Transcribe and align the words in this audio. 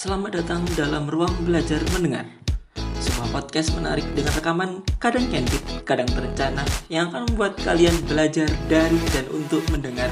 Selamat 0.00 0.32
datang 0.32 0.64
dalam 0.80 1.12
ruang 1.12 1.44
belajar 1.44 1.76
mendengar. 1.92 2.24
Sebuah 3.04 3.36
podcast 3.36 3.76
menarik 3.76 4.08
dengan 4.16 4.32
rekaman 4.32 4.70
kadang 4.96 5.28
candid, 5.28 5.60
kadang 5.84 6.08
terencana 6.08 6.64
yang 6.88 7.12
akan 7.12 7.28
membuat 7.28 7.60
kalian 7.60 7.92
belajar 8.08 8.48
dari 8.64 8.96
dan 9.12 9.28
untuk 9.28 9.60
mendengar. 9.68 10.08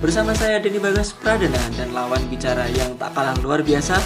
Bersama 0.00 0.32
saya 0.32 0.56
Denny 0.56 0.80
Bagas 0.80 1.12
Pradana 1.12 1.60
dan 1.76 1.92
lawan 1.92 2.32
bicara 2.32 2.64
yang 2.80 2.96
tak 2.96 3.12
kalah 3.12 3.36
luar 3.44 3.60
biasa. 3.60 4.00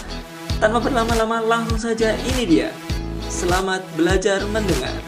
Tanpa 0.58 0.82
berlama-lama 0.82 1.38
langsung 1.46 1.78
saja 1.78 2.18
ini 2.34 2.42
dia. 2.42 2.74
Selamat 3.30 3.86
belajar 3.94 4.42
mendengar. 4.50 4.98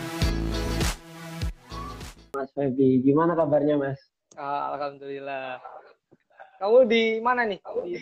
Mas 2.31 2.47
Febi, 2.55 3.03
gimana 3.03 3.35
kabarnya 3.35 3.75
Mas? 3.75 3.99
Ah, 4.39 4.71
Alhamdulillah. 4.79 5.59
Kamu 6.63 6.87
di 6.87 7.19
mana 7.19 7.43
nih? 7.43 7.59
Di, 7.59 7.99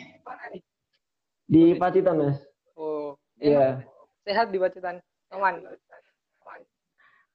Di 1.53 1.77
Pacitan 1.77 2.17
Mas? 2.17 2.41
oh, 2.81 3.13
Iya. 3.37 3.85
sehat 4.25 4.49
di 4.49 4.57
Pacitan. 4.57 5.05
Aman. 5.29 5.61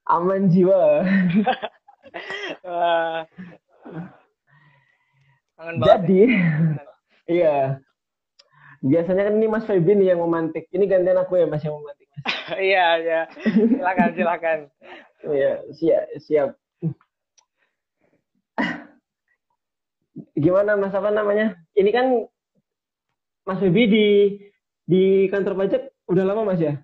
Aman 0.10 0.50
jiwa. 0.50 1.06
Jadi, 5.86 6.22
iya. 7.38 7.78
Biasanya 8.82 9.30
kan 9.30 9.36
ini 9.38 9.48
Mas 9.50 9.66
Febi 9.70 9.94
nih 9.94 10.14
yang 10.18 10.22
memantik. 10.26 10.66
Ini 10.74 10.86
gantian 10.90 11.22
aku 11.22 11.38
ya 11.38 11.46
Mas 11.46 11.62
yang 11.62 11.78
memantik. 11.78 12.10
Mas. 12.10 12.26
Iya, 12.58 12.86
iya. 13.04 13.22
Silakan, 13.46 14.10
silakan. 14.18 14.60
Iya, 15.28 15.52
siap, 15.76 16.04
siap. 16.24 16.50
Gimana 20.34 20.74
Mas 20.80 20.96
apa 20.96 21.14
namanya? 21.14 21.54
Ini 21.78 21.90
kan 21.94 22.08
Mas 23.48 23.60
Febi 23.60 23.84
di 23.88 24.06
di 24.84 25.04
kantor 25.32 25.56
pajak 25.56 25.82
udah 26.06 26.24
lama 26.28 26.44
Mas 26.44 26.60
ya? 26.60 26.84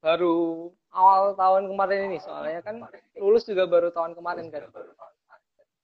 Baru 0.00 0.68
awal 0.92 1.32
tahun 1.34 1.72
kemarin 1.72 2.12
ini 2.12 2.18
soalnya 2.20 2.60
kan 2.60 2.84
lulus 3.16 3.48
juga 3.48 3.64
baru 3.64 3.88
tahun 3.88 4.12
kemarin 4.12 4.52
kan. 4.52 4.68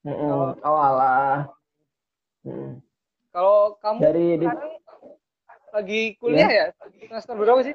Oh 0.06 0.52
alah. 0.76 1.48
Mm. 2.44 2.78
Kalau 3.32 3.76
kamu 3.80 3.98
Dari 4.00 4.26
di- 4.38 4.48
lagi 5.72 6.00
kuliah 6.16 6.48
ya? 6.48 6.66
Semester 7.02 7.36
berapa 7.36 7.60
sih? 7.60 7.74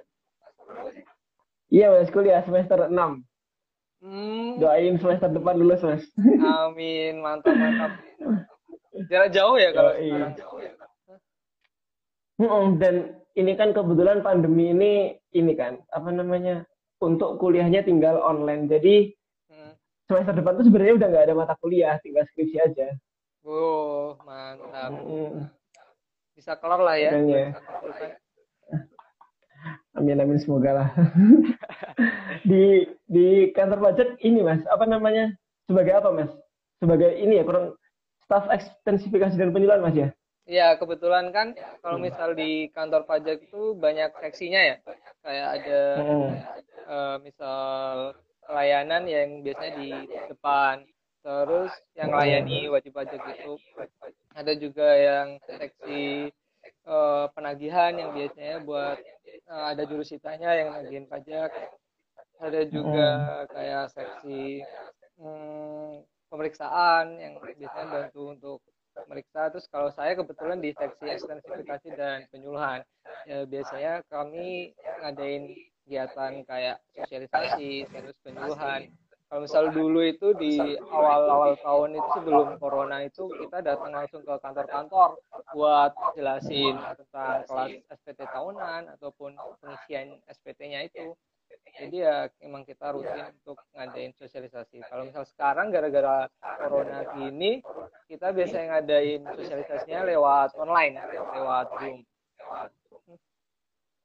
Iya 1.69 1.89
Mas, 1.89 2.09
kuliah 2.09 2.41
semester 2.41 2.89
6. 2.89 3.21
Hmm, 4.01 4.57
Doain 4.57 4.97
semester 4.97 5.29
depan 5.29 5.57
lulus 5.57 5.85
Mas. 5.85 6.01
amin, 6.41 7.21
mantap, 7.21 7.53
mantap. 7.53 8.01
Jarak 9.05 9.29
jauh 9.29 9.61
ya 9.61 9.69
kalau 9.69 9.93
Yoi. 9.93 10.09
sekarang? 10.09 10.33
Mm-mm, 10.33 10.80
Dan 12.81 13.21
ini 13.37 13.53
kan 13.55 13.71
kebetulan 13.71 14.25
pandemi 14.25 14.73
ini 14.73 14.93
ini 15.37 15.53
kan 15.53 15.79
apa 15.93 16.09
namanya 16.09 16.65
untuk 16.99 17.37
kuliahnya 17.37 17.85
tinggal 17.85 18.19
online. 18.21 18.67
Jadi 18.67 19.13
Hmm. 19.51 19.75
semester 20.07 20.31
depan 20.31 20.55
tuh 20.55 20.65
sebenarnya 20.65 20.95
udah 20.95 21.07
nggak 21.11 21.25
ada 21.27 21.35
mata 21.35 21.53
kuliah, 21.59 21.99
tinggal 21.99 22.23
skripsi 22.31 22.57
aja. 22.63 22.87
Oh, 23.43 24.15
mantap. 24.23 24.95
Mm-mm. 24.95 25.51
Bisa 26.31 26.55
kelar 26.55 26.79
lah 26.79 26.95
ya. 26.95 27.11
Makanya. 27.11 28.15
Amin 29.91 30.17
amin 30.23 30.39
semoga 30.39 30.71
lah. 30.71 30.89
di 32.49 32.87
di 33.11 33.51
kantor 33.51 33.91
pajak 33.91 34.09
ini 34.23 34.39
mas 34.39 34.63
apa 34.71 34.87
namanya 34.87 35.35
sebagai 35.67 35.99
apa 35.99 36.09
mas? 36.15 36.31
Sebagai 36.79 37.11
ini 37.19 37.37
ya 37.37 37.43
kurang 37.43 37.75
staff 38.23 38.47
ekstensifikasi 38.49 39.35
dan 39.35 39.51
penjualan 39.51 39.83
mas 39.83 39.93
ya? 39.99 40.09
Iya, 40.49 40.73
kebetulan 40.81 41.29
kan 41.29 41.53
kalau 41.85 42.01
misal 42.01 42.33
di 42.33 42.65
kantor 42.73 43.05
pajak 43.05 43.45
itu 43.45 43.77
banyak 43.77 44.09
seksinya 44.17 44.61
ya. 44.61 44.75
Kayak 45.21 45.47
ada 45.61 45.81
Mm. 46.01 46.33
eh, 46.91 47.17
misal 47.21 48.17
layanan 48.49 49.03
yang 49.05 49.45
biasanya 49.45 49.73
di 49.77 49.89
depan. 50.33 50.81
Terus 51.21 51.71
yang 51.93 52.09
layani 52.09 52.65
wajib 52.73 52.97
pajak 52.97 53.21
itu 53.21 53.53
ada 54.33 54.53
juga 54.57 54.89
yang 54.97 55.27
seksi 55.45 56.33
eh, 56.89 57.25
penagihan 57.37 57.93
yang 57.93 58.09
biasanya 58.17 58.57
buat 58.65 58.97
eh, 59.45 59.65
ada 59.71 59.83
jurusitanya 59.85 60.49
yang 60.57 60.69
nagihin 60.73 61.05
pajak. 61.05 61.53
Ada 62.41 62.65
juga 62.65 63.09
kayak 63.53 63.93
seksi 63.93 64.65
hmm, 65.21 66.01
pemeriksaan 66.33 67.21
yang 67.21 67.37
biasanya 67.37 67.87
bantu 67.93 68.21
untuk 68.33 68.59
meriksa 69.07 69.51
terus 69.51 69.67
kalau 69.71 69.89
saya 69.91 70.15
kebetulan 70.15 70.59
di 70.59 70.75
seksi 70.75 71.05
ekstensifikasi 71.07 71.89
dan 71.95 72.27
penyuluhan. 72.31 72.83
Ya 73.27 73.45
biasanya 73.45 74.01
kami 74.09 74.75
ngadain 75.03 75.51
kegiatan 75.85 76.45
kayak 76.47 76.77
sosialisasi 76.95 77.87
terus 77.89 78.17
penyuluhan. 78.23 78.91
Kalau 79.31 79.47
misal 79.47 79.71
dulu 79.71 80.03
itu 80.03 80.35
di 80.35 80.59
awal-awal 80.91 81.55
tahun 81.63 81.95
itu 81.95 82.09
sebelum 82.19 82.59
corona 82.59 82.99
itu 82.99 83.31
kita 83.31 83.63
datang 83.63 83.95
langsung 83.95 84.27
ke 84.27 84.35
kantor-kantor 84.43 85.23
buat 85.55 85.95
jelasin 86.19 86.75
tentang 86.99 87.47
kelas 87.47 87.79
SPT 87.95 88.27
tahunan 88.27 88.91
ataupun 88.99 89.39
pengisian 89.63 90.19
SPT-nya 90.27 90.83
itu 90.83 91.15
jadi 91.81 91.97
ya 91.97 92.15
emang 92.45 92.61
kita 92.67 92.93
rutin 92.93 93.25
untuk 93.41 93.57
ngadain 93.73 94.13
sosialisasi. 94.13 94.85
Kalau 94.85 95.07
misal 95.07 95.25
sekarang 95.25 95.73
gara-gara 95.73 96.29
corona 96.43 97.01
gini, 97.15 97.63
kita 98.05 98.29
biasanya 98.35 98.77
ngadain 98.77 99.21
sosialisasinya 99.25 100.01
lewat 100.05 100.49
online, 100.59 100.95
lewat 101.33 101.67
Zoom. 101.79 101.97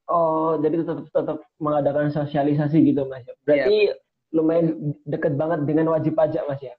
Oh, 0.06 0.54
jadi 0.62 0.86
tetap 0.86 1.02
tetap 1.10 1.38
mengadakan 1.58 2.14
sosialisasi 2.14 2.78
gitu 2.86 3.02
mas. 3.10 3.26
ya? 3.26 3.34
Berarti 3.42 3.76
lumayan 4.30 4.94
deket 5.02 5.34
banget 5.34 5.66
dengan 5.66 5.90
wajib 5.90 6.14
pajak 6.14 6.46
mas 6.46 6.62
ya? 6.62 6.74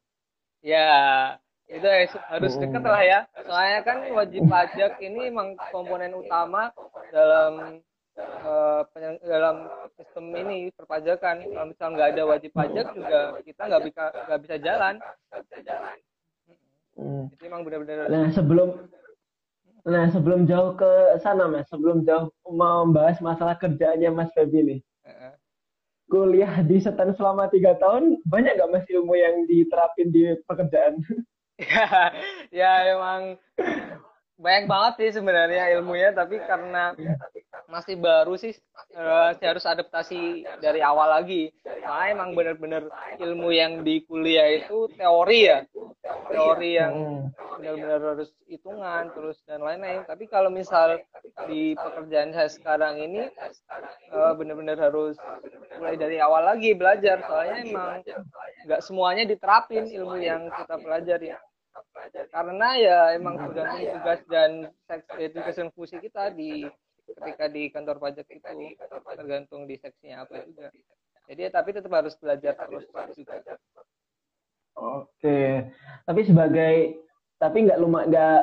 Ya, 0.64 0.90
itu 1.68 1.84
harus- 1.84 2.24
harus 2.32 2.54
dekat 2.56 2.84
lah 2.88 3.04
ya. 3.04 3.20
Soalnya 3.44 3.80
kan 3.84 3.98
wajib 4.16 4.48
pajak 4.48 5.04
ini 5.04 5.28
emang 5.28 5.60
komponen 5.76 6.16
utama 6.16 6.72
dalam 7.12 7.84
penye- 8.94 9.22
dalam 9.24 9.70
sistem 9.98 10.26
ini 10.36 10.74
perpajakan. 10.74 11.46
Kalau 11.46 11.68
misal 11.70 11.88
nggak 11.94 12.10
ada 12.16 12.24
wajib 12.26 12.52
pajak 12.54 12.88
juga 12.98 13.20
kita 13.46 13.62
nggak 13.70 13.84
bisa 13.86 14.04
nggak 14.28 14.42
bisa 14.42 14.56
jalan. 14.62 14.96
Hmm. 16.98 17.30
Itu 17.30 17.44
emang 17.46 17.62
benar-benar 17.62 18.10
Nah 18.10 18.26
sebelum 18.34 18.70
nah 19.88 20.12
sebelum 20.12 20.44
jauh 20.44 20.76
ke 20.76 21.16
sana 21.24 21.48
mas, 21.48 21.70
sebelum 21.72 22.04
jauh 22.04 22.28
membahas 22.44 23.24
masalah 23.24 23.56
kerjaannya 23.56 24.12
mas 24.12 24.34
Febi 24.36 24.60
nih, 24.60 24.80
kuliah 26.12 26.64
di 26.64 26.80
setan 26.80 27.16
selama 27.16 27.48
tiga 27.48 27.76
tahun 27.80 28.20
banyak 28.28 28.56
nggak 28.60 28.72
mas 28.72 28.88
ilmu 28.88 29.16
yang 29.16 29.48
diterapin 29.48 30.12
di 30.12 30.36
pekerjaan? 30.44 31.00
ya, 31.58 32.12
ya 32.52 32.72
emang 32.96 33.40
banyak 34.38 34.66
banget 34.70 34.94
sih 35.02 35.10
sebenarnya 35.18 35.74
ilmunya 35.74 36.14
tapi 36.14 36.38
karena 36.46 36.94
masih 37.68 38.00
baru 38.00 38.40
sih 38.40 38.56
saya 38.96 39.36
harus 39.36 39.68
adaptasi 39.68 40.48
dari 40.64 40.80
awal 40.80 41.12
lagi. 41.20 41.52
Soalnya 41.64 42.10
emang 42.16 42.32
bener-bener 42.32 42.88
ilmu 43.20 43.52
yang 43.52 43.84
di 43.84 44.02
kuliah 44.08 44.48
itu 44.56 44.88
teori 44.96 45.40
ya. 45.52 45.60
Teori 46.32 46.72
yang 46.80 46.94
Hmm. 46.96 47.24
benar-benar 47.60 48.00
harus 48.16 48.30
hitungan 48.48 49.12
terus 49.12 49.42
dan 49.44 49.60
lain-lain. 49.60 50.08
Tapi 50.08 50.30
kalau 50.32 50.48
misal 50.48 51.04
di 51.50 51.76
pekerjaan 51.76 52.32
saya 52.32 52.48
sekarang 52.48 53.04
ini 53.04 53.28
eh, 53.28 54.34
benar-benar 54.40 54.80
harus 54.80 55.20
mulai 55.76 56.00
dari 56.00 56.18
awal 56.24 56.48
lagi 56.48 56.72
belajar. 56.72 57.20
Soalnya 57.28 57.68
emang 57.68 58.00
nggak 58.64 58.82
semuanya 58.86 59.28
diterapin 59.28 59.92
ilmu 59.92 60.18
yang 60.24 60.48
kita 60.56 60.76
pelajari. 60.80 61.36
Karena 62.32 62.68
ya 62.80 63.00
emang 63.14 63.36
tergantung 63.38 63.84
tugas 64.00 64.22
dan 64.32 64.52
seks 64.88 65.06
education 65.20 65.68
fungsi 65.76 66.00
kita 66.00 66.32
di 66.32 66.66
ketika 67.08 67.46
di 67.48 67.72
kantor 67.72 67.98
pajak 68.04 68.28
itu 68.28 68.76
tergantung 69.16 69.64
di 69.64 69.80
seksinya 69.80 70.28
apa 70.28 70.44
juga 70.44 70.68
jadi 71.28 71.48
ya, 71.48 71.52
tapi 71.52 71.70
tetap 71.76 71.92
harus 71.92 72.16
belajar 72.20 72.56
terus 72.56 72.88
juga 73.16 73.58
Oke, 74.78 75.66
tapi 76.06 76.22
sebagai 76.22 77.02
tapi 77.42 77.66
nggak 77.66 77.82
luma 77.82 78.06
nggak 78.06 78.40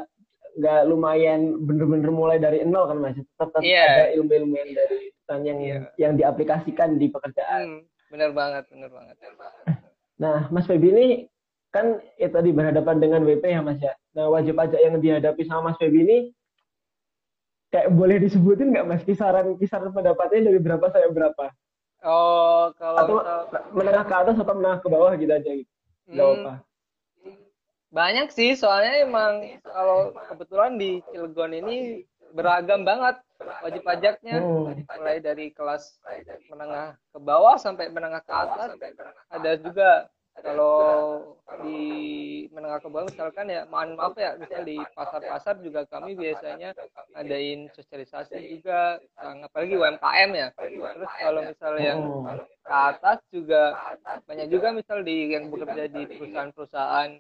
nggak 0.58 0.82
lumayan 0.87 1.62
bener-bener 1.62 2.11
mulai 2.11 2.43
dari 2.43 2.62
nol 2.66 2.90
kan 2.90 2.99
mas? 2.99 3.14
Tetap, 3.14 3.55
tetap 3.55 3.62
Iya. 3.62 3.82
ada 3.87 4.05
ilmu-ilmu 4.19 4.55
yang 4.58 4.70
dari 4.75 4.99
yang 5.46 5.58
Iya. 5.62 5.78
yang 5.99 6.12
diaplikasikan 6.19 6.99
di 6.99 7.06
pekerjaan. 7.06 7.87
hmm, 7.87 8.10
bener 8.10 8.31
banget 8.34 8.67
bener 8.70 8.90
banget 8.90 9.17
Nah, 10.14 10.46
Mas 10.55 10.67
Febi 10.70 10.94
ini 10.94 11.06
kan 11.75 11.99
ya 12.14 12.31
tadi 12.31 12.55
berhadapan 12.55 13.02
dengan 13.02 13.26
WP 13.26 13.50
ya 13.50 13.62
Mas 13.62 13.82
ya. 13.82 13.94
Nah, 14.14 14.31
wajib 14.31 14.55
pajak 14.55 14.78
yang 14.78 15.02
dihadapi 15.02 15.43
sama 15.43 15.70
Mas 15.70 15.78
Febi 15.82 16.06
ini 16.06 16.19
kayak 17.74 17.90
boleh 17.90 18.22
disebutin 18.22 18.70
nggak 18.70 18.86
Mas 18.86 19.02
kisaran 19.02 19.58
kisaran 19.58 19.90
pendapatnya 19.90 20.46
dari 20.46 20.62
berapa 20.62 20.86
sampai 20.94 21.10
berapa? 21.10 21.44
oh 22.06 22.70
kalau 22.78 22.98
Atau 23.02 23.16
misal- 23.18 23.66
menengah 23.74 24.04
ke 24.06 24.14
atas 24.14 24.36
atau 24.38 24.54
menengah 24.54 24.78
ke 24.78 24.88
bawah 24.92 25.12
gitu 25.18 25.32
aja 25.34 25.50
gitu. 25.50 25.72
Hmm, 26.06 26.46
apa. 26.46 26.54
Banyak 27.90 28.28
sih, 28.30 28.54
soalnya 28.54 29.06
emang 29.06 29.58
kalau 29.64 30.12
kebetulan 30.30 30.78
di 30.78 31.02
Cilegon 31.10 31.50
ini 31.54 32.06
beragam 32.30 32.86
banget. 32.86 33.18
wajib 33.44 33.84
pajaknya 33.84 34.40
hmm. 34.40 34.88
mulai 34.96 35.20
dari 35.20 35.52
kelas 35.52 36.00
menengah 36.48 36.96
ke 37.12 37.18
bawah 37.20 37.60
sampai 37.60 37.92
menengah 37.92 38.24
ke 38.24 38.32
atas 38.32 38.72
ada 39.28 39.52
juga 39.60 40.08
kalau 40.44 40.76
di 41.64 41.81
menengah 42.52 42.85
ke 42.85 42.88
bawah 42.93 43.08
misalkan 43.08 43.49
ya 43.49 43.64
mohon 43.73 43.96
maaf 43.96 44.12
ya 44.20 44.37
misal 44.37 44.61
di 44.61 44.76
pasar-pasar 44.93 45.56
juga 45.64 45.88
kami 45.88 46.12
biasanya 46.12 46.76
adain 47.17 47.73
sosialisasi 47.73 48.61
juga 48.61 49.00
apalagi 49.17 49.75
UMKM 49.81 50.31
ya. 50.37 50.49
Terus 50.61 51.12
kalau 51.17 51.41
misalnya 51.49 51.85
yang 51.85 52.00
ke 52.64 52.75
atas 52.75 53.19
juga 53.32 53.62
banyak 54.29 54.49
juga 54.52 54.69
misal 54.76 55.00
di 55.00 55.32
yang 55.32 55.49
bekerja 55.49 55.85
di 55.88 56.02
perusahaan-perusahaan 56.12 57.11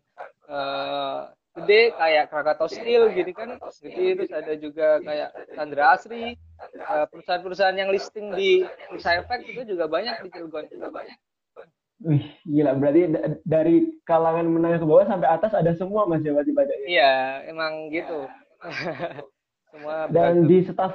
uh, 0.52 1.20
gede 1.54 1.94
kayak 1.94 2.24
Krakatau 2.28 2.68
Steel 2.68 3.08
gitu 3.16 3.30
kan. 3.32 3.56
Gede 3.80 4.06
terus 4.20 4.32
ada 4.34 4.52
juga 4.58 4.98
kayak 5.00 5.30
Sandra 5.54 5.84
Asri 5.94 6.34
eh, 6.34 7.06
perusahaan-perusahaan 7.08 7.78
yang 7.78 7.94
listing 7.94 8.34
di 8.34 8.66
Bursa 8.90 9.22
Efek 9.22 9.46
itu 9.46 9.62
juga 9.64 9.86
banyak 9.86 10.26
di 10.26 10.28
Cilegon. 10.34 10.66
juga 10.66 10.88
banyak 10.90 11.18
Wih, 12.04 12.24
gila. 12.44 12.76
Berarti 12.76 13.00
dari 13.48 13.96
kalangan 14.04 14.44
menengah 14.44 14.76
ke 14.76 14.86
bawah 14.86 15.08
sampai 15.08 15.28
atas 15.32 15.56
ada 15.56 15.72
semua 15.72 16.04
mas 16.04 16.20
ya 16.20 16.36
wajib 16.36 16.52
baca 16.52 16.72
Iya, 16.84 17.48
emang 17.48 17.88
gitu. 17.88 18.28
semua. 19.72 20.12
Dan 20.12 20.44
di 20.44 20.60
staff 20.68 20.92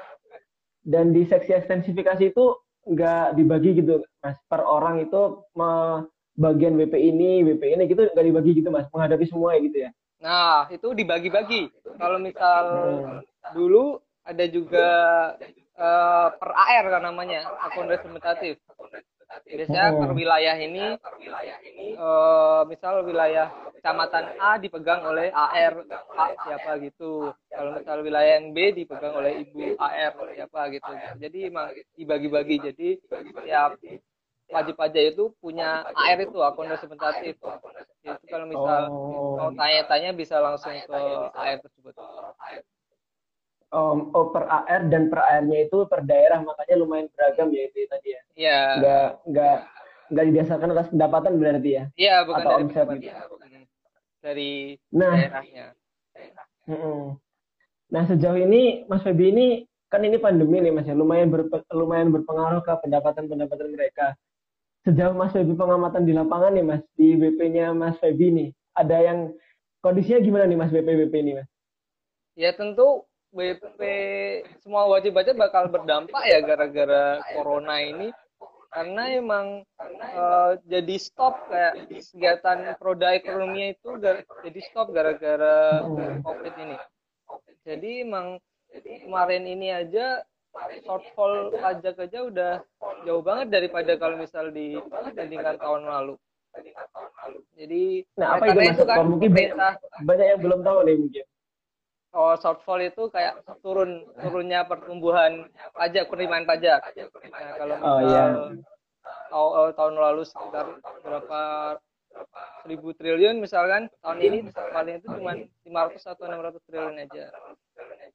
dan 0.85 1.09
di 1.09 1.25
seksi 1.25 1.57
ekstensifikasi 1.57 2.29
itu 2.29 2.45
nggak 2.85 3.35
dibagi 3.35 3.81
gitu 3.81 4.05
mas 4.21 4.37
per 4.49 4.61
orang 4.61 5.01
itu 5.01 5.43
bagian 6.37 6.77
WP 6.77 6.93
ini, 6.95 7.41
WP 7.43 7.63
ini 7.75 7.83
gitu 7.89 8.05
nggak 8.05 8.27
dibagi 8.29 8.51
gitu 8.61 8.69
mas 8.69 8.85
menghadapi 8.93 9.25
semua 9.25 9.57
ya 9.57 9.59
gitu 9.65 9.77
ya? 9.89 9.91
Nah 10.21 10.69
itu 10.69 10.93
dibagi-bagi. 10.93 11.73
Kalau 11.97 12.21
misal 12.21 12.63
hmm. 12.69 13.57
dulu 13.57 13.97
ada 14.21 14.45
juga 14.45 14.87
uh, 15.73 16.27
per 16.37 16.49
AR 16.53 16.85
kan 16.85 17.01
namanya 17.01 17.49
akun 17.65 17.89
representatif 17.89 18.61
biasanya 19.45 19.93
per 19.93 20.11
wilayah 20.17 20.55
ini 20.57 20.85
uh, 21.97 22.61
misal 22.65 23.05
wilayah 23.05 23.53
kecamatan 23.79 24.25
A 24.41 24.57
dipegang 24.57 25.05
oleh 25.05 25.31
AR 25.31 25.85
A 26.17 26.25
siapa 26.43 26.81
gitu. 26.83 27.31
Kalau 27.47 27.79
misal 27.79 28.03
wilayah 28.03 28.41
yang 28.41 28.51
B 28.51 28.75
dipegang 28.75 29.15
oleh 29.15 29.45
ibu 29.45 29.77
AR 29.79 30.13
siapa 30.35 30.73
gitu. 30.73 30.91
Jadi 31.21 31.37
emang 31.47 31.71
dibagi-bagi. 31.95 32.55
Jadi 32.59 32.87
setiap 33.07 33.79
wajib 34.49 34.75
pajak 34.75 35.03
itu 35.13 35.31
punya 35.37 35.85
AR 35.93 36.19
itu 36.19 36.37
akun 36.41 36.67
representatif. 36.67 37.37
Itu 38.03 38.25
kalau 38.27 38.45
misal 38.49 38.81
oh. 38.89 39.37
mau 39.37 39.49
tanya-tanya 39.53 40.11
bisa 40.11 40.41
langsung 40.41 40.73
ke 40.73 40.99
AR 41.37 41.57
tersebut 41.61 41.93
um, 43.73 44.09
oh, 44.13 44.29
per 44.33 44.45
AR 44.45 44.89
dan 44.89 45.09
per 45.09 45.21
AR-nya 45.21 45.69
itu 45.69 45.85
per 45.85 46.05
daerah 46.05 46.41
makanya 46.41 46.75
lumayan 46.79 47.07
beragam 47.13 47.49
ya 47.53 47.63
itu 47.69 47.85
tadi 47.89 48.09
ya. 48.13 48.21
Iya. 48.35 48.59
Enggak 48.77 49.09
enggak 49.25 49.57
enggak 50.09 50.25
didasarkan 50.33 50.69
atas 50.73 50.87
pendapatan 50.89 51.33
berarti 51.37 51.69
ya. 51.69 51.83
Iya, 51.95 52.15
bukan 52.25 52.41
Atau 52.41 52.49
dari 52.49 52.63
omset 52.65 52.87
gitu. 52.97 53.35
Dari 54.19 54.51
nah, 54.91 55.15
daerahnya. 55.15 55.65
Nah, 57.89 58.03
sejauh 58.05 58.37
ini 58.37 58.85
Mas 58.85 59.01
Febi 59.01 59.33
ini 59.33 59.47
kan 59.89 60.05
ini 60.05 60.21
pandemi 60.21 60.61
nih 60.61 60.69
Mas 60.69 60.85
ya, 60.85 60.93
lumayan 60.93 61.33
ber, 61.33 61.49
lumayan 61.73 62.13
berpengaruh 62.13 62.61
ke 62.61 62.73
pendapatan-pendapatan 62.85 63.73
mereka. 63.73 64.13
Sejauh 64.85 65.17
Mas 65.17 65.33
Febi 65.33 65.57
pengamatan 65.57 66.05
di 66.05 66.13
lapangan 66.13 66.53
nih 66.53 66.65
Mas, 66.65 66.81
di 66.93 67.17
BP-nya 67.17 67.73
Mas 67.73 67.97
Febi 67.97 68.29
nih, 68.29 68.49
ada 68.77 68.97
yang 69.01 69.33
kondisinya 69.81 70.21
gimana 70.21 70.45
nih 70.45 70.57
Mas 70.61 70.69
BP 70.69 70.87
BP 71.05 71.13
ini 71.25 71.31
Mas? 71.41 71.49
Ya 72.37 72.53
tentu 72.53 73.08
BP 73.29 73.79
semua 74.65 74.89
wajib 74.89 75.13
baca 75.13 75.31
bakal 75.37 75.69
berdampak 75.69 76.23
ya 76.25 76.41
gara-gara 76.41 77.21
corona 77.37 77.77
ini. 77.81 78.09
Karena 78.69 79.09
emang 79.17 79.65
uh, 80.13 80.53
jadi 80.69 80.95
stop 81.01 81.49
kayak 81.49 81.89
kegiatan 81.89 82.77
roda 82.77 83.17
ekonominya 83.17 83.73
itu 83.73 83.97
jadi 84.45 84.59
stop 84.69 84.93
gara-gara 84.93 85.81
covid 86.21 86.53
ini. 86.57 86.77
Jadi 87.65 88.05
emang 88.05 88.37
kemarin 88.85 89.49
ini 89.49 89.73
aja 89.73 90.21
shortfall 90.85 91.53
pajak 91.57 91.97
aja 91.97 92.19
udah 92.25 92.53
jauh 93.05 93.21
banget 93.25 93.53
daripada 93.53 93.97
kalau 93.97 94.21
misal 94.21 94.53
dibandingkan 94.53 95.57
tahun 95.57 95.89
lalu. 95.89 96.13
Jadi 97.57 98.05
nah 98.17 98.37
apa 98.37 98.53
itu, 98.53 98.59
itu 98.73 98.85
kan 98.85 99.05
mungkin 99.05 99.29
banyak, 99.33 99.53
banyak 100.05 100.27
yang 100.29 100.41
belum 100.41 100.59
tahu 100.65 100.77
nih 100.85 100.97
mungkin 100.97 101.25
oh 102.13 102.33
shortfall 102.41 102.81
itu 102.81 103.09
kayak 103.13 103.41
turun 103.61 104.05
turunnya 104.17 104.65
pertumbuhan 104.65 105.45
pajak 105.77 106.09
penerimaan 106.09 106.45
pajak. 106.45 106.81
Nah, 107.29 107.51
kalau 107.57 107.75
misal 107.77 107.95
oh, 107.95 108.01
iya. 108.09 108.23
oh, 109.33 109.69
tahun 109.73 109.95
lalu 109.97 110.23
sekitar 110.25 110.65
berapa 111.05 111.41
ribu 112.65 112.91
triliun 112.97 113.37
misalkan 113.41 113.87
tahun 114.01 114.19
ini 114.19 114.37
paling 114.53 114.99
itu 115.01 115.07
cuma 115.13 115.37
500 115.37 116.11
atau 116.17 116.23
600 116.25 116.67
triliun 116.67 116.97
aja 117.05 117.25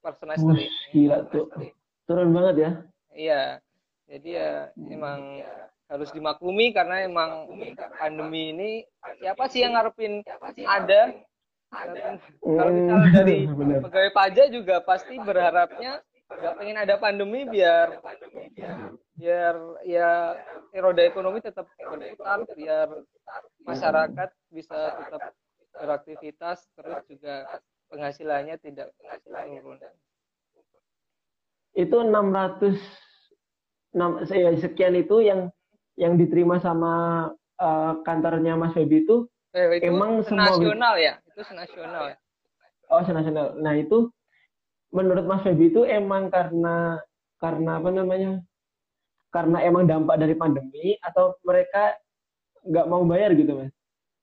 per 0.02 0.14
semester 0.20 0.52
Ush, 0.52 0.90
gila 0.92 1.18
tuh 1.30 1.48
turun 2.04 2.34
banget 2.34 2.54
ya 2.58 2.70
iya 3.14 3.42
jadi 4.10 4.28
ya 4.28 4.50
emang 4.92 5.40
harus 5.88 6.10
dimaklumi 6.12 6.74
karena 6.76 7.06
emang 7.06 7.48
pandemi 7.96 8.52
ini 8.52 8.70
siapa 9.22 9.48
sih 9.48 9.64
yang 9.64 9.78
ngarepin 9.78 10.20
ada 10.64 11.14
kalau 11.70 12.70
misalnya 12.70 13.10
dari 13.10 13.38
pegawai 13.84 14.12
pajak 14.14 14.46
juga 14.52 14.76
pasti 14.84 15.14
berharapnya 15.18 16.00
nggak 16.24 16.54
pengen 16.56 16.78
ada 16.80 16.94
pandemi 16.96 17.44
biar 17.46 18.00
biar 19.14 19.54
ya 19.86 20.34
roda 20.80 21.02
ekonomi 21.04 21.38
tetap 21.44 21.68
berputar 21.78 22.48
biar 22.56 22.88
masyarakat 23.62 24.28
bisa 24.50 24.78
tetap 25.04 25.22
beraktivitas 25.74 26.64
terus 26.74 27.02
juga 27.10 27.60
penghasilannya 27.90 28.56
tidak 28.62 28.90
menurun. 29.30 29.78
Itu 31.74 32.02
600 32.02 32.78
6, 33.94 34.26
sekian 34.58 34.94
itu 34.98 35.22
yang 35.22 35.50
yang 35.94 36.18
diterima 36.18 36.58
sama 36.58 37.30
uh, 37.62 37.92
kantornya 38.02 38.58
Mas 38.58 38.74
Febi 38.74 39.06
itu 39.06 39.30
Eh, 39.54 39.78
itu 39.78 39.86
emang 39.86 40.18
nasional 40.34 40.98
ya? 40.98 41.14
Itu 41.34 41.42
nasional 41.50 42.14
ya? 42.14 42.16
Oh, 42.86 43.02
nasional. 43.02 43.58
Nah, 43.58 43.74
itu 43.74 44.06
menurut 44.94 45.26
Mas 45.26 45.42
Febi 45.42 45.74
itu 45.74 45.82
emang 45.82 46.30
karena 46.30 47.02
karena 47.42 47.82
apa 47.82 47.90
namanya? 47.90 48.32
Karena 49.34 49.58
emang 49.66 49.90
dampak 49.90 50.22
dari 50.22 50.38
pandemi 50.38 50.94
atau 51.02 51.34
mereka 51.42 51.98
nggak 52.62 52.86
mau 52.86 53.02
bayar 53.02 53.34
gitu, 53.34 53.58
Mas? 53.58 53.74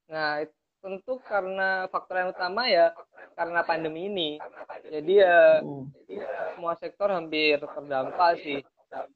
Nah, 0.08 0.48
tentu 0.82 1.22
karena 1.28 1.86
faktor 1.94 2.16
yang 2.24 2.34
utama 2.34 2.66
ya 2.72 2.96
karena 3.36 3.62
pandemi 3.62 4.08
ini. 4.08 4.30
Jadi 4.88 5.14
ya 5.20 5.62
hmm. 5.62 5.92
semua 6.56 6.74
sektor 6.80 7.12
hampir 7.12 7.60
terdampak 7.60 8.42
sih. 8.42 8.64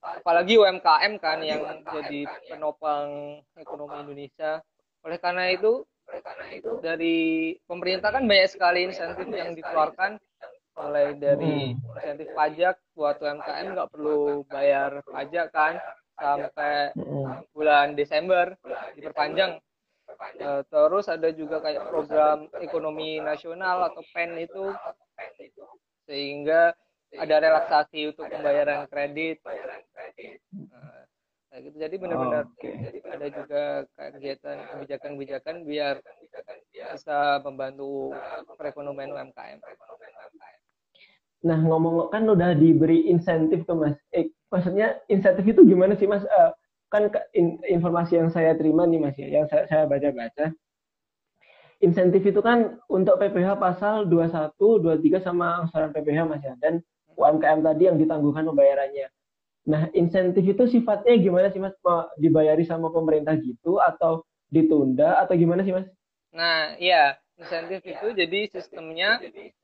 Apalagi 0.04 0.56
UMKM 0.56 1.20
kan 1.20 1.40
yang 1.44 1.84
jadi 1.84 2.28
penopang 2.48 3.40
ekonomi 3.56 3.96
Indonesia. 4.08 4.64
Oleh 5.04 5.20
karena 5.20 5.52
itu 5.52 5.84
dari 6.82 7.54
pemerintah 7.66 8.14
kan 8.14 8.24
banyak 8.26 8.50
sekali 8.50 8.90
insentif 8.90 9.28
yang 9.30 9.54
dikeluarkan. 9.58 10.22
Mulai 10.76 11.16
dari 11.16 11.72
hmm. 11.72 11.96
insentif 11.96 12.28
pajak 12.36 12.76
buat 12.94 13.16
UMKM 13.24 13.80
nggak 13.80 13.92
perlu 13.96 14.44
bayar 14.52 15.00
pajak 15.08 15.48
kan 15.56 15.80
sampai 16.20 16.92
hmm. 17.00 17.48
bulan 17.56 17.96
Desember 17.96 18.56
diperpanjang. 18.96 19.60
Uh, 20.40 20.64
terus 20.68 21.12
ada 21.12 21.28
juga 21.34 21.60
kayak 21.60 21.92
program 21.92 22.48
ekonomi 22.60 23.20
nasional 23.20 23.88
atau 23.88 24.04
PEN 24.14 24.38
itu. 24.40 24.72
Sehingga 26.06 26.76
ada 27.16 27.36
relaksasi 27.40 28.12
untuk 28.12 28.28
pembayaran 28.28 28.86
kredit. 28.92 29.40
Uh, 29.48 31.02
Nah, 31.56 31.64
gitu. 31.64 31.78
Jadi 31.80 31.96
benar-benar 31.96 32.52
oh, 32.52 32.56
okay. 32.60 33.00
ada 33.08 33.28
juga 33.32 33.64
kegiatan 33.96 34.58
kebijakan-kebijakan 34.76 35.64
biar 35.64 36.04
bisa 36.76 37.40
membantu 37.48 38.12
perekonomian 38.60 39.16
UMKM. 39.16 39.64
Nah, 41.48 41.56
ngomong 41.64 42.12
kan 42.12 42.28
udah 42.28 42.60
diberi 42.60 43.08
insentif 43.08 43.64
tuh 43.64 43.80
Mas. 43.80 43.96
Eh, 44.12 44.36
maksudnya 44.52 45.00
insentif 45.08 45.48
itu 45.48 45.64
gimana 45.64 45.96
sih 45.96 46.12
Mas? 46.12 46.28
Uh, 46.28 46.52
kan 46.92 47.08
in, 47.32 47.56
informasi 47.72 48.20
yang 48.20 48.28
saya 48.28 48.52
terima 48.60 48.84
nih 48.84 49.00
Mas 49.00 49.16
ya, 49.16 49.32
yang 49.32 49.48
saya, 49.48 49.64
saya 49.72 49.88
baca-baca. 49.88 50.52
Insentif 51.80 52.20
itu 52.28 52.44
kan 52.44 52.84
untuk 52.92 53.16
PPH 53.16 53.56
pasal 53.56 54.12
21, 54.12 54.60
23 54.60 55.24
sama 55.24 55.64
angsuran 55.64 55.96
PPH 55.96 56.20
Mas 56.28 56.44
ya. 56.44 56.52
Dan 56.60 56.84
UMKM 57.16 57.64
tadi 57.64 57.88
yang 57.88 57.96
ditangguhkan 57.96 58.44
pembayarannya. 58.44 59.08
Nah, 59.66 59.90
insentif 59.98 60.46
itu 60.46 60.64
sifatnya 60.70 61.18
gimana 61.18 61.50
sih 61.50 61.58
Mas? 61.58 61.74
Mau 61.82 62.06
dibayari 62.22 62.64
sama 62.70 62.94
pemerintah 62.94 63.34
gitu 63.42 63.82
atau 63.82 64.22
ditunda 64.54 65.18
atau 65.26 65.34
gimana 65.34 65.66
sih 65.66 65.74
Mas? 65.74 65.90
Nah, 66.30 66.78
iya, 66.78 67.18
insentif 67.42 67.82
itu 67.82 68.14
jadi 68.14 68.46
sistemnya 68.54 69.18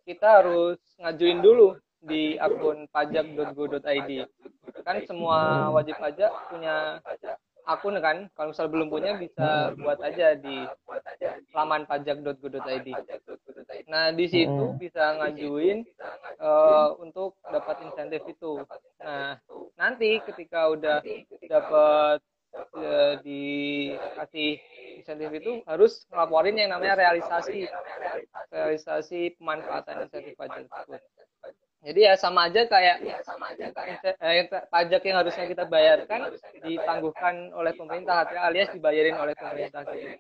kita 0.04 0.42
harus 0.42 0.82
ngajuin 0.98 1.40
dulu 1.46 1.78
di 2.02 2.34
akun 2.42 2.90
pajak.go.id. 2.90 4.12
Kan 4.82 4.98
semua 5.06 5.70
wajib 5.70 6.02
pajak 6.02 6.34
punya 6.50 6.98
akun 7.70 8.02
kan. 8.02 8.26
Kalau 8.34 8.50
misal 8.50 8.68
belum 8.74 8.90
punya 8.90 9.22
bisa 9.22 9.78
buat 9.78 10.02
aja 10.02 10.34
di 10.34 10.66
laman 11.54 11.86
pajak.go.id. 11.86 12.90
Nah, 13.86 14.10
di 14.16 14.26
situ 14.26 14.76
bisa 14.82 15.20
ngajuin 15.22 15.86
uh, 16.42 16.98
untuk 16.98 17.38
dapat 17.46 17.86
insentif 17.86 18.26
itu. 18.26 18.66
Nah, 18.98 19.38
nanti 19.82 20.22
ketika 20.22 20.70
udah 20.70 21.02
dapat 21.50 22.22
uh, 22.78 23.14
dikasih 23.26 24.62
insentif 25.02 25.34
itu 25.34 25.66
harus 25.66 26.06
ngelaporin 26.14 26.54
yang 26.54 26.70
namanya 26.70 27.02
realisasi 27.02 27.66
realisasi 28.54 29.34
pemanfaatan 29.42 30.06
insentif 30.06 30.38
pajak 30.38 30.70
tersebut. 30.70 31.02
Jadi 31.82 32.00
ya 32.06 32.14
sama 32.14 32.46
aja 32.46 32.62
kayak 32.70 33.02
eh, 34.22 34.46
pajak 34.70 35.02
yang 35.02 35.18
harusnya 35.26 35.50
kita 35.50 35.66
bayarkan 35.66 36.30
ditangguhkan 36.62 37.50
oleh 37.58 37.74
pemerintah 37.74 38.30
alias 38.38 38.70
dibayarin 38.70 39.18
oleh 39.18 39.34
pemerintah 39.34 39.82
gitu. 39.90 40.14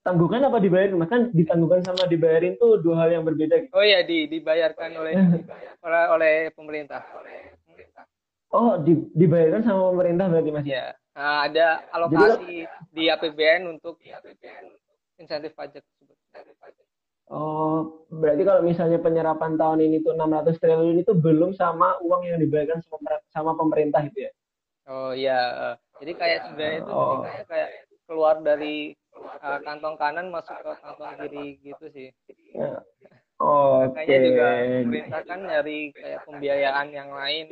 Ditangguhkan 0.00 0.40
apa 0.48 0.56
dibayarin? 0.64 0.96
Mas 0.96 1.12
kan 1.12 1.28
ditangguhkan 1.36 1.84
sama 1.84 2.08
dibayarin 2.08 2.56
tuh 2.56 2.80
dua 2.80 3.04
hal 3.04 3.20
yang 3.20 3.24
berbeda. 3.28 3.68
Gitu. 3.68 3.72
Oh 3.76 3.84
ya, 3.84 4.00
di 4.00 4.24
dibayarkan 4.32 4.90
oleh 4.96 5.12
oleh, 5.86 6.04
oleh 6.08 6.34
pemerintah. 6.56 7.04
Oh, 8.50 8.80
di, 8.80 8.96
dibayarkan 9.14 9.62
sama 9.62 9.92
pemerintah 9.94 10.26
berarti 10.26 10.50
Mas? 10.50 10.64
Ya. 10.64 10.96
Nah, 11.14 11.46
ada 11.46 11.84
alokasi 11.92 12.66
Jadi, 12.66 12.90
di 12.90 13.04
APBN 13.12 13.62
untuk 13.76 14.00
insentif 15.20 15.52
pajak. 15.52 15.84
Oh, 17.30 18.08
berarti 18.10 18.42
kalau 18.42 18.66
misalnya 18.66 18.98
penyerapan 18.98 19.54
tahun 19.54 19.86
ini 19.86 20.02
tuh 20.02 20.18
600 20.18 20.58
triliun 20.58 20.98
itu 20.98 21.14
belum 21.14 21.54
sama 21.54 21.94
uang 22.02 22.26
yang 22.26 22.42
dibayarkan 22.42 22.82
sama 23.30 23.54
pemerintah 23.54 24.02
itu 24.02 24.26
ya? 24.26 24.32
Oh 24.90 25.14
iya, 25.14 25.78
jadi 26.02 26.12
kayak 26.18 26.38
sebenarnya 26.50 26.78
itu 26.82 26.90
oh. 26.90 27.22
kayak 27.46 27.70
keluar 28.10 28.42
dari 28.42 28.98
uh, 29.18 29.58
kantong 29.64 29.96
kanan 29.96 30.30
masuk 30.30 30.56
ke 30.60 30.70
kantong 30.82 31.12
kiri 31.18 31.46
gitu 31.62 31.86
sih. 31.90 32.08
Ya. 32.54 32.82
Oh, 33.40 33.88
Kayaknya 33.96 34.04
okay. 34.04 34.26
juga 34.28 34.46
pemerintah 34.84 35.22
kan 35.24 35.40
nyari 35.48 35.78
kayak 35.96 36.20
pembiayaan 36.28 36.88
yang 36.92 37.08
lain. 37.08 37.44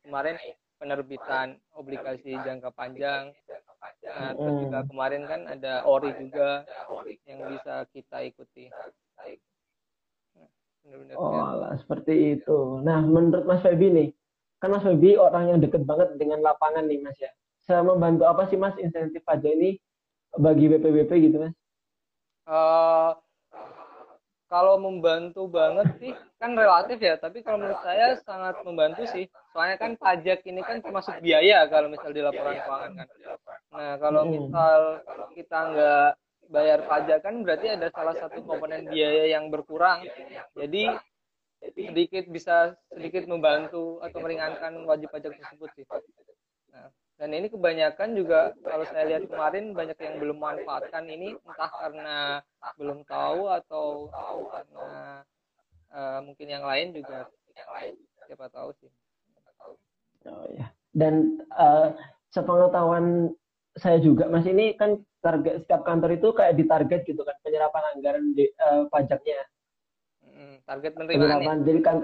Kemarin 0.00 0.36
penerbitan 0.80 1.60
obligasi 1.76 2.32
jangka 2.40 2.72
panjang. 2.72 3.28
Nah, 4.04 4.32
terus 4.32 4.56
juga 4.64 4.80
kemarin 4.88 5.22
kan 5.28 5.40
ada 5.44 5.84
ORI 5.84 6.16
juga 6.16 6.64
yang 7.28 7.44
bisa 7.52 7.84
kita 7.92 8.24
ikuti. 8.24 8.72
Benar-benar 10.84 11.16
oh, 11.16 11.52
lah, 11.60 11.72
seperti 11.80 12.36
itu. 12.36 12.80
Nah, 12.84 13.00
menurut 13.04 13.44
Mas 13.48 13.64
Febi 13.64 13.88
nih, 13.88 14.08
kan 14.60 14.72
Mas 14.72 14.84
Febi 14.84 15.16
orang 15.16 15.56
yang 15.56 15.58
deket 15.60 15.84
banget 15.84 16.16
dengan 16.20 16.44
lapangan 16.44 16.84
nih, 16.84 17.00
Mas 17.00 17.16
ya. 17.16 17.32
Saya 17.64 17.80
membantu 17.80 18.28
apa 18.28 18.48
sih, 18.52 18.60
Mas, 18.60 18.76
insentif 18.76 19.24
pajak 19.24 19.56
ini 19.56 19.80
bagi 20.38 20.66
BPBP 20.70 21.10
gitu, 21.30 21.36
Mas? 21.42 21.54
Uh, 22.44 23.16
kalau 24.54 24.78
membantu 24.78 25.50
banget 25.50 25.88
sih, 25.98 26.12
kan 26.38 26.54
relatif 26.54 27.02
ya. 27.02 27.18
Tapi 27.18 27.42
kalau 27.42 27.58
menurut 27.58 27.80
saya 27.82 28.14
sangat 28.22 28.62
membantu 28.62 29.02
sih. 29.10 29.26
Soalnya 29.50 29.76
kan 29.78 29.98
pajak 29.98 30.46
ini 30.46 30.62
kan 30.62 30.78
termasuk 30.78 31.18
biaya 31.18 31.66
kalau 31.66 31.90
misal 31.90 32.14
di 32.14 32.22
laporan 32.22 32.58
keuangan 32.62 32.92
kan. 33.02 33.08
Nah, 33.74 33.94
kalau 33.98 34.22
misal 34.30 35.02
kita 35.34 35.58
nggak 35.74 36.10
bayar 36.52 36.80
pajak 36.84 37.18
kan 37.24 37.40
berarti 37.40 37.66
ada 37.72 37.88
salah 37.90 38.14
satu 38.14 38.44
komponen 38.46 38.86
biaya 38.86 39.26
yang 39.26 39.50
berkurang. 39.50 40.06
Jadi 40.54 40.92
sedikit 41.72 42.28
bisa 42.28 42.76
sedikit 42.92 43.24
membantu 43.24 43.98
atau 44.04 44.18
meringankan 44.20 44.84
wajib 44.84 45.08
pajak 45.08 45.34
tersebut 45.34 45.70
sih. 45.74 45.86
Nah, 46.70 46.92
dan 47.14 47.30
ini 47.30 47.46
kebanyakan 47.46 48.18
juga 48.18 48.50
kalau 48.66 48.84
saya 48.90 49.06
lihat 49.14 49.30
kemarin 49.30 49.70
banyak 49.70 49.94
yang 50.02 50.18
belum 50.18 50.38
manfaatkan 50.42 51.06
ini 51.06 51.38
entah 51.38 51.70
karena 51.70 52.16
belum 52.74 53.06
tahu 53.06 53.46
atau 53.54 54.10
karena 54.50 55.22
uh, 55.94 56.18
mungkin 56.26 56.46
yang 56.50 56.66
lain 56.66 56.90
juga 56.90 57.30
siapa 58.26 58.50
tahu 58.50 58.74
sih. 58.82 58.90
Oh 60.26 60.48
ya. 60.50 60.66
Dan 60.90 61.38
uh, 61.54 61.94
sepengetahuan 62.34 63.30
saya 63.78 64.02
juga 64.02 64.26
Mas 64.26 64.46
ini 64.46 64.74
kan 64.74 64.98
target 65.22 65.66
setiap 65.66 65.86
kantor 65.86 66.18
itu 66.18 66.28
kayak 66.34 66.58
ditarget 66.58 67.00
gitu 67.06 67.22
kan 67.22 67.34
penyerapan 67.46 67.82
anggaran 67.94 68.34
di, 68.34 68.50
uh, 68.58 68.90
pajaknya. 68.90 69.38
Hmm, 70.22 70.58
target 70.66 70.98
penerimaan. 70.98 71.62
Ya? 71.62 71.62
Jadi 71.62 71.80
kan 71.82 71.96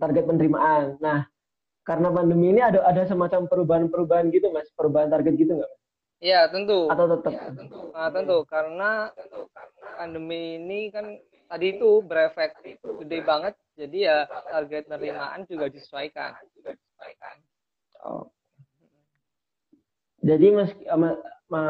target 0.00 0.24
penerimaan. 0.24 0.96
Nah, 1.04 1.28
karena 1.88 2.12
pandemi 2.12 2.52
ini 2.52 2.60
ada 2.60 2.84
ada 2.84 3.08
semacam 3.08 3.48
perubahan-perubahan 3.48 4.28
gitu 4.28 4.52
Mas, 4.52 4.68
perubahan 4.76 5.08
target 5.08 5.40
gitu 5.40 5.56
nggak 5.56 5.72
Iya, 6.18 6.50
tentu. 6.50 6.90
Atau 6.90 7.06
tetap? 7.14 7.30
Ya, 7.30 7.46
tentu. 7.54 7.94
Nah, 7.94 8.10
tentu 8.10 8.36
karena 8.50 8.90
pandemi 9.94 10.58
ini 10.58 10.90
kan 10.90 11.14
tadi 11.46 11.78
itu 11.78 12.02
berefek 12.02 12.58
gede 12.74 13.18
banget, 13.22 13.54
jadi 13.78 13.98
ya 14.02 14.18
target 14.50 14.90
penerimaan 14.90 15.46
juga 15.46 15.70
disesuaikan. 15.70 16.34
Oh. 18.02 18.26
Jadi 20.18 20.46
mas, 20.50 20.74
ma, 20.98 21.14
ma, 21.46 21.62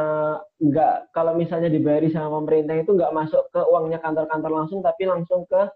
nggak 0.57 1.13
kalau 1.13 1.37
misalnya 1.37 1.69
dibayari 1.69 2.09
sama 2.09 2.41
pemerintah 2.41 2.81
itu 2.81 2.97
nggak 2.97 3.13
masuk 3.13 3.53
ke 3.53 3.61
uangnya 3.61 4.01
kantor-kantor 4.01 4.65
langsung, 4.65 4.81
tapi 4.81 5.05
langsung 5.05 5.45
ke 5.45 5.69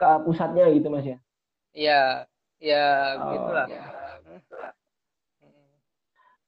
ke 0.00 0.08
pusatnya 0.24 0.72
gitu 0.72 0.88
mas 0.88 1.04
ya? 1.04 1.18
Iya, 1.76 2.02
ya 2.60 3.16
oh. 3.20 3.30
gitulah. 3.32 3.66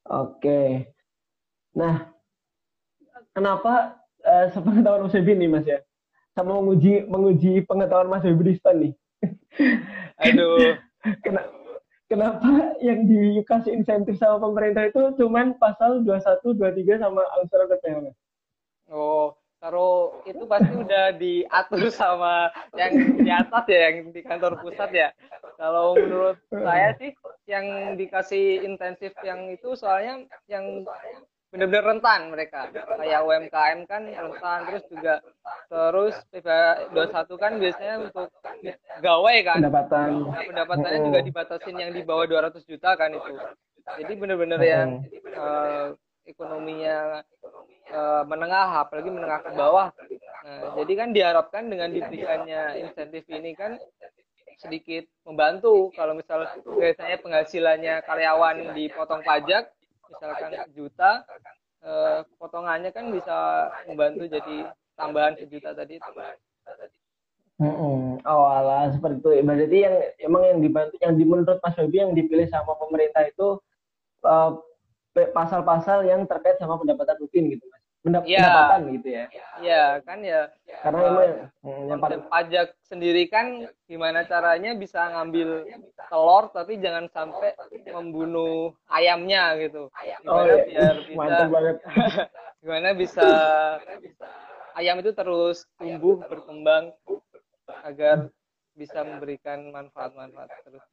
Oke. 0.09 0.89
Nah, 1.77 2.09
kenapa 3.37 4.01
uh, 4.25 4.47
sepengetahuan 4.51 5.05
Mas 5.05 5.13
Febi 5.13 5.37
nih 5.37 5.49
mas 5.53 5.69
ya, 5.69 5.79
sama 6.33 6.57
menguji 6.59 7.05
menguji 7.05 7.63
pengetahuan 7.69 8.09
Mas 8.09 8.25
Febi 8.25 8.57
nih? 8.57 8.93
Aduh. 10.25 10.81
Kenapa? 11.23 11.59
kenapa 12.09 12.75
yang 12.81 13.05
dikasih 13.05 13.77
insentif 13.77 14.17
sama 14.17 14.41
pemerintah 14.41 14.89
itu 14.89 15.15
cuman 15.21 15.55
pasal 15.61 16.03
21, 16.03 16.57
23 16.57 17.05
sama 17.05 17.23
Al-Surat 17.39 17.69
PPH? 17.77 18.17
Oh, 18.89 19.37
kalau 19.61 20.25
itu 20.25 20.49
pasti 20.49 20.73
udah 20.73 21.13
diatur 21.21 21.93
sama 21.93 22.49
yang 22.73 23.21
di 23.21 23.31
atas 23.31 23.65
ya, 23.69 23.79
yang 23.93 23.97
di 24.11 24.21
kantor 24.25 24.57
pusat 24.65 24.91
ya. 24.91 25.09
Kalau 25.59 25.99
menurut 25.99 26.39
saya 26.55 26.95
sih, 27.03 27.11
yang 27.51 27.99
dikasih 27.99 28.63
intensif 28.63 29.11
yang 29.27 29.51
itu 29.51 29.75
soalnya 29.75 30.23
yang 30.47 30.87
benar-benar 31.51 31.99
rentan 31.99 32.21
mereka. 32.31 32.71
Kayak 32.71 33.27
UMKM 33.27 33.79
kan 33.91 34.03
rentan 34.07 34.61
terus 34.71 34.85
juga 34.87 35.15
terus 35.67 36.15
PPH 36.31 36.95
21 36.95 37.43
kan 37.43 37.53
biasanya 37.59 37.95
untuk 38.07 38.29
gawe 39.03 39.35
kan. 39.43 39.59
Pendapatan. 39.59 40.09
Nah, 40.31 40.43
pendapatannya 40.47 41.01
juga 41.11 41.21
dibatasin 41.27 41.77
yang 41.77 41.91
di 41.91 42.03
bawah 42.07 42.25
200 42.31 42.63
juta 42.63 42.95
kan 42.95 43.11
itu. 43.11 43.33
Jadi 43.99 44.13
benar-benar 44.15 44.61
oh. 44.61 44.69
yang 44.69 44.89
uh, 45.35 45.87
ekonominya 46.29 47.25
uh, 47.91 48.23
menengah 48.29 48.85
apalagi 48.85 49.11
menengah 49.11 49.41
ke 49.43 49.51
bawah. 49.57 49.89
Nah 50.45 50.77
jadi 50.81 50.93
kan 50.97 51.09
diharapkan 51.13 51.65
dengan 51.67 51.93
diberikannya 51.93 52.85
insentif 52.85 53.25
ini 53.33 53.57
kan 53.57 53.81
sedikit 54.59 55.07
membantu 55.23 55.95
kalau 55.95 56.19
misal 56.19 56.43
biasanya 56.67 57.17
penghasilannya 57.23 57.95
karyawan 58.03 58.75
dipotong 58.75 59.23
pajak 59.23 59.71
misalkan 60.11 60.51
sejuta 60.67 61.23
eh, 61.87 62.21
potongannya 62.43 62.91
kan 62.91 63.15
bisa 63.15 63.71
membantu 63.87 64.27
jadi 64.27 64.67
tambahan 64.99 65.39
sejuta 65.39 65.79
tadi 65.79 66.03
itu. 66.03 66.11
Oh 67.59 68.47
alah 68.47 68.91
seperti 68.91 69.19
itu. 69.19 69.31
Berarti 69.43 69.79
yang 69.83 69.97
emang 70.23 70.43
yang 70.47 70.59
dibantu, 70.63 70.95
yang 71.03 71.15
menurut 71.19 71.59
Mas 71.63 71.75
Febi 71.75 71.99
yang 72.03 72.15
dipilih 72.15 72.47
sama 72.51 72.75
pemerintah 72.79 73.27
itu 73.27 73.63
eh, 74.27 74.51
pasal-pasal 75.35 76.07
yang 76.07 76.27
terkait 76.27 76.59
sama 76.63 76.79
pendapatan 76.79 77.19
rutin 77.19 77.51
gitu, 77.51 77.67
Mas 77.71 77.78
pendap 78.03 78.23
ya. 78.25 78.39
pendapatan 78.39 78.81
gitu 78.95 79.09
ya. 79.11 79.25
Iya, 79.59 79.85
kan 80.07 80.19
ya. 80.23 80.41
Karena 80.83 81.01
uh, 81.03 81.09
emang 81.11 81.31
hmm, 81.67 81.85
yang 81.91 82.01
pajak 82.31 82.69
sendiri 82.87 83.27
kan 83.27 83.67
gimana 83.91 84.23
caranya 84.25 84.73
bisa 84.79 85.11
ngambil 85.13 85.67
telur 86.07 86.45
tapi 86.55 86.79
jangan 86.79 87.11
sampai 87.11 87.53
membunuh 87.91 88.73
ayamnya 88.89 89.59
gitu. 89.59 89.91
Gimana 90.23 90.31
oh, 90.31 90.45
iya. 90.47 90.65
biar 90.65 90.97
bisa 91.11 91.45
banget. 91.51 91.77
gimana 92.63 92.89
bisa 92.95 93.27
ayam 94.79 94.99
itu 95.03 95.11
terus 95.11 95.67
tumbuh 95.79 96.23
berkembang 96.27 96.95
agar 97.83 98.31
bisa 98.79 99.03
memberikan 99.03 99.75
manfaat-manfaat 99.75 100.51
terus. 100.63 100.85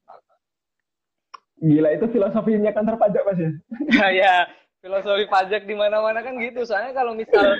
Gila 1.61 1.89
itu 1.95 2.05
filosofinya 2.11 2.73
kantor 2.75 2.99
pajak 2.99 3.23
Mas 3.23 3.39
ya. 3.39 3.51
ya, 4.25 4.35
filosofi 4.85 5.25
pajak 5.25 5.65
di 5.65 5.73
mana-mana 5.73 6.21
kan 6.21 6.37
gitu. 6.37 6.61
Soalnya 6.61 6.93
kalau 6.93 7.17
misal 7.17 7.57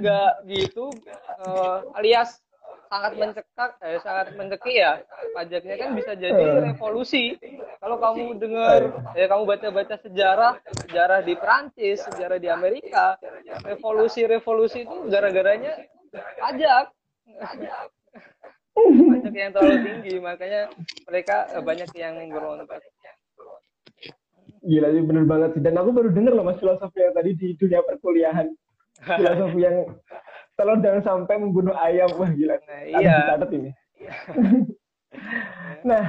nggak 0.00 0.48
gitu 0.48 0.88
uh, 1.44 1.84
alias 2.00 2.40
sangat 2.88 3.12
mencekak 3.16 3.70
eh, 3.84 4.00
sangat 4.04 4.26
mencekik 4.36 4.76
ya 4.76 5.00
pajaknya 5.36 5.76
kan 5.80 5.90
bisa 5.92 6.12
jadi 6.16 6.32
Eh. 6.40 6.72
revolusi. 6.72 7.36
Kalau 7.80 7.96
kamu 8.00 8.40
dengar 8.40 8.80
ya 9.12 9.28
kamu 9.28 9.42
baca-baca 9.48 9.96
sejarah 10.00 10.56
sejarah 10.88 11.20
di 11.20 11.36
Prancis 11.36 12.04
sejarah 12.08 12.40
di 12.40 12.48
Amerika 12.48 13.20
revolusi 13.64 14.24
revolusi 14.24 14.88
itu 14.88 14.96
gara-garanya 15.12 15.76
pajak. 16.40 16.92
Pajak 18.72 19.32
yang 19.36 19.52
terlalu 19.52 19.76
tinggi 19.84 20.14
makanya 20.20 20.72
mereka 21.08 21.48
eh, 21.52 21.60
banyak 21.64 21.88
yang 21.96 22.16
berontak 22.32 22.80
Gila 24.62 24.88
sih 24.94 25.02
bener 25.02 25.24
banget 25.26 25.50
sih. 25.58 25.62
Dan 25.62 25.74
aku 25.78 25.90
baru 25.90 26.08
denger 26.14 26.32
loh 26.34 26.46
mas 26.46 26.58
filosofi 26.62 27.02
yang 27.02 27.14
tadi 27.14 27.30
di 27.34 27.48
dunia 27.58 27.82
perkuliahan. 27.82 28.48
Filosofi 29.02 29.58
yang 29.58 29.76
telur 30.54 30.78
jangan 30.78 31.02
sampai 31.02 31.34
membunuh 31.42 31.74
ayam. 31.74 32.10
Wah 32.14 32.30
gila. 32.30 32.56
Nah, 32.62 32.80
iya. 32.86 33.14
dicatat 33.26 33.50
ini. 33.50 33.70
nah, 35.88 36.04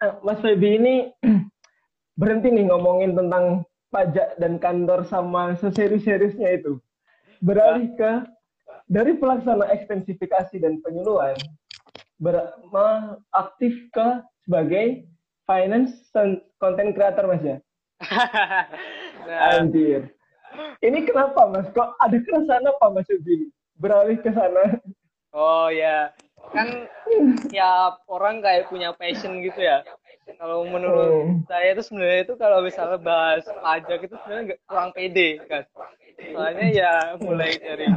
eh, 0.00 0.14
Mas 0.24 0.40
Feby 0.40 0.68
ini 0.80 0.94
berhenti 2.20 2.48
nih 2.48 2.64
ngomongin 2.68 3.12
tentang 3.12 3.68
pajak 3.92 4.40
dan 4.40 4.58
kantor 4.58 5.04
sama 5.06 5.54
seseri-seriusnya 5.60 6.58
itu. 6.58 6.80
Beralih 7.44 7.92
ke 7.94 8.24
dari 8.88 9.16
pelaksana 9.16 9.68
ekstensifikasi 9.72 10.60
dan 10.60 10.80
penyuluhan 10.80 11.36
ber, 12.20 12.56
ma- 12.72 13.16
aktif 13.32 13.72
ke 13.90 14.08
sebagai 14.44 15.08
finance 15.44 16.08
content 16.58 16.90
creator 16.92 17.24
mas 17.28 17.42
ya. 17.42 17.56
nah, 19.28 19.60
Anjir. 19.60 20.10
Ini 20.80 20.98
kenapa 21.04 21.48
mas? 21.50 21.66
Kok 21.72 21.98
ada 21.98 22.16
keresahan 22.16 22.64
apa 22.64 22.86
mas 22.90 23.08
Ubi? 23.10 23.50
Beralih 23.76 24.18
ke 24.22 24.30
sana. 24.30 24.78
Oh 25.34 25.66
ya, 25.66 26.14
kan 26.54 26.86
tiap 27.50 28.06
orang 28.06 28.38
kayak 28.38 28.70
punya 28.70 28.94
passion 28.94 29.42
gitu 29.42 29.58
ya. 29.58 29.82
Kalau 30.38 30.62
menurut 30.62 31.10
Hmm. 31.10 31.42
saya 31.50 31.74
itu 31.74 31.82
sebenarnya 31.82 32.20
itu 32.22 32.34
kalau 32.38 32.62
misalnya 32.62 33.02
bahas 33.02 33.42
pajak 33.44 34.06
itu 34.06 34.14
sebenarnya 34.22 34.54
kurang 34.64 34.94
pede 34.94 35.42
kan. 35.50 35.66
Soalnya 36.30 36.66
ya 36.70 36.92
mulai 37.18 37.58
dari 37.58 37.90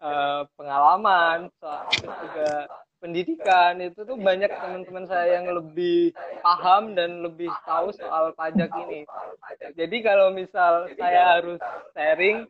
eh, 0.00 0.40
pengalaman, 0.56 1.50
so- 1.58 1.84
terus 1.98 2.16
juga 2.22 2.50
pendidikan 3.00 3.80
itu 3.80 4.04
tuh 4.04 4.14
banyak 4.20 4.52
teman-teman 4.52 5.04
saya 5.08 5.40
yang 5.40 5.48
lebih 5.50 6.12
paham 6.44 6.92
dan 6.92 7.24
lebih 7.24 7.48
tahu 7.64 7.90
soal 7.96 8.36
pajak 8.36 8.68
ini. 8.86 9.08
Jadi 9.74 9.96
kalau 10.04 10.30
misal 10.30 10.92
saya 10.94 11.40
harus 11.40 11.58
sharing 11.96 12.44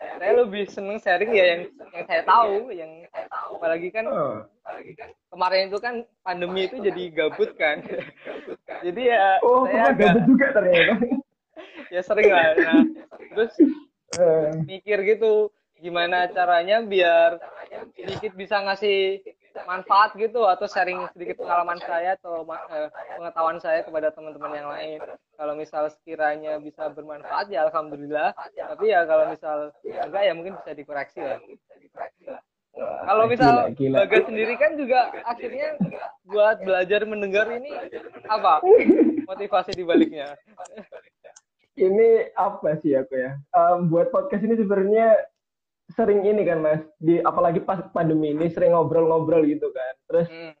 saya 0.00 0.32
lebih 0.32 0.64
seneng 0.72 0.96
sharing 0.96 1.28
ya 1.36 1.44
yang 1.44 1.62
yang 1.92 2.04
saya 2.08 2.22
tahu 2.24 2.72
yang 2.72 3.04
apalagi 3.52 3.92
kan 3.92 4.08
kemarin 5.28 5.68
itu 5.68 5.76
kan 5.76 5.94
pandemi 6.24 6.64
itu 6.64 6.80
jadi 6.80 7.02
gabut 7.12 7.52
kan 7.60 7.84
jadi 8.86 9.02
ya 9.12 9.24
Oh, 9.44 9.68
saya 9.68 9.92
agak 9.92 10.16
gabut 10.16 10.22
juga 10.24 10.46
ternyata. 10.56 11.04
ya 11.92 12.00
sering 12.00 12.32
lah 12.32 12.48
nah 12.56 12.80
terus 13.36 13.52
Eh, 14.10 14.50
mikir 14.66 15.06
gitu 15.06 15.54
gimana 15.78 16.26
caranya 16.34 16.82
biar 16.82 17.38
sedikit 17.94 18.34
bisa 18.34 18.58
ngasih 18.58 19.22
manfaat 19.66 20.14
gitu 20.16 20.46
atau 20.46 20.66
sharing 20.66 21.06
sedikit 21.14 21.42
pengalaman 21.42 21.78
saya 21.82 22.14
atau 22.18 22.46
eh, 22.46 22.88
pengetahuan 23.18 23.58
saya 23.58 23.80
kepada 23.82 24.14
teman-teman 24.14 24.52
yang 24.54 24.68
lain. 24.70 24.98
Kalau 25.34 25.54
misal 25.56 25.88
sekiranya 25.90 26.60
bisa 26.60 26.90
bermanfaat 26.90 27.50
ya 27.50 27.66
alhamdulillah. 27.66 28.34
Tapi 28.54 28.84
ya 28.92 29.06
kalau 29.06 29.30
misal 29.30 29.74
enggak 29.84 30.22
ya 30.22 30.32
mungkin 30.36 30.54
bisa 30.60 30.70
dikoreksi 30.74 31.20
lah. 31.22 31.40
Kalau 32.80 33.24
misal 33.26 33.74
Gila, 33.74 33.76
gila. 33.76 33.96
Bagas 34.06 34.24
sendiri 34.30 34.54
kan 34.56 34.78
juga 34.78 35.10
akhirnya 35.26 35.74
buat 36.24 36.62
belajar 36.62 37.02
mendengar 37.04 37.50
ini 37.50 37.74
apa 38.30 38.62
motivasi 39.26 39.74
di 39.74 39.84
baliknya? 39.84 40.38
ini 41.80 42.28
apa 42.36 42.76
sih 42.84 42.92
aku 42.92 43.16
ya? 43.16 43.40
Em, 43.56 43.88
buat 43.88 44.12
podcast 44.12 44.44
ini 44.44 44.54
sebenarnya 44.58 45.16
sering 45.94 46.22
ini 46.26 46.42
kan 46.46 46.58
mas. 46.62 46.82
Di 46.98 47.22
apalagi 47.22 47.62
pas 47.62 47.82
pandemi 47.90 48.32
ini 48.34 48.50
sering 48.50 48.74
ngobrol-ngobrol 48.74 49.42
gitu 49.46 49.70
kan. 49.74 49.94
Terus 50.10 50.26
Hmm. 50.30 50.52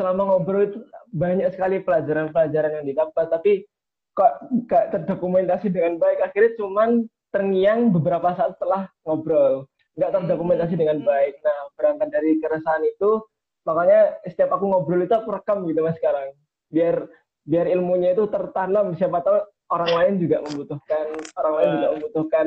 selama 0.00 0.22
ngobrol 0.32 0.64
itu 0.64 0.78
banyak 1.12 1.52
sekali 1.52 1.84
pelajaran-pelajaran 1.84 2.80
yang 2.80 2.86
didapat 2.88 3.26
tapi 3.28 3.68
kok 4.16 4.32
gak 4.66 4.96
terdokumentasi 4.96 5.68
dengan 5.68 6.00
baik. 6.00 6.24
Akhirnya 6.24 6.56
cuman 6.56 7.04
terngiang 7.30 7.94
beberapa 7.94 8.34
saat 8.34 8.56
setelah 8.58 8.90
ngobrol. 9.06 9.68
Nggak 9.98 10.12
terdokumentasi 10.16 10.74
dengan 10.74 11.04
baik. 11.04 11.38
Nah 11.44 11.58
berangkat 11.76 12.08
dari 12.10 12.40
keresahan 12.40 12.84
itu 12.86 13.22
makanya 13.68 14.16
setiap 14.24 14.56
aku 14.56 14.64
ngobrol 14.66 15.04
itu 15.04 15.12
aku 15.12 15.30
rekam 15.36 15.68
gitu 15.68 15.84
mas 15.84 15.96
sekarang. 16.00 16.32
Biar 16.72 17.06
biar 17.44 17.66
ilmunya 17.68 18.16
itu 18.16 18.24
tertanam. 18.32 18.96
Siapa 18.96 19.20
tahu 19.20 19.38
orang 19.70 19.92
lain 19.94 20.14
juga 20.18 20.42
membutuhkan 20.42 21.06
orang 21.38 21.54
lain 21.60 21.68
juga 21.76 21.88
membutuhkan 21.94 22.46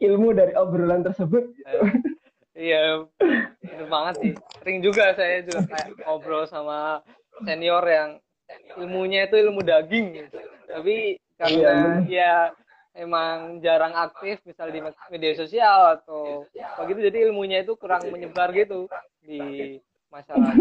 ilmu 0.00 0.36
dari 0.36 0.52
obrolan 0.52 1.02
tersebut 1.04 1.52
gitu. 1.56 1.78
Iya, 2.56 3.04
bener 3.60 3.86
banget 3.92 4.14
sih. 4.24 4.32
Sering 4.64 4.78
juga 4.80 5.12
saya 5.12 5.44
juga 5.44 5.68
kayak 5.68 6.00
ngobrol 6.08 6.48
sama 6.48 7.04
senior 7.44 7.84
yang 7.84 8.10
ilmunya 8.80 9.28
itu 9.28 9.36
ilmu 9.36 9.60
daging. 9.60 10.32
Tapi 10.64 11.20
karena 11.36 12.00
ya 12.08 12.56
emang 12.96 13.60
jarang 13.60 13.92
aktif 13.92 14.40
misal 14.48 14.72
di 14.72 14.80
media 15.12 15.32
sosial 15.36 16.00
atau 16.00 16.48
begitu 16.80 17.12
jadi 17.12 17.28
ilmunya 17.28 17.60
itu 17.60 17.76
kurang 17.76 18.08
menyebar 18.08 18.56
gitu 18.56 18.88
di 19.20 19.76
masyarakat. 20.08 20.56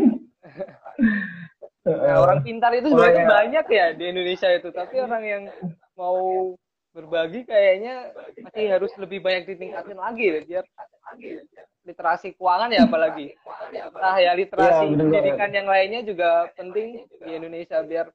Nah, 1.86 2.18
orang 2.18 2.42
pintar 2.42 2.74
itu 2.74 2.90
sebenarnya 2.90 3.30
banyak 3.30 3.66
ya 3.70 3.94
di 3.94 4.10
Indonesia 4.10 4.50
itu, 4.50 4.74
tapi 4.74 4.98
orang 4.98 5.22
yang 5.22 5.44
mau 5.94 6.18
berbagi 6.96 7.44
kayaknya 7.44 8.16
masih 8.40 8.72
harus 8.72 8.92
lebih 8.96 9.20
banyak 9.20 9.52
ditingkatin 9.52 10.00
lagi 10.00 10.26
deh, 10.32 10.44
biar 10.48 10.66
literasi 11.84 12.34
keuangan 12.40 12.72
ya 12.72 12.88
apalagi. 12.88 13.36
Nah 13.92 14.16
ya 14.16 14.32
literasi 14.32 14.96
bener 14.96 15.12
pendidikan 15.12 15.52
yang 15.52 15.68
lainnya 15.68 16.02
juga 16.08 16.48
penting 16.56 17.04
di 17.20 17.32
Indonesia 17.36 17.84
biar 17.84 18.08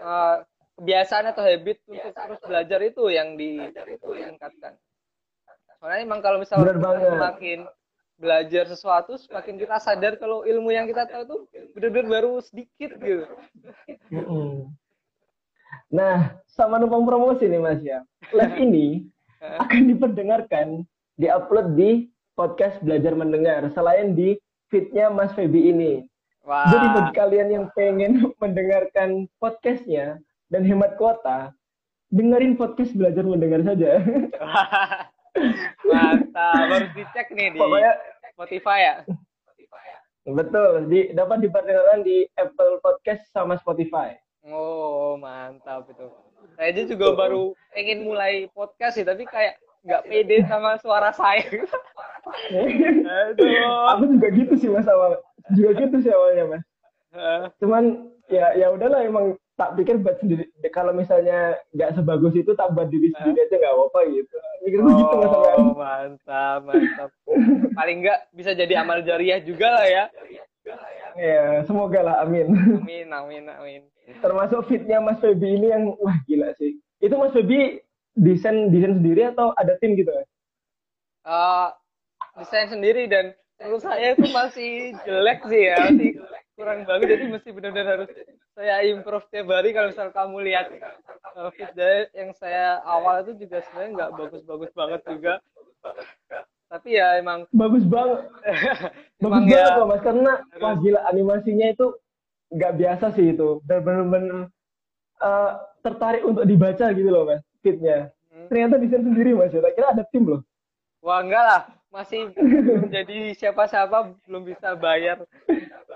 eh, 0.00 0.36
kebiasaan 0.80 1.28
atau 1.28 1.44
habit 1.44 1.78
untuk 1.84 2.12
terus 2.16 2.40
belajar 2.40 2.80
itu 2.80 3.04
yang 3.12 3.36
ditingkatkan. 3.36 4.80
Soalnya 5.76 6.00
emang 6.08 6.20
kalau 6.24 6.40
misalnya 6.40 6.72
semakin 6.72 7.68
belajar 8.16 8.64
sesuatu, 8.64 9.20
semakin 9.20 9.60
kita 9.60 9.76
sadar 9.76 10.16
kalau 10.16 10.48
ilmu 10.48 10.72
yang 10.72 10.88
kita 10.88 11.04
tahu 11.04 11.20
itu 11.20 11.36
benar-benar 11.76 12.08
baru 12.08 12.32
sedikit 12.40 12.96
gitu. 12.96 13.28
Nah, 15.92 16.34
sama 16.50 16.82
numpang 16.82 17.06
promosi 17.06 17.46
nih 17.46 17.62
Mas 17.62 17.80
ya. 17.82 18.02
Live 18.34 18.58
ini 18.64 19.06
akan 19.38 19.94
diperdengarkan, 19.94 20.82
diupload 21.20 21.78
di 21.78 22.10
podcast 22.34 22.82
Belajar 22.82 23.14
Mendengar 23.14 23.70
selain 23.70 24.18
di 24.18 24.34
feednya 24.66 25.08
Mas 25.08 25.30
Feby 25.38 25.70
ini. 25.70 25.92
Wah. 26.42 26.66
Jadi 26.70 26.86
bagi 26.94 27.12
kalian 27.14 27.48
yang 27.50 27.66
pengen 27.78 28.12
mendengarkan 28.42 29.30
podcastnya 29.38 30.18
dan 30.50 30.62
hemat 30.66 30.98
kuota, 30.98 31.54
dengerin 32.10 32.58
podcast 32.58 32.90
Belajar 32.94 33.22
Mendengar 33.22 33.62
saja. 33.62 33.98
Mantap, 35.86 36.64
harus 36.66 36.90
dicek 36.96 37.28
nih 37.30 37.52
di 37.54 37.58
Pokoknya 37.60 37.92
Spotify 38.32 38.78
ya. 38.80 38.94
betul, 40.26 40.90
di, 40.90 41.12
dapat 41.14 41.44
diperdengarkan 41.44 42.00
di 42.02 42.26
Apple 42.34 42.82
Podcast 42.82 43.28
sama 43.30 43.54
Spotify. 43.60 44.16
Oh, 44.46 45.18
mantap 45.18 45.90
itu. 45.90 46.06
Saya 46.54 46.70
aja 46.70 46.82
juga 46.86 47.12
baru 47.18 47.52
pengen 47.74 48.06
mulai 48.06 48.46
podcast 48.54 48.94
sih, 48.94 49.06
tapi 49.06 49.26
kayak 49.26 49.58
nggak 49.82 50.04
pede 50.06 50.46
sama 50.46 50.78
suara 50.78 51.10
saya. 51.10 51.42
Aduh. 52.54 53.46
Aku 53.98 54.04
juga 54.10 54.28
gitu 54.30 54.54
sih 54.58 54.70
Mas 54.70 54.86
awal. 54.86 55.18
Juga 55.54 55.70
gitu 55.82 55.96
sih 56.02 56.10
awalnya 56.14 56.44
Mas. 56.46 56.64
Cuman 57.58 58.14
ya 58.30 58.54
ya 58.58 58.70
udahlah 58.74 59.02
emang 59.06 59.38
tak 59.56 59.72
pikir 59.78 59.96
buat 60.02 60.20
sendiri 60.20 60.52
kalau 60.68 60.92
misalnya 60.92 61.56
nggak 61.72 61.96
sebagus 61.96 62.36
itu 62.36 62.52
tak 62.52 62.76
buat 62.76 62.92
diri 62.92 63.08
sendiri 63.16 63.48
aja 63.48 63.56
nggak 63.56 63.72
apa-apa 63.72 64.00
gitu 64.12 64.36
mikirku 64.66 64.90
gitu 65.00 65.14
mas. 65.16 65.32
Oh, 65.32 65.72
mantap, 65.72 66.60
mantap. 66.66 67.10
Paling 67.72 68.04
nggak 68.04 68.20
bisa 68.36 68.52
jadi 68.52 68.84
amal 68.84 69.00
jariah 69.00 69.40
juga 69.40 69.72
lah 69.72 69.86
ya. 69.88 70.04
Ya 71.16 71.62
semoga 71.64 72.00
lah 72.02 72.16
amin 72.26 72.50
Amin, 72.82 73.08
amin, 73.08 73.44
amin. 73.48 73.82
termasuk 74.20 74.66
fitnya 74.68 75.00
Mas 75.00 75.18
Feby 75.22 75.56
ini 75.56 75.72
yang 75.72 75.94
wah 75.98 76.16
gila 76.26 76.52
sih 76.58 76.76
itu 77.00 77.14
Mas 77.14 77.32
Feby 77.32 77.86
desain 78.16 78.72
desain 78.72 78.96
sendiri 78.96 79.28
atau 79.28 79.52
ada 79.54 79.76
tim 79.76 79.92
gitu? 79.92 80.08
Eh, 81.26 81.68
desain 82.40 82.72
sendiri 82.72 83.04
dan 83.06 83.36
menurut 83.60 83.84
saya 83.84 84.16
itu 84.16 84.26
masih 84.32 84.96
jelek 85.04 85.44
sih 85.48 85.62
ya, 85.68 85.76
masih 85.92 86.10
kurang 86.56 86.88
bagus. 86.88 87.06
Jadi 87.12 87.24
mesti 87.28 87.48
benar-benar 87.52 88.00
harus 88.00 88.10
saya 88.56 88.80
improve 88.88 89.28
tiap 89.28 89.52
hari. 89.52 89.76
Kalau 89.76 89.92
misal 89.92 90.08
kamu 90.16 90.36
lihat 90.48 90.66
uh, 91.36 91.52
fit 91.52 91.68
dari 91.76 92.08
yang 92.16 92.32
saya 92.32 92.80
awal 92.88 93.20
itu 93.20 93.36
juga 93.36 93.60
sebenarnya 93.68 93.90
nggak 93.92 94.12
bagus-bagus 94.16 94.70
banget 94.72 95.00
juga. 95.04 95.34
Tapi 96.66 96.98
ya 96.98 97.16
emang 97.16 97.46
bagus 97.54 97.86
banget. 97.86 98.26
Bagus 99.22 99.32
emang 99.32 99.44
banget 99.48 99.56
ya 99.56 99.76
loh 99.78 99.86
mas 99.88 100.02
karena 100.02 100.32
Terus. 100.50 100.60
wah 100.60 100.74
gila 100.76 101.00
animasinya 101.08 101.66
itu 101.72 101.86
nggak 102.52 102.72
biasa 102.76 103.06
sih 103.16 103.26
itu. 103.32 103.48
Dan 103.64 103.78
bener-bener 103.80 104.38
eh, 105.18 105.52
tertarik 105.80 106.22
untuk 106.26 106.44
dibaca 106.44 106.86
gitu 106.92 107.08
loh 107.08 107.24
mas 107.24 107.42
fitnya 107.62 108.10
Hmm. 108.26 108.52
ternyata 108.52 108.76
desain 108.76 109.00
sendiri 109.00 109.32
mas 109.32 109.48
ya. 109.48 109.64
Kira 109.72 109.96
ada 109.96 110.04
tim 110.12 110.28
loh. 110.28 110.44
Wah 111.00 111.24
enggak 111.24 111.40
lah. 111.40 111.62
Masih 111.88 112.28
belum 112.36 112.92
jadi 112.92 113.32
siapa-siapa 113.32 114.12
belum 114.28 114.44
bisa 114.44 114.76
bayar 114.76 115.24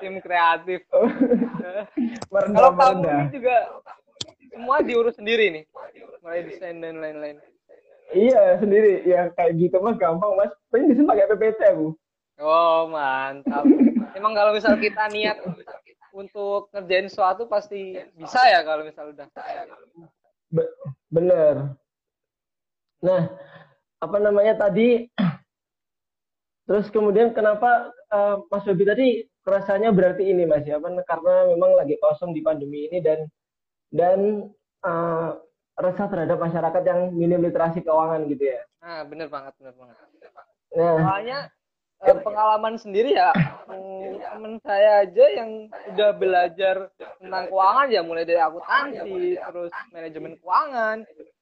tim 0.00 0.16
kreatif. 0.24 0.80
Merendah 2.32 2.72
kalau 2.72 3.04
kamu 3.04 3.28
juga 3.28 3.56
semua 4.48 4.80
diurus 4.80 5.20
sendiri 5.20 5.52
nih. 5.52 5.64
Mulai 6.24 6.40
desain 6.48 6.80
dan 6.80 6.96
lain-lain 6.96 7.36
iya 8.14 8.58
sendiri. 8.60 9.06
Ya 9.06 9.30
kayak 9.34 9.56
gitu 9.58 9.76
mah 9.82 9.94
gampang 9.96 10.34
mas. 10.36 10.52
Paling 10.70 10.90
desain 10.90 11.08
pakai 11.08 11.30
PPT 11.30 11.60
aku 11.74 11.98
oh 12.40 12.88
mantap. 12.88 13.64
Emang 14.18 14.32
kalau 14.34 14.56
misal 14.56 14.74
kita 14.80 15.06
niat 15.12 15.38
untuk 16.10 16.72
ngerjain 16.74 17.06
sesuatu 17.06 17.46
pasti 17.46 17.94
bisa 18.16 18.40
ya 18.50 18.66
kalau 18.66 18.82
misal 18.82 19.14
udah? 19.14 19.28
Be- 20.50 20.74
bener. 21.12 21.78
Nah 23.04 23.22
apa 24.00 24.16
namanya 24.18 24.66
tadi? 24.66 25.06
Terus 26.66 26.86
kemudian 26.90 27.34
kenapa 27.34 27.92
eh, 28.10 28.36
Mas 28.50 28.66
Febi 28.66 28.84
tadi 28.86 29.06
rasanya 29.46 29.94
berarti 29.94 30.26
ini 30.26 30.48
Mas 30.48 30.66
ya? 30.66 30.80
Karena 30.82 31.34
memang 31.54 31.78
lagi 31.78 31.94
kosong 32.02 32.34
di 32.34 32.42
pandemi 32.42 32.90
ini 32.90 32.98
dan 32.98 33.26
dan 33.94 34.50
eh, 34.82 35.30
resah 35.80 36.06
terhadap 36.06 36.38
masyarakat 36.38 36.82
yang 36.84 37.00
minim 37.16 37.40
literasi 37.40 37.80
keuangan 37.80 38.28
gitu 38.28 38.44
ya. 38.44 38.60
Nah 38.84 39.00
bener 39.08 39.28
banget 39.32 39.52
bener 39.56 39.74
banget. 39.74 39.96
Nah 40.76 40.94
soalnya 41.00 41.38
eh, 42.04 42.16
pengalaman 42.20 42.74
sendiri 42.80 43.16
ya 43.16 43.32
hmm, 43.68 44.20
temen 44.20 44.54
saya 44.64 45.04
aja 45.04 45.24
yang 45.32 45.50
udah 45.92 46.10
belajar 46.16 46.76
tentang 47.20 47.44
keuangan 47.48 47.88
ya 47.92 48.00
mulai 48.04 48.24
dari 48.24 48.40
akuntansi 48.40 49.36
terus 49.36 49.72
manajemen 49.92 50.32
keuangan 50.40 50.98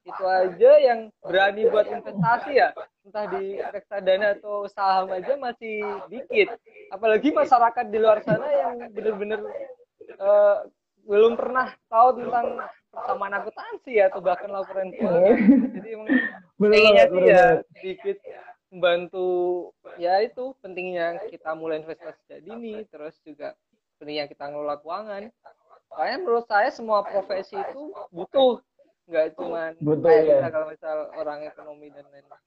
itu 0.09 0.25
aja 0.25 0.73
yang 0.81 1.01
berani 1.21 1.69
buat 1.69 1.85
investasi 1.85 2.53
ya. 2.57 2.73
Entah 3.05 3.25
di 3.29 3.61
reksadana 3.61 4.41
atau 4.41 4.65
saham 4.69 5.13
aja 5.13 5.37
masih 5.37 5.85
dikit. 6.09 6.57
Apalagi 6.89 7.29
masyarakat 7.29 7.85
di 7.93 7.99
luar 8.01 8.25
sana 8.25 8.49
yang 8.49 8.89
bener-bener 8.93 9.41
eh, 10.09 10.57
belum 11.09 11.37
pernah 11.41 11.73
tahu 11.89 12.09
tentang 12.25 12.47
persamaan 12.89 13.35
akuntansi 13.37 14.01
atau 14.01 14.21
bahkan 14.25 14.51
laporan 14.51 14.91
keuangan. 14.93 15.37
Jadi 15.77 15.89
emang 15.93 16.09
pentingnya 16.57 17.05
sih 17.09 17.23
ya 17.25 17.45
sedikit 17.77 18.17
membantu 18.69 19.29
ya 19.97 20.21
itu 20.21 20.53
pentingnya 20.61 21.25
kita 21.33 21.57
mulai 21.57 21.81
investasi 21.81 22.21
jadi 22.29 22.49
ini 22.53 22.85
terus 22.93 23.17
juga 23.25 23.57
pentingnya 24.01 24.29
kita 24.29 24.49
ngelola 24.49 24.81
keuangan. 24.81 25.33
Soalnya 25.89 26.17
menurut 26.21 26.47
saya 26.49 26.69
semua 26.69 27.01
profesi 27.05 27.57
itu 27.57 27.93
butuh 28.13 28.61
nggak 29.09 29.41
cuma 29.41 29.73
Butuh, 29.81 30.13
ya. 30.13 30.53
kalau 30.53 30.69
misal 30.69 31.09
orang 31.17 31.49
ekonomi 31.49 31.89
dan 31.89 32.05
lain-lain. 32.13 32.45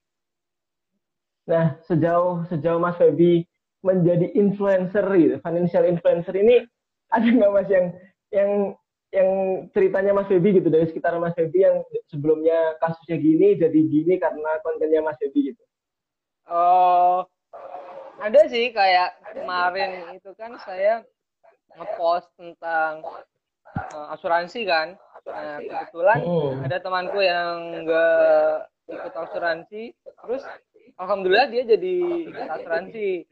Nah, 1.50 1.66
sejauh 1.90 2.46
sejauh 2.54 2.78
Mas 2.78 3.02
Febi 3.02 3.50
menjadi 3.82 4.30
influencer 4.38 5.02
gitu, 5.18 5.42
financial 5.42 5.90
influencer 5.90 6.38
ini 6.38 6.62
ada 7.10 7.26
nggak 7.26 7.50
Mas 7.50 7.66
yang 7.66 7.86
yang 8.30 8.52
yang 9.12 9.30
ceritanya 9.76 10.16
Mas 10.16 10.32
Febi 10.32 10.56
gitu 10.56 10.72
dari 10.72 10.88
sekitar 10.88 11.20
Mas 11.20 11.36
Febi 11.36 11.68
yang 11.68 11.84
sebelumnya 12.08 12.80
kasusnya 12.80 13.20
gini 13.20 13.60
jadi 13.60 13.76
gini 13.76 14.16
karena 14.16 14.60
kontennya 14.64 15.04
Mas 15.04 15.20
Febi 15.20 15.52
gitu. 15.52 15.64
Oh, 16.48 17.28
ada 18.24 18.42
sih 18.48 18.72
kayak 18.72 19.20
kemarin 19.36 20.16
itu 20.16 20.32
kan 20.36 20.56
saya 20.64 21.04
ngepost 21.76 22.32
tentang 22.40 23.04
eh, 23.72 24.08
asuransi 24.16 24.64
kan. 24.64 24.96
Nah, 25.28 25.60
kebetulan 25.62 26.20
Hmm. 26.26 26.66
ada 26.66 26.78
temanku 26.82 27.20
yang 27.22 27.84
enggak 27.84 28.68
ikut 28.90 29.14
asuransi, 29.16 29.94
terus 30.26 30.44
alhamdulillah 31.02 31.50
dia 31.50 31.64
jadi 31.66 31.96
asuransi 32.54 33.26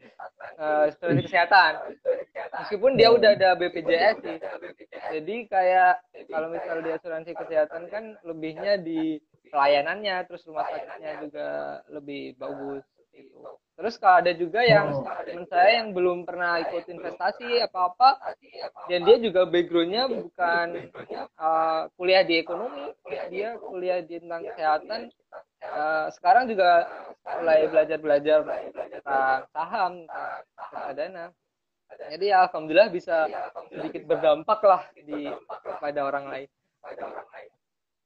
asuransi 0.89 1.21
kesehatan. 1.29 1.73
Meskipun 2.65 2.97
dia 2.97 3.13
udah 3.13 3.37
ada 3.37 3.53
BPJS 3.53 4.17
sih. 4.25 4.37
Jadi 5.13 5.35
kayak 5.45 6.01
kalau 6.33 6.49
misal 6.49 6.81
di 6.81 6.89
asuransi 6.89 7.31
kesehatan 7.37 7.87
kan 7.93 8.17
lebihnya 8.25 8.81
di 8.81 9.21
pelayanannya, 9.53 10.25
terus 10.25 10.45
rumah 10.49 10.65
sakitnya 10.69 11.11
juga 11.21 11.47
lebih 11.89 12.37
bagus 12.37 12.85
gitu. 13.13 13.37
Terus 13.79 13.95
kalau 13.95 14.19
ada 14.19 14.35
juga 14.35 14.59
yang 14.59 14.91
teman 15.23 15.47
saya 15.47 15.79
yang 15.79 15.95
belum 15.95 16.27
pernah 16.27 16.59
ikut 16.59 16.83
investasi 16.83 17.63
apa-apa, 17.63 18.35
dan 18.91 19.07
dia 19.07 19.17
juga 19.23 19.47
backgroundnya 19.47 20.11
bukan 20.11 20.67
uh, 21.39 21.87
kuliah 21.95 22.27
di 22.27 22.43
ekonomi, 22.43 22.91
dia 23.31 23.55
kuliah 23.55 24.03
di 24.03 24.19
tentang 24.19 24.43
kesehatan. 24.51 25.01
Uh, 25.59 26.07
sekarang 26.15 26.47
juga 26.47 26.87
mulai 27.27 27.67
belajar-belajar 27.67 28.47
tentang 28.71 29.43
saham, 29.51 30.07
tentang 30.07 30.31
reksadana. 30.55 31.25
Jadi 31.89 32.25
ya, 32.31 32.47
alhamdulillah 32.47 32.89
bisa 32.93 33.27
sedikit 33.67 34.07
berdampak 34.07 34.59
lah 34.63 34.83
di 34.95 35.27
pada 35.81 35.99
orang 36.05 36.25
lain. 36.31 36.49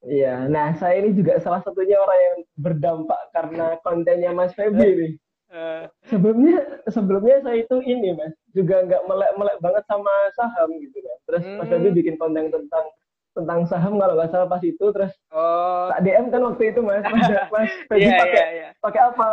Iya, 0.03 0.51
nah 0.51 0.75
saya 0.75 0.99
ini 0.99 1.15
juga 1.15 1.39
salah 1.39 1.63
satunya 1.63 1.95
orang 1.95 2.19
yang 2.19 2.37
berdampak 2.59 3.21
karena 3.31 3.79
kontennya 3.85 4.31
Mas 4.35 4.51
Febi 4.51 4.89
nih. 4.99 5.13
Uh, 5.53 5.85
Sebelumnya 6.09 6.81
sebelumnya 6.89 7.37
saya 7.45 7.61
itu 7.61 7.77
ini 7.85 8.17
Mas 8.17 8.33
juga 8.57 8.83
nggak 8.83 9.05
melek-melek 9.05 9.57
banget 9.61 9.83
sama 9.85 10.11
saham 10.35 10.73
gitu 10.81 10.97
kan. 10.97 11.17
Terus 11.29 11.43
Mas 11.55 11.69
Hmm. 11.69 11.71
Febi 11.77 11.89
bikin 12.01 12.15
konten 12.17 12.49
tentang 12.49 12.85
tentang 13.33 13.65
saham 13.65 13.97
kalau 13.97 14.13
nggak 14.13 14.29
salah 14.29 14.47
pas 14.47 14.61
itu 14.61 14.85
terus 14.93 15.09
oh, 15.33 15.89
tak 15.89 16.05
DM 16.05 16.29
kan 16.29 16.41
waktu 16.45 16.63
itu 16.69 16.79
mas. 16.85 17.01
Mas, 17.09 17.27
mas. 17.49 17.69
Febi 17.89 18.05
iya 18.05 18.17
pakai 18.21 18.37
iya 18.37 18.47
iya. 18.53 18.69
pakai 18.77 19.01
apa? 19.09 19.29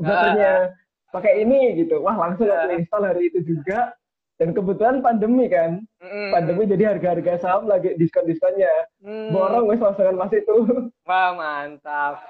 Browsernya 0.00 0.52
pakai 1.12 1.32
ini 1.44 1.60
gitu. 1.84 2.00
Wah 2.00 2.16
langsung 2.16 2.48
aku 2.48 2.68
Ah. 2.68 2.76
install 2.76 3.04
hari 3.04 3.28
itu 3.28 3.44
juga. 3.44 3.92
Dan 4.36 4.52
kebetulan 4.52 5.00
pandemi 5.00 5.48
kan. 5.48 5.80
Mm-mm. 6.04 6.28
pandemi 6.28 6.68
jadi 6.68 6.92
harga-harga 6.92 7.40
saham 7.40 7.64
lagi 7.68 7.96
diskon-diskonnya. 7.96 8.72
Hmm. 9.00 9.32
borong 9.32 9.64
wes 9.68 9.80
langsungan 9.80 10.16
mas 10.16 10.32
itu. 10.32 10.56
Wah 11.08 11.32
mantap. 11.32 12.20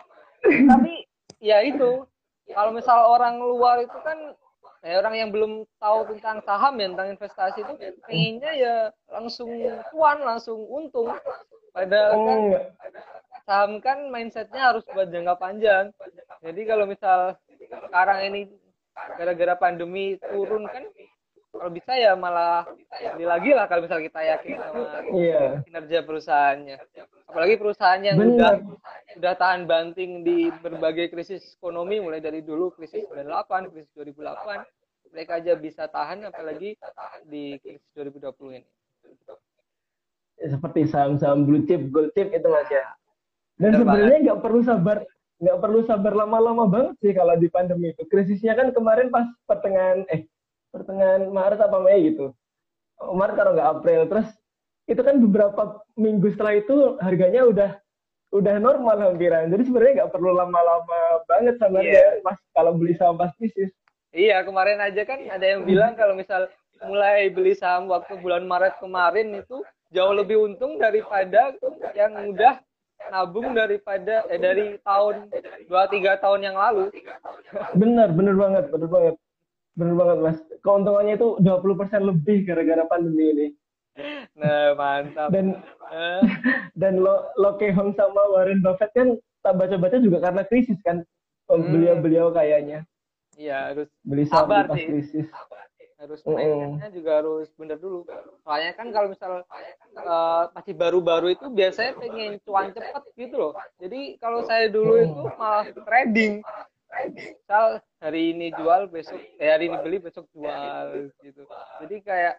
Tapi 0.43 1.07
ya 1.43 1.63
itu. 1.67 2.07
Kalau 2.47 2.71
misal 2.71 3.11
orang 3.11 3.43
luar 3.43 3.83
itu 3.83 3.99
kan 4.07 4.39
ya 4.87 5.03
orang 5.03 5.15
yang 5.19 5.31
belum 5.35 5.67
tahu 5.83 6.15
tentang 6.15 6.39
saham 6.47 6.79
ya 6.79 6.87
tentang 6.95 7.09
investasi 7.19 7.59
itu 7.67 7.75
pengennya 8.07 8.53
ya 8.55 8.75
langsung 9.11 9.51
cuan 9.91 10.19
langsung 10.23 10.63
untung. 10.71 11.11
Padahal 11.75 12.13
kan 12.15 12.39
oh, 12.39 12.63
saham 13.43 13.73
kan 13.83 13.99
mindsetnya 14.15 14.71
harus 14.71 14.87
buat 14.95 15.11
jangka 15.11 15.35
panjang. 15.43 15.91
Jadi 16.41 16.61
kalau 16.63 16.87
misal 16.87 17.35
sekarang 17.67 18.31
ini 18.31 18.41
gara-gara 19.19 19.55
pandemi 19.59 20.17
turun 20.23 20.71
kan 20.71 20.87
kalau 21.57 21.73
bisa 21.73 21.97
ya 21.97 22.13
malah 22.13 22.69
beli 23.17 23.25
lagi 23.25 23.51
lah 23.57 23.65
kalau 23.65 23.89
misal 23.89 23.99
kita 24.05 24.21
yakin 24.21 24.61
sama 24.61 25.01
iya 25.17 25.65
kinerja 25.65 26.05
perusahaannya. 26.05 26.77
Apalagi 27.27 27.55
perusahaannya 27.57 28.11
yang 28.13 28.21
udah 28.37 28.53
udah 29.17 29.33
tahan 29.41 29.65
banting 29.65 30.21
di 30.21 30.53
berbagai 30.61 31.09
krisis 31.09 31.57
ekonomi 31.57 31.99
mulai 31.99 32.21
dari 32.21 32.45
dulu 32.45 32.77
krisis 32.77 33.09
98, 33.09 33.73
krisis 33.73 33.91
2008, 33.97 34.69
mereka 35.13 35.39
aja 35.39 35.53
bisa 35.57 35.89
tahan 35.91 36.27
apalagi 36.27 36.77
di 37.27 37.59
krisis 37.61 37.91
2020 37.95 38.63
ini. 38.63 38.71
seperti 40.37 40.85
saham-saham 40.85 41.49
blue 41.49 41.65
chip 41.65 41.89
gold 41.89 42.13
chip 42.13 42.29
itu 42.29 42.45
mas 42.45 42.69
ya. 42.69 42.85
Dan 43.57 43.73
Benar 43.73 43.81
sebenarnya 43.81 44.19
nggak 44.29 44.41
perlu 44.45 44.61
sabar 44.61 45.01
nggak 45.41 45.59
perlu 45.65 45.81
sabar 45.89 46.13
lama-lama 46.13 46.69
banget 46.69 46.95
sih 47.01 47.13
kalau 47.17 47.41
di 47.41 47.49
pandemi 47.49 47.97
itu. 47.97 48.05
Krisisnya 48.05 48.53
kan 48.53 48.69
kemarin 48.77 49.09
pas 49.09 49.25
pertengahan 49.49 50.05
eh 50.13 50.29
pertengahan 50.69 51.33
Maret 51.33 51.61
apa 51.65 51.79
Mei 51.81 52.13
gitu. 52.13 52.37
Maret 53.01 53.35
kalau 53.37 53.57
nggak 53.57 53.71
April 53.81 54.01
terus 54.13 54.29
itu 54.87 55.01
kan 55.03 55.17
beberapa 55.19 55.83
minggu 55.99 56.31
setelah 56.37 56.55
itu 56.61 57.01
harganya 57.03 57.43
udah 57.49 57.71
udah 58.35 58.55
normal 58.59 58.97
hampiran 58.99 59.51
jadi 59.51 59.63
sebenarnya 59.67 59.95
nggak 60.03 60.13
perlu 60.15 60.31
lama-lama 60.35 61.01
banget 61.31 61.59
sabarnya 61.59 62.23
pas 62.23 62.39
kalau 62.55 62.75
beli 62.75 62.95
saham 62.99 63.19
pas 63.19 63.31
krisis 63.39 63.71
Iya, 64.17 64.41
kemarin 64.49 64.81
aja 64.81 65.05
kan 65.05 65.21
ada 65.29 65.45
yang 65.45 65.69
bilang 65.69 65.93
kalau 65.93 66.17
misal 66.17 66.49
mulai 66.81 67.29
beli 67.29 67.53
saham 67.53 67.93
waktu 67.93 68.17
bulan 68.17 68.49
Maret 68.49 68.81
kemarin 68.81 69.37
itu 69.37 69.61
jauh 69.93 70.17
lebih 70.17 70.41
untung 70.41 70.81
daripada 70.81 71.53
yang 71.93 72.33
udah 72.33 72.57
nabung 73.13 73.53
daripada 73.53 74.25
eh, 74.33 74.41
dari 74.41 74.81
tahun 74.81 75.29
2-3 75.69 76.25
tahun 76.25 76.41
yang 76.43 76.57
lalu. 76.57 76.89
bener 77.77 78.09
bener 78.17 78.35
banget 78.35 78.65
bener 78.73 78.89
banget 78.89 79.15
bener 79.77 79.95
banget 79.95 80.19
mas 80.25 80.39
keuntungannya 80.65 81.15
itu 81.21 81.29
20% 81.45 82.01
lebih 82.01 82.49
gara-gara 82.49 82.85
pandemi 82.89 83.25
ini 83.37 83.49
Nah, 84.37 84.77
mantap. 84.77 85.33
dan 85.33 85.57
Eh, 85.87 86.23
dan 86.81 86.99
lo 86.99 87.31
lo 87.39 87.55
Hong 87.57 87.95
sama 87.95 88.23
Warren 88.35 88.59
Buffett 88.59 88.91
kan 88.91 89.15
tak 89.41 89.55
baca-baca 89.55 90.03
juga 90.03 90.19
karena 90.19 90.43
krisis 90.43 90.81
kan 90.83 91.07
Hmm. 91.47 91.63
beliau-beliau 91.63 92.35
kayaknya 92.35 92.83
iya 93.37 93.73
harus 93.73 93.89
beli 94.03 94.25
Sabar 94.27 94.67
sih. 94.73 94.85
krisis. 94.89 95.29
Harus 95.97 96.21
mindsetnya 96.29 96.89
juga 96.93 97.11
harus 97.25 97.49
bener 97.57 97.81
dulu. 97.81 98.05
Soalnya 98.45 98.73
kan 98.77 98.93
kalau 98.93 99.09
misal 99.09 99.45
eh, 99.97 100.45
masih 100.53 100.75
baru-baru 100.77 101.33
itu 101.33 101.47
biasanya 101.49 101.97
pengen 101.97 102.37
cuan 102.45 102.73
cepet 102.73 103.05
gitu 103.17 103.37
loh. 103.41 103.53
Jadi 103.81 104.21
kalau 104.21 104.45
saya 104.45 104.69
dulu 104.69 105.01
itu 105.01 105.23
malah 105.41 105.65
trading. 105.73 106.45
Misal 107.17 107.81
hari 108.01 108.37
ini 108.37 108.53
jual 108.53 108.93
besok 108.93 109.21
eh, 109.41 109.49
hari 109.49 109.73
ini 109.73 109.77
beli 109.81 109.99
besok 110.05 110.29
jual 110.37 111.13
gitu. 111.25 111.49
Jadi 111.81 111.97
kayak 112.05 112.35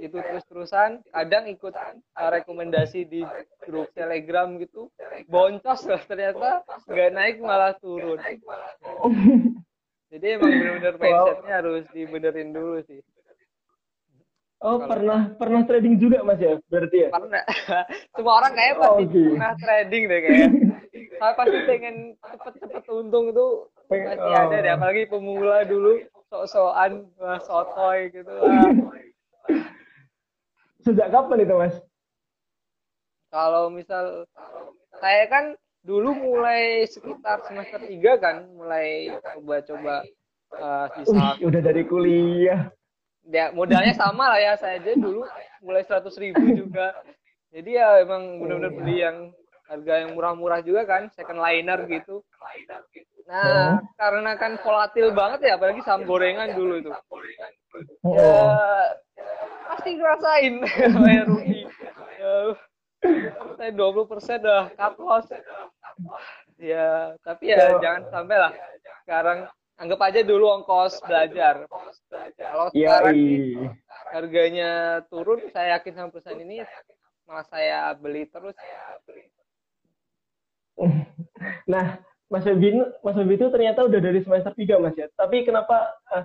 itu 0.00 0.16
terus-terusan 0.16 1.04
kadang 1.10 1.50
ikut 1.50 1.74
eh, 1.74 2.30
rekomendasi 2.38 3.06
di 3.06 3.22
grup 3.66 3.92
telegram 3.92 4.56
gitu 4.56 4.88
boncos 5.28 5.84
lah 5.84 6.00
ternyata 6.00 6.64
nggak 6.88 7.10
naik 7.12 7.36
malah 7.44 7.76
turun 7.76 8.16
jadi 10.12 10.36
emang 10.36 10.52
bener-bener 10.52 10.94
Wow. 10.94 11.00
mindsetnya 11.00 11.54
harus 11.56 11.84
dibenerin 11.90 12.50
dulu 12.50 12.76
sih 12.84 13.00
oh 14.60 14.76
Kalau- 14.76 14.86
pernah 14.86 15.20
pernah 15.34 15.62
trading 15.64 15.96
juga 15.96 16.20
mas 16.20 16.38
ya 16.38 16.60
berarti 16.66 16.96
ya 16.98 17.08
karena 17.10 17.40
semua 18.14 18.34
orang 18.36 18.52
kayak 18.52 18.72
Oh, 18.74 18.80
pasti 18.94 19.04
oke. 19.04 19.22
pernah 19.32 19.52
trading 19.56 20.02
deh 20.04 20.20
kayak 20.20 20.50
saya 21.18 21.32
pasti 21.32 21.58
pengen 21.64 21.96
cepet-cepet 22.20 22.84
untung 22.88 23.24
itu 23.28 23.46
Pengen- 23.88 24.08
pasti 24.12 24.28
oh. 24.28 24.36
ada 24.38 24.56
deh 24.58 24.72
apalagi 24.72 25.02
pemula 25.06 25.64
dulu 25.64 25.92
sok-sokan 26.28 27.08
sotoy 27.40 28.08
gitu 28.10 28.32
sejak 30.82 31.08
kapan 31.08 31.38
itu 31.40 31.54
mas 31.54 31.74
kalau 33.28 33.68
misal 33.68 34.26
saya 34.98 35.24
kan 35.24 35.56
dulu 35.82 36.14
mulai 36.14 36.86
sekitar 36.86 37.42
semester 37.46 37.82
3 37.82 38.22
kan 38.22 38.36
mulai 38.54 39.10
coba-coba 39.34 40.06
uh, 40.58 40.86
udah 41.42 41.60
dari 41.62 41.82
kuliah. 41.86 42.70
Ya 43.26 43.54
modalnya 43.54 43.94
sama 43.94 44.34
lah 44.34 44.40
ya 44.42 44.52
saya 44.58 44.82
aja 44.82 44.94
dulu 44.98 45.26
mulai 45.62 45.82
seratus 45.86 46.18
ribu 46.18 46.42
juga. 46.54 46.94
Jadi 47.52 47.76
ya 47.78 48.02
emang 48.02 48.40
benar-benar 48.42 48.72
beli 48.74 48.96
yang 49.02 49.16
harga 49.68 49.94
yang 50.04 50.10
murah-murah 50.18 50.60
juga 50.64 50.82
kan 50.86 51.10
second 51.14 51.38
liner 51.38 51.86
gitu. 51.86 52.22
Nah 53.26 53.78
karena 53.98 54.34
kan 54.38 54.58
volatil 54.62 55.14
banget 55.14 55.50
ya 55.50 55.58
apalagi 55.58 55.82
saham 55.86 56.02
gorengan 56.06 56.54
dulu 56.54 56.74
itu 56.82 56.90
ya 58.12 58.58
pasti 59.72 59.90
ngerasain 59.96 60.54
rugi 61.30 61.64
ya, 62.20 62.52
saya 63.58 63.70
20 63.74 64.06
persen 64.06 64.38
dah 64.38 64.70
cut 64.72 64.94
loss 64.98 65.26
ya 66.56 67.18
tapi 67.20 67.50
ya 67.50 67.58
Ya. 67.58 67.78
jangan 67.82 68.02
sampai 68.08 68.36
lah 68.38 68.52
sekarang 69.02 69.38
anggap 69.76 70.00
aja 70.06 70.20
dulu 70.22 70.46
ongkos 70.62 71.02
belajar 71.02 71.66
kalau 72.38 72.70
sekarang 72.70 73.16
harganya 74.12 74.70
turun 75.10 75.42
saya 75.50 75.76
yakin 75.76 75.92
sama 75.92 76.08
perusahaan 76.14 76.38
ini 76.38 76.62
malah 77.26 77.46
saya 77.46 77.90
beli 77.94 78.26
terus 78.26 78.54
Nah, 81.66 82.00
Mas 82.26 82.42
Febi, 82.42 82.74
Mas 83.04 83.14
Febi 83.14 83.34
itu 83.36 83.46
ternyata 83.52 83.84
udah 83.84 84.00
dari 84.00 84.24
semester 84.24 84.50
3 84.56 84.80
Mas 84.80 84.96
ya. 84.96 85.06
Tapi 85.14 85.44
kenapa 85.44 85.94
eh, 86.16 86.24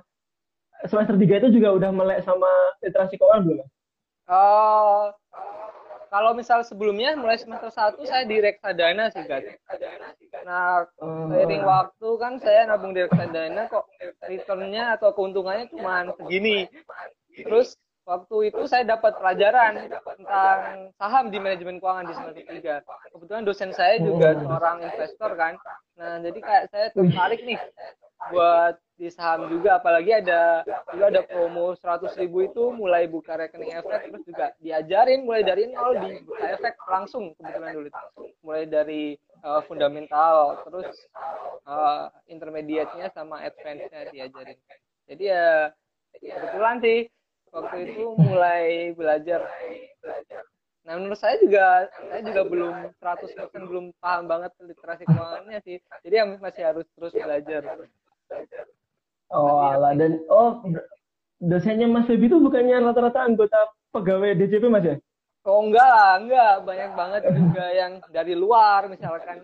semester 0.88 1.14
3 1.14 1.42
itu 1.44 1.50
juga 1.60 1.76
udah 1.76 1.90
melek 1.92 2.24
sama 2.24 2.48
literasi 2.80 3.20
keuangan 3.20 3.44
belum? 3.44 3.60
Mas? 3.60 3.70
Oh, 4.28 5.04
kalau 6.08 6.32
misal 6.34 6.64
sebelumnya 6.64 7.14
mulai 7.16 7.36
semester 7.36 7.70
1 7.70 8.00
saya 8.04 8.24
di 8.24 8.38
reksadana 8.40 9.12
sih 9.12 9.24
guys. 9.24 9.48
Nah, 10.48 10.88
Oh. 11.00 11.28
seiring 11.28 11.64
waktu 11.64 12.10
kan 12.18 12.34
saya 12.40 12.66
nabung 12.66 12.96
di 12.96 13.04
reksadana 13.04 13.68
kok 13.68 13.86
returnnya 14.24 14.96
atau 14.96 15.12
keuntungannya 15.12 15.68
cuma 15.70 16.08
segini. 16.16 16.72
Terus 17.36 17.76
waktu 18.08 18.56
itu 18.56 18.64
saya 18.72 18.88
dapat 18.88 19.20
pelajaran 19.20 19.92
tentang 19.92 20.58
saham 20.96 21.28
di 21.28 21.38
manajemen 21.44 21.84
keuangan 21.84 22.08
di 22.08 22.14
semester 22.16 22.44
3. 22.48 23.12
Kebetulan 23.12 23.44
dosen 23.44 23.72
saya 23.76 24.00
juga 24.00 24.32
Oh. 24.32 24.48
seorang 24.48 24.78
investor 24.88 25.32
kan. 25.36 25.54
Nah, 26.00 26.24
jadi 26.24 26.40
kayak 26.40 26.64
saya 26.72 26.88
tertarik 26.96 27.44
nih 27.44 27.60
buat 28.32 28.76
di 28.98 29.14
saham 29.14 29.46
juga 29.54 29.78
apalagi 29.78 30.10
ada 30.10 30.66
juga 30.90 31.06
ada 31.14 31.22
promo 31.22 31.78
100.000 31.78 32.18
ribu 32.18 32.50
itu 32.50 32.64
mulai 32.74 33.06
buka 33.06 33.38
rekening 33.38 33.78
efek 33.78 34.10
terus 34.10 34.26
juga 34.26 34.46
diajarin 34.58 35.22
mulai 35.22 35.46
dari 35.46 35.70
nol 35.70 36.02
di 36.02 36.18
buka 36.26 36.46
efek 36.58 36.74
langsung 36.90 37.38
kebetulan 37.38 37.78
dulu 37.78 37.90
mulai 38.42 38.66
dari 38.66 39.14
uh, 39.46 39.62
fundamental 39.70 40.66
terus 40.66 40.90
uh, 41.70 42.10
intermediate-nya 42.26 43.14
sama 43.14 43.46
advance-nya 43.46 44.10
diajarin. 44.10 44.58
Jadi 45.06 45.24
ya 45.30 45.70
kebetulan 46.18 46.76
sih 46.82 47.00
waktu 47.54 47.78
itu 47.92 48.04
mulai 48.18 48.92
belajar. 48.98 49.46
Nah 50.88 50.94
menurut 50.98 51.20
saya 51.20 51.38
juga 51.38 51.86
saya 51.92 52.22
juga 52.24 52.42
belum 52.48 52.76
100% 52.98 53.70
belum 53.70 53.86
paham 54.02 54.26
banget 54.26 54.52
literasi 54.58 55.04
keuangannya 55.06 55.60
sih. 55.62 55.78
Jadi 56.02 56.16
ya 56.16 56.26
masih 56.26 56.64
harus 56.66 56.88
terus 56.96 57.14
belajar 57.14 57.62
Oh, 59.28 59.60
alah. 59.60 59.92
Dan, 59.98 60.24
oh, 60.32 60.64
dosennya 61.44 61.88
Mas 61.90 62.08
Febi 62.08 62.32
itu 62.32 62.40
bukannya 62.40 62.80
rata-rata 62.80 63.28
anggota 63.28 63.60
pegawai 63.92 64.38
DJP 64.40 64.66
Mas 64.72 64.86
ya? 64.86 64.96
Oh 65.48 65.64
enggak 65.64 65.88
lah, 65.88 66.20
enggak 66.20 66.54
banyak 66.68 66.92
banget 66.92 67.22
juga 67.32 67.66
yang 67.72 68.04
dari 68.12 68.36
luar, 68.36 68.92
misalkan 68.92 69.40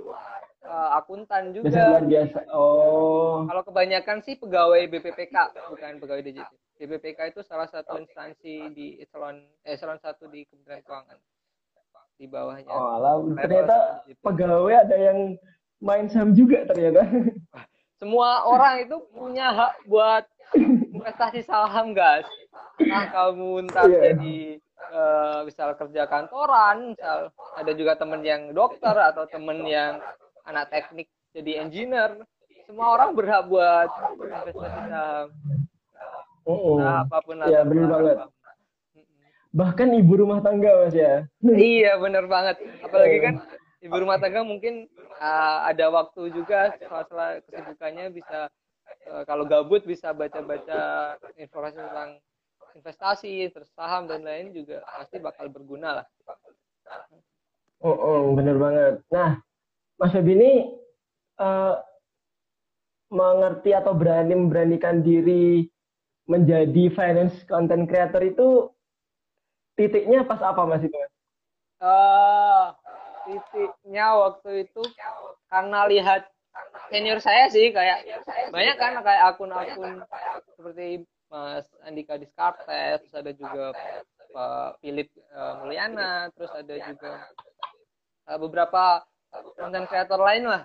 uh, 0.67 0.99
akuntan 0.99 1.55
Dosen 1.55 1.71
juga. 1.71 1.95
luar 1.95 2.03
biasa. 2.03 2.39
Oh, 2.51 3.47
Kalau 3.47 3.63
kebanyakan 3.63 4.17
sih 4.19 4.35
pegawai 4.35 4.83
BPPK, 4.91 5.35
bukan 5.71 5.91
pegawai 6.03 6.23
DJP. 6.27 6.51
BPPK 6.83 7.19
itu 7.31 7.41
salah 7.47 7.71
satu 7.71 7.95
instansi 7.95 8.67
di 8.75 8.99
eselon 8.99 9.47
eh, 9.63 9.79
eselon 9.79 9.95
satu 10.03 10.27
di 10.27 10.43
Kementerian 10.43 10.83
Keuangan 10.83 11.17
di 12.19 12.25
bawahnya. 12.27 12.67
oh. 12.67 12.99
Level 12.99 13.39
Ternyata 13.39 13.77
pegawai 14.19 14.75
ada 14.83 14.97
yang 14.99 15.39
main 15.79 16.11
saham 16.11 16.35
juga 16.35 16.67
ternyata. 16.67 17.07
Semua 18.03 18.43
orang 18.43 18.83
itu 18.83 18.99
punya 19.15 19.47
hak 19.55 19.87
buat 19.87 20.27
investasi 20.91 21.39
saham, 21.47 21.95
guys. 21.95 22.27
Nah, 22.83 23.07
kamu 23.07 23.71
ntar 23.71 23.87
Iya. 23.87 24.11
jadi 24.11 24.59
eh, 24.93 25.39
misal 25.47 25.71
kerja 25.79 26.03
kantoran, 26.11 26.99
misal 26.99 27.31
ada 27.55 27.71
juga 27.71 27.95
temen 27.95 28.19
yang 28.19 28.51
dokter 28.51 28.91
atau 28.91 29.23
temen 29.31 29.63
yang 29.63 30.03
anak 30.43 30.67
teknik 30.67 31.07
jadi 31.31 31.63
engineer. 31.63 32.27
Semua 32.67 32.91
orang 32.91 33.15
berhak 33.15 33.47
buat 33.47 33.87
investasi 34.19 34.67
saham. 34.67 35.31
Oh, 36.43 36.75
Nah, 36.83 37.07
apa 37.07 37.23
pun 37.23 37.39
Iya, 37.39 37.63
bener 37.63 37.87
belakang 37.87 38.03
banget. 38.03 38.17
Bahkan 39.55 39.87
ibu 39.95 40.13
rumah 40.19 40.43
tangga 40.43 40.75
Mas 40.83 40.91
ya. 40.91 41.23
Iya 41.39 41.95
bener 42.03 42.27
banget. 42.27 42.59
Apalagi 42.83 43.17
kan 43.23 43.35
ibu 43.83 43.95
rumah 43.99 44.15
tangga 44.15 44.47
mungkin 44.47 44.87
uh, 45.19 45.67
ada 45.67 45.91
waktu 45.91 46.31
juga 46.31 46.71
sela-sela 46.79 47.43
kesibukannya 47.43 48.15
bisa 48.15 48.47
uh, 49.11 49.23
kalau 49.27 49.43
gabut 49.43 49.83
bisa 49.83 50.15
baca-baca 50.15 51.13
informasi 51.35 51.83
tentang 51.83 52.23
investasi, 52.73 53.53
terus 53.53 53.69
saham 53.77 54.09
dan 54.09 54.25
lain 54.25 54.49
juga 54.53 54.81
pasti 54.81 55.21
bakal 55.21 55.45
berguna 55.49 56.01
lah. 56.01 56.07
Oh, 57.83 57.93
oh, 57.93 58.21
bener 58.33 58.57
banget. 58.57 59.03
Nah, 59.11 59.37
Mas 59.99 60.15
Febi 60.15 60.33
ini 60.33 60.51
eh, 61.37 61.75
mengerti 63.13 63.75
atau 63.75 63.93
berani 63.93 64.33
memberanikan 64.33 65.05
diri 65.05 65.67
menjadi 66.25 66.89
finance 66.95 67.35
content 67.45 67.85
creator 67.85 68.23
itu 68.23 68.71
titiknya 69.75 70.23
pas 70.23 70.39
apa 70.41 70.63
Mas 70.65 70.81
itu? 70.81 70.95
Mas? 70.95 71.11
Titiknya 73.23 74.07
waktu 74.19 74.67
itu 74.67 74.83
karena 75.47 75.87
lihat 75.87 76.27
senior 76.91 77.19
saya 77.23 77.49
sih 77.49 77.73
kayak 77.73 78.05
banyak 78.53 78.75
kan 78.77 78.99
kayak 79.01 79.23
akun-akun 79.33 80.05
seperti 80.53 81.07
Mas 81.33 81.65
Andika 81.81 82.21
Diskartes, 82.21 83.01
terus 83.01 83.15
ada 83.17 83.31
juga 83.33 83.73
Pak 84.33 84.85
Philip 84.85 85.09
eh, 85.17 85.53
Mulyana, 85.65 86.29
terus 86.37 86.53
ada 86.53 86.75
juga 86.77 87.25
eh, 88.29 88.37
beberapa 88.37 89.01
konten 89.57 89.89
kreator 89.89 90.21
lain 90.21 90.45
lah. 90.45 90.61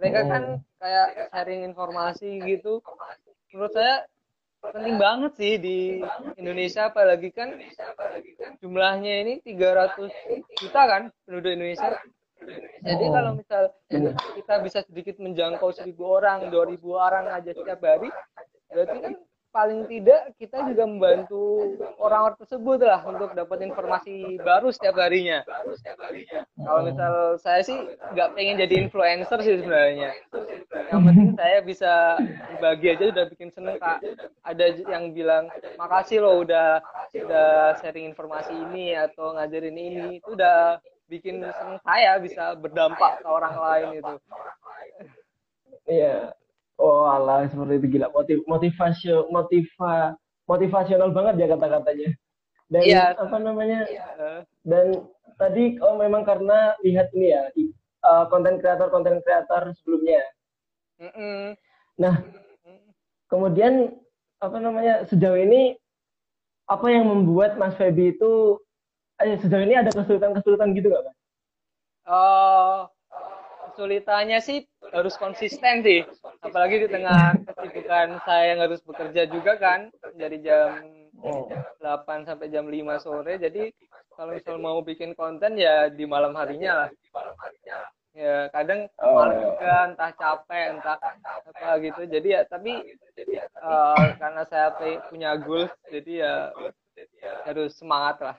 Mereka 0.00 0.20
kan 0.24 0.42
kayak 0.80 1.28
sharing 1.28 1.68
informasi 1.68 2.40
gitu. 2.48 2.80
Menurut 3.52 3.72
saya 3.76 4.08
penting 4.62 4.96
banget 4.96 5.32
sih 5.34 5.52
di 5.58 5.78
Indonesia 6.38 6.86
apalagi 6.86 7.34
kan 7.34 7.58
jumlahnya 8.62 9.12
ini 9.26 9.34
300 9.42 10.06
juta 10.62 10.80
kan 10.86 11.02
penduduk 11.26 11.50
Indonesia. 11.50 11.98
Jadi 12.82 13.04
Oh. 13.06 13.12
kalau 13.14 13.30
misal 13.38 13.70
kita 14.34 14.54
bisa 14.62 14.78
sedikit 14.82 15.18
menjangkau 15.22 15.70
1000 15.70 15.94
orang, 16.02 16.50
2000 16.50 16.90
orang 16.94 17.30
aja 17.30 17.54
setiap 17.54 17.78
hari, 17.82 18.10
berarti 18.66 18.98
kan 18.98 19.14
paling 19.52 19.84
tidak 19.84 20.32
kita 20.40 20.64
juga 20.64 20.88
membantu 20.88 21.76
orang-orang 22.00 22.40
tersebut 22.40 22.80
lah 22.80 23.04
untuk 23.04 23.36
dapat 23.36 23.68
informasi 23.68 24.40
baru 24.40 24.72
setiap 24.72 24.96
harinya. 24.96 25.44
Kalau 26.56 26.80
misal 26.88 27.36
saya 27.36 27.60
sih 27.60 27.76
nggak 28.16 28.32
pengen 28.32 28.56
jadi 28.56 28.74
influencer 28.88 29.38
sih 29.44 29.60
sebenarnya. 29.60 30.16
Yang 30.88 31.00
penting 31.04 31.30
saya 31.36 31.58
bisa 31.60 31.92
berbagi 32.56 32.86
aja 32.96 33.04
udah 33.12 33.24
bikin 33.28 33.48
seneng 33.52 33.76
kak. 33.76 34.00
Ada 34.40 34.80
yang 34.88 35.12
bilang 35.12 35.52
makasih 35.76 36.24
loh 36.24 36.40
udah 36.40 36.80
udah 37.12 37.76
sharing 37.84 38.08
informasi 38.08 38.56
ini 38.56 38.96
atau 38.96 39.36
ngajarin 39.36 39.76
ini 39.76 40.24
itu 40.24 40.32
udah 40.32 40.80
bikin 41.12 41.44
seneng 41.44 41.76
saya 41.84 42.16
bisa 42.16 42.56
berdampak 42.56 43.20
ke 43.20 43.28
orang 43.28 43.56
lain 43.60 43.88
itu. 44.00 44.14
Iya. 45.84 46.32
Oh 46.82 47.06
alah 47.06 47.46
seperti 47.46 47.78
itu 47.78 47.86
gila 47.94 48.10
motiv 48.10 48.42
motivasi 48.50 49.14
motiva 49.30 50.18
motivasional 50.50 51.14
banget 51.14 51.34
ya 51.38 51.46
kata-katanya. 51.54 52.10
Dan 52.66 52.82
Iya. 52.82 53.04
apa 53.14 53.36
namanya? 53.38 53.86
Eh, 53.86 54.40
Dan 54.66 55.06
tadi 55.38 55.78
oh 55.78 55.94
memang 55.94 56.26
karena 56.26 56.74
lihat 56.82 57.14
ini 57.14 57.30
ya 57.30 57.42
uh, 58.02 58.24
konten 58.26 58.58
kreator 58.58 58.90
konten 58.90 59.22
kreator 59.22 59.70
sebelumnya. 59.78 60.26
mm-mm. 60.98 61.54
Nah 62.02 62.18
kemudian 63.30 63.94
apa 64.42 64.58
namanya 64.58 65.06
sejauh 65.06 65.38
ini 65.38 65.78
apa 66.66 66.86
yang 66.90 67.06
membuat 67.06 67.54
Mas 67.62 67.78
Feby 67.78 68.18
itu 68.18 68.58
eh, 69.22 69.38
sejauh 69.38 69.62
ini 69.62 69.78
ada 69.78 69.94
kesulitan-kesulitan 69.94 70.74
gitu 70.74 70.90
nggak 70.90 71.04
Mas? 71.06 71.18
Eh, 72.02 72.78
kesulitannya 73.72 74.38
sih 74.44 74.68
harus 74.92 75.16
konsisten 75.16 75.80
sih 75.80 76.04
apalagi 76.44 76.84
di 76.84 76.88
tengah 76.92 77.40
kesibukan 77.48 78.20
saya 78.28 78.52
yang 78.52 78.60
harus 78.60 78.84
bekerja 78.84 79.24
juga 79.32 79.56
kan 79.56 79.88
dari 80.14 80.38
jam 80.44 80.84
Oh. 81.22 81.46
8 81.78 82.26
sampai 82.26 82.50
jam 82.50 82.66
5 82.66 82.98
sore 82.98 83.38
jadi 83.38 83.70
kalau 84.18 84.34
misal 84.34 84.58
mau 84.58 84.82
bikin 84.82 85.14
konten 85.14 85.54
ya 85.54 85.86
di 85.86 86.02
malam 86.02 86.34
harinya 86.34 86.82
lah 86.82 86.90
ya 88.10 88.50
kadang 88.50 88.90
Oh. 88.98 89.14
malam 89.22 89.38
juga 89.38 89.86
entah 89.86 90.10
capek 90.18 90.74
entah 90.74 90.98
apa 90.98 91.78
gitu 91.78 92.10
jadi 92.10 92.28
ya 92.28 92.40
tapi 92.50 92.74
eh, 93.22 94.06
karena 94.18 94.42
saya 94.50 94.74
punya 95.06 95.38
goals 95.38 95.70
jadi 95.94 96.12
ya 96.26 96.34
harus 97.46 97.70
semangat 97.78 98.18
lah 98.18 98.36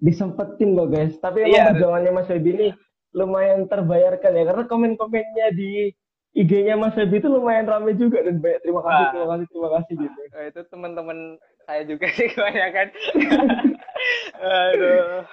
disempetin 0.00 0.72
loh 0.72 0.88
guys. 0.88 1.14
Tapi 1.16 1.44
emang 1.44 1.52
Iya. 1.52 1.64
perjuangannya 1.72 2.12
Mas 2.12 2.26
Feby 2.26 2.50
ini 2.50 2.68
lumayan 3.12 3.64
terbayarkan 3.64 4.32
ya. 4.32 4.44
Karena 4.44 4.64
komen-komennya 4.66 5.46
di 5.52 5.92
IG-nya 6.32 6.74
Mas 6.74 6.94
Feby 6.94 7.18
itu 7.18 7.28
lumayan 7.28 7.66
rame 7.66 7.92
juga 7.94 8.22
dan 8.22 8.38
banyak 8.38 8.60
terima 8.62 8.80
kasih, 8.80 9.04
terima 9.10 9.28
kasih, 9.28 9.46
terima 9.46 9.70
kasih 9.70 9.94
gitu. 9.98 10.18
Eh, 10.30 10.44
itu 10.48 10.60
teman-teman 10.66 11.18
saya 11.64 11.82
juga 11.84 12.06
sih 12.10 12.26
kebanyakan. 12.28 12.86
Aduh. 14.40 15.26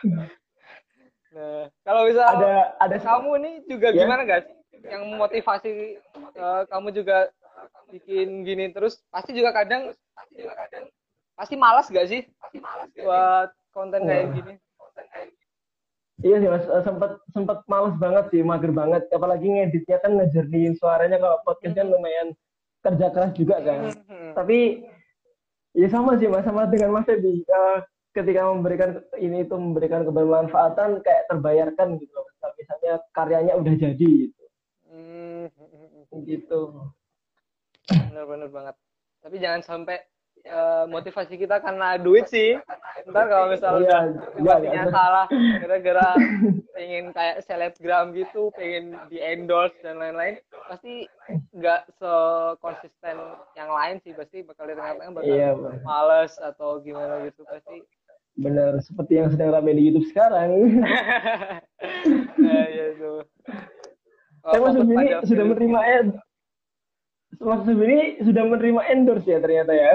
Nah, 1.28 1.64
kalau 1.86 2.02
bisa 2.10 2.24
Ada 2.26 2.52
ada 2.82 2.98
kamu 2.98 3.32
nih 3.40 3.56
juga 3.70 3.88
Ya. 3.94 4.04
gimana 4.04 4.24
guys? 4.26 4.48
Yang 4.84 5.04
motivasi 5.16 5.72
eh, 6.34 6.62
kamu 6.68 6.88
juga 6.94 7.30
bikin 7.88 8.44
gini 8.44 8.70
terus 8.70 9.00
pasti 9.08 9.32
juga 9.32 9.54
kadang 9.54 9.96
pasti 11.34 11.56
malas 11.56 11.88
gak 11.88 12.10
sih 12.10 12.26
buat 12.98 13.50
konten 13.78 14.02
kayak 14.10 14.26
Wah. 14.26 14.34
gini? 14.42 14.54
Iya 16.18 16.42
sih 16.42 16.50
Mas, 16.50 16.66
Eh, 16.66 16.82
sempat 16.82 17.22
sempat 17.30 17.62
males 17.70 17.94
banget 18.02 18.26
sih, 18.34 18.42
mager 18.42 18.74
banget. 18.74 19.06
Apalagi 19.14 19.46
ngeditnya 19.54 20.02
kan 20.02 20.18
ngejernihin 20.18 20.74
suaranya 20.74 21.22
kalau 21.22 21.38
podcast 21.46 21.78
kan 21.78 21.94
lumayan 21.94 22.34
kerja 22.82 23.14
keras 23.14 23.38
juga 23.38 23.62
kan. 23.62 23.94
Hmm. 24.10 24.34
Tapi 24.34 24.82
ya 25.78 25.88
sama 25.94 26.18
sih 26.18 26.26
Mas, 26.26 26.42
sama 26.42 26.66
dengan 26.66 26.98
Mas 26.98 27.06
Feby. 27.06 27.46
Eh, 27.46 27.80
ketika 28.18 28.50
memberikan 28.50 28.98
ini 29.22 29.46
itu 29.46 29.54
memberikan 29.54 30.02
kebermanfaatan 30.10 31.06
kayak 31.06 31.30
terbayarkan 31.30 32.02
gitu. 32.02 32.18
loh. 32.18 32.26
Misalnya 32.58 32.94
karyanya 33.14 33.54
udah 33.54 33.74
jadi 33.78 34.10
gitu. 34.26 34.44
Hmm. 34.90 35.54
Gitu. 36.26 36.62
Bener-bener 38.10 38.50
banget. 38.50 38.76
Tapi 39.22 39.36
jangan 39.38 39.62
sampai 39.62 40.02
eh, 40.48 40.86
motivasi 40.88 41.36
kita 41.36 41.60
karena 41.60 42.00
duit 42.00 42.32
sih. 42.32 42.56
Ntar 43.08 43.28
kalau 43.28 43.52
misalnya 43.52 43.84
Iya, 43.84 44.00
udah 44.00 44.02
iya, 44.02 44.40
motivasinya 44.42 44.84
iya. 44.84 44.92
salah, 44.92 45.26
gara-gara 45.62 46.08
pengen 46.76 47.06
kayak 47.12 47.38
selebgram 47.46 48.16
gitu, 48.16 48.50
pengen 48.56 48.96
di 49.12 49.20
endorse 49.22 49.76
dan 49.84 50.00
lain-lain, 50.00 50.40
pasti 50.72 51.06
nggak 51.54 51.88
sekonsisten 52.00 53.18
yang 53.56 53.70
lain 53.72 54.00
sih. 54.04 54.12
Pasti 54.16 54.44
bakal 54.44 54.72
di 54.72 54.76
tengah-tengah 54.76 55.12
bakal 55.14 55.28
Iya, 55.28 55.50
males 55.84 56.34
atau 56.40 56.80
gimana 56.82 57.28
gitu 57.28 57.44
pasti. 57.48 57.84
Benar, 58.38 58.78
seperti 58.86 59.18
yang 59.18 59.34
sedang 59.34 59.50
ramai 59.50 59.74
di 59.74 59.90
YouTube 59.90 60.08
sekarang. 60.14 60.82
Nah, 62.38 62.66
ya 62.70 62.86
itu. 62.94 63.26
Oh, 64.46 64.52
Tapi 64.54 64.62
Mas 64.62 64.76
fokus 64.78 64.88
Feby 64.88 64.94
ini 64.94 65.10
pada 65.12 65.26
sudah 65.28 65.46
menerima 65.50 65.80
end. 65.84 66.12
Mas 67.42 67.66
ini 67.68 68.00
sudah 68.24 68.44
menerima 68.46 68.82
endorse 68.94 69.28
ya 69.28 69.40
ternyata 69.42 69.74
ya. 69.74 69.94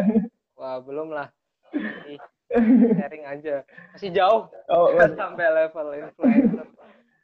Wah, 0.55 0.79
belum 0.79 1.11
lah. 1.11 1.29
Sharing 2.93 3.25
aja. 3.25 3.65
Masih 3.97 4.13
jauh. 4.13 4.53
Oh, 4.69 4.93
Mas. 4.93 5.17
sampai 5.17 5.49
level 5.49 5.87
influencer. 5.97 6.69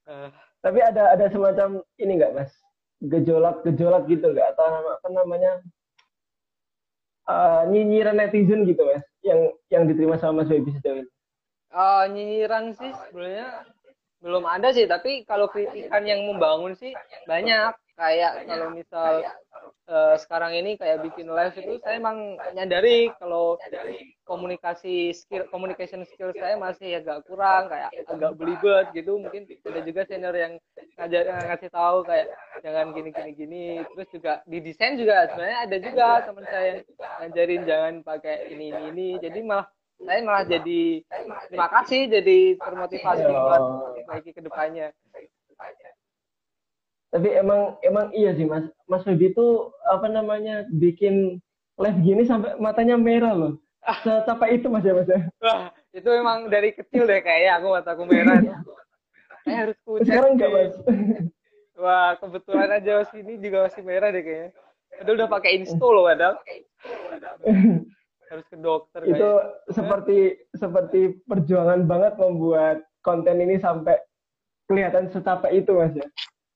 Eh, 0.08 0.28
Tapi 0.58 0.78
ada 0.80 1.12
ada 1.12 1.28
semacam 1.28 1.84
ini 2.00 2.16
enggak, 2.16 2.32
Mas? 2.32 2.52
Gejolak-gejolak 2.98 4.08
gitu 4.08 4.32
enggak 4.32 4.56
atau 4.56 4.64
apa 4.88 5.08
namanya? 5.12 5.60
eh, 7.28 7.62
nyinyiran 7.68 8.16
netizen 8.16 8.64
gitu, 8.64 8.88
Mas, 8.88 9.04
yang 9.20 9.52
yang 9.68 9.84
diterima 9.84 10.16
sama 10.16 10.42
Mas 10.42 10.48
Feby 10.48 10.72
sejauh 10.72 11.04
ini. 11.04 11.10
eh, 11.68 12.04
nyinyiran 12.08 12.72
sih 12.72 12.88
sebenarnya 13.12 13.68
belum 14.18 14.48
ada 14.48 14.72
sih, 14.72 14.88
tapi 14.88 15.28
kalau 15.28 15.46
kritikan 15.46 16.08
yang 16.08 16.24
membangun 16.24 16.72
sih 16.72 16.96
banyak. 17.28 17.76
Kayak 17.98 18.46
kalau 18.46 18.70
misal 18.72 19.26
eh, 19.88 20.16
sekarang 20.20 20.52
ini 20.52 20.76
kayak 20.76 21.00
bikin 21.00 21.32
live 21.32 21.56
itu 21.56 21.80
saya 21.80 21.96
emang 21.96 22.36
nyadari 22.52 23.08
kalau 23.16 23.56
komunikasi 24.28 25.16
skill 25.16 25.48
communication 25.48 26.04
skill 26.04 26.30
saya 26.36 26.60
masih 26.60 27.00
agak 27.00 27.24
kurang 27.24 27.72
kayak 27.72 27.90
agak 28.06 28.32
belibet 28.36 28.86
gitu. 28.92 29.16
Mungkin 29.16 29.48
ada 29.64 29.80
juga 29.80 30.04
senior 30.04 30.36
yang 30.36 30.52
ngajar 31.00 31.24
ngasih 31.48 31.70
tahu 31.72 32.04
kayak 32.04 32.26
jangan 32.60 32.92
gini 32.92 33.10
gini. 33.10 33.30
Gini 33.34 33.62
terus 33.96 34.08
juga 34.12 34.32
di 34.44 34.58
desain 34.60 35.00
juga 35.00 35.26
sebenarnya 35.32 35.58
ada 35.64 35.76
juga 35.80 36.06
teman 36.22 36.44
saya 36.46 36.64
yang 36.68 36.80
ngajarin 37.24 37.62
jangan 37.64 37.94
pakai 38.04 38.36
ini 38.52 38.66
ini 38.68 38.82
ini. 38.92 39.08
Jadi 39.18 39.40
malah 39.40 39.66
saya 39.98 40.20
malah 40.22 40.44
jadi 40.46 41.02
terima 41.50 41.68
kasih 41.80 42.06
jadi 42.06 42.38
termotivasi 42.62 43.22
Ya. 43.26 43.34
buat 43.34 43.62
ke 44.22 44.40
depannya 44.44 44.94
Tapi 47.08 47.28
emang 47.32 47.80
emang 47.80 48.12
iya 48.12 48.36
sih, 48.36 48.44
Mas. 48.44 48.68
Mas 48.84 49.04
Feby 49.04 49.32
itu 49.32 49.72
apa 49.88 50.06
namanya? 50.12 50.68
bikin 50.68 51.40
live 51.80 52.00
gini 52.04 52.22
sampai 52.28 52.58
matanya 52.60 53.00
merah 53.00 53.32
loh. 53.32 53.52
Secapek 54.04 54.60
itu 54.60 54.66
Mas 54.68 54.84
ya, 54.84 54.92
Mas 54.92 55.08
ya. 55.08 55.20
wah 55.40 55.72
itu 55.96 56.08
memang 56.12 56.52
dari 56.52 56.76
kecil 56.76 57.08
deh 57.08 57.24
kayaknya 57.24 57.58
aku 57.58 57.66
mataku 57.72 58.04
merah 58.04 58.38
saya 59.48 59.56
harus 59.64 59.78
kucek 59.82 60.12
Sekarang 60.12 60.36
enggak. 60.36 60.50
Mas. 60.52 60.74
Wah, 61.78 62.18
kebetulan 62.18 62.68
aja 62.74 62.90
mas 63.00 63.12
ini 63.14 63.38
juga 63.38 63.70
masih 63.70 63.82
merah 63.86 64.10
deh 64.10 64.20
kayaknya. 64.20 64.50
Padahal 64.98 65.16
udah 65.16 65.28
pakai 65.30 65.50
insto 65.62 65.86
loh 65.88 66.04
padahal. 66.10 66.34
Harus 68.28 68.46
ke 68.52 68.56
dokter 68.60 69.00
itu 69.08 69.14
kayaknya. 69.16 69.72
seperti 69.72 70.18
seperti 70.52 71.00
perjuangan 71.24 71.88
banget 71.88 72.20
membuat 72.20 72.84
konten 73.00 73.40
ini 73.40 73.56
sampai 73.56 73.96
kelihatan 74.68 75.08
secapek 75.08 75.64
itu 75.64 75.72
mas 75.72 75.96
ya 75.96 76.04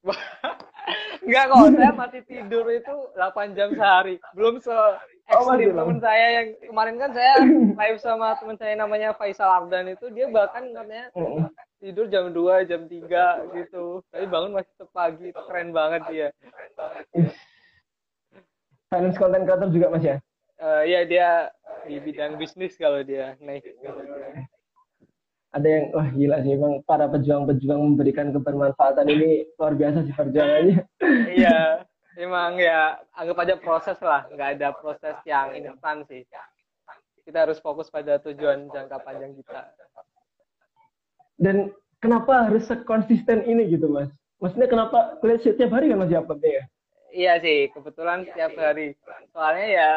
Enggak 1.23 1.45
kok, 1.55 1.79
saya 1.79 1.93
masih 1.95 2.23
tidur 2.27 2.67
itu 2.67 2.95
8 3.15 3.55
jam 3.55 3.71
sehari. 3.79 4.19
Belum 4.35 4.59
se 4.59 4.75
Oh, 5.31 5.49
ekstrim 5.55 5.73
lama. 5.73 5.87
teman 5.87 5.99
saya 6.03 6.27
yang 6.43 6.49
kemarin 6.67 6.97
kan 6.99 7.11
saya 7.15 7.33
live 7.81 8.01
sama 8.03 8.35
teman 8.37 8.59
saya 8.59 8.75
namanya 8.75 9.15
Faisal 9.15 9.49
Ardan 9.49 9.95
itu 9.95 10.11
dia 10.11 10.27
bahkan 10.29 10.67
katanya 10.75 11.09
tidur 11.79 12.11
jam 12.11 12.35
2, 12.35 12.69
jam 12.69 12.91
3 12.91 13.55
gitu. 13.55 14.03
Tapi 14.11 14.25
bangun 14.27 14.59
masih 14.59 14.69
tetap 14.75 14.91
pagi, 14.91 15.31
keren 15.31 15.71
banget 15.71 16.03
dia. 16.11 16.29
finance 18.93 19.16
content 19.16 19.49
creator 19.49 19.72
juga 19.72 19.89
mas 19.89 20.05
ya 20.05 20.20
Eh 20.61 20.83
ya 20.93 21.01
dia 21.09 21.29
di 21.89 21.97
bidang 21.97 22.37
bisnis 22.37 22.76
kalau 22.76 23.01
dia 23.01 23.35
naik. 23.41 23.64
Ada 25.53 25.68
yang 25.68 25.84
wah 25.92 26.09
gila 26.09 26.36
sih 26.40 26.57
emang 26.57 26.80
para 26.88 27.05
pejuang-pejuang 27.12 27.80
memberikan 27.92 28.32
kebermanfaatan 28.32 29.05
ini 29.05 29.44
luar 29.61 29.76
biasa 29.76 30.09
sih 30.09 30.14
perjuangannya. 30.16 30.80
Iya 31.36 31.84
emang 32.16 32.57
ya 32.57 33.00
anggap 33.12 33.36
aja 33.44 33.55
proses 33.61 33.98
lah. 34.00 34.24
Nggak 34.32 34.48
ada 34.59 34.68
proses 34.72 35.16
yang 35.28 35.53
instan 35.53 36.09
sih. 36.09 36.24
Kita 37.22 37.44
harus 37.44 37.61
fokus 37.61 37.92
pada 37.92 38.16
tujuan 38.24 38.72
jangka 38.72 38.96
panjang 39.05 39.36
kita. 39.36 39.70
Dan 41.36 41.70
kenapa 42.00 42.48
harus 42.48 42.64
sekonsisten 42.66 43.44
ini 43.44 43.68
gitu 43.68 43.92
mas? 43.92 44.09
Maksudnya 44.40 44.66
kenapa 44.66 45.20
kuliah 45.22 45.38
setiap 45.38 45.70
hari 45.70 45.92
kan 45.92 46.03
masih 46.03 46.18
uploadnya 46.18 46.50
ya? 46.50 46.64
Iya 47.12 47.32
sih 47.44 47.59
kebetulan 47.76 48.24
setiap 48.24 48.57
hari. 48.57 48.96
Soalnya 49.36 49.68
ya 49.68 49.90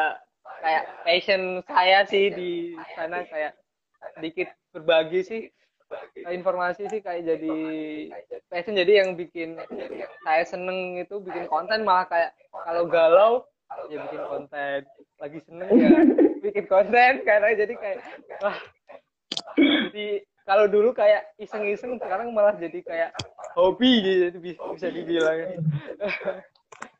kayak 0.62 0.84
passion 1.02 1.42
saya 1.66 2.04
sih 2.06 2.30
di 2.30 2.76
sana 2.94 3.24
kayak 3.26 3.56
dikit 4.20 4.48
berbagi 4.72 5.20
sih 5.22 5.42
informasi 6.26 6.90
sih 6.90 6.98
kayak 6.98 7.22
jadi 7.22 7.56
passion 8.50 8.74
jadi 8.74 9.06
yang 9.06 9.14
bikin 9.14 9.54
saya 10.26 10.42
seneng 10.42 10.98
itu 10.98 11.22
bikin 11.22 11.46
konten 11.46 11.86
malah 11.86 12.10
kayak 12.10 12.34
kalau 12.66 12.84
galau 12.90 13.32
ya 13.90 13.98
bikin 14.06 14.22
konten. 14.26 14.78
Lagi 15.16 15.38
seneng 15.48 15.68
ya 15.74 15.90
bikin 16.44 16.64
konten 16.66 17.12
karena 17.24 17.48
jadi 17.54 17.74
kayak 17.74 17.98
wah. 18.42 18.58
Jadi 19.56 20.22
kalau 20.46 20.70
dulu 20.70 20.94
kayak 20.94 21.34
iseng-iseng 21.40 21.98
sekarang 21.98 22.30
malah 22.30 22.54
jadi 22.54 22.78
kayak 22.84 23.10
hobi 23.56 24.04
gitu 24.04 24.38
bisa 24.42 24.88
dibilang. 24.92 25.38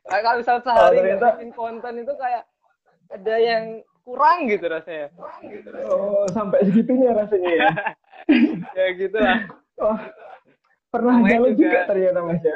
Kayak 0.07 0.23
kalau 0.23 0.37
misal 0.39 0.57
sehari 0.63 1.03
nggak 1.03 1.35
bikin 1.35 1.51
konten 1.51 1.99
itu 1.99 2.15
kayak 2.15 2.47
ada 3.11 3.35
yang 3.43 3.83
kurang 4.07 4.47
gitu 4.47 4.71
rasanya. 4.71 5.11
Oh, 5.83 6.23
sampai 6.31 6.63
segitunya 6.63 7.11
rasanya 7.11 7.51
ya. 7.51 7.71
ya 8.79 8.85
gitu 8.95 9.17
lah. 9.19 9.43
Wah, 9.75 9.99
pernah 10.87 11.19
Namanya 11.19 11.35
galau 11.35 11.51
juga, 11.51 11.67
juga- 11.75 11.87
ternyata 11.91 12.19
Mas 12.23 12.39
ya. 12.39 12.53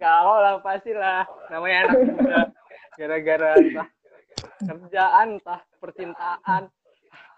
Kalau 0.00 0.36
lah 0.40 0.54
pastilah 0.58 1.28
namanya 1.52 1.76
anak 1.84 1.98
muda. 2.08 2.42
Gara-gara 2.96 3.50
entah 3.60 3.88
kerjaan, 4.64 5.26
entah 5.36 5.60
percintaan, 5.76 6.62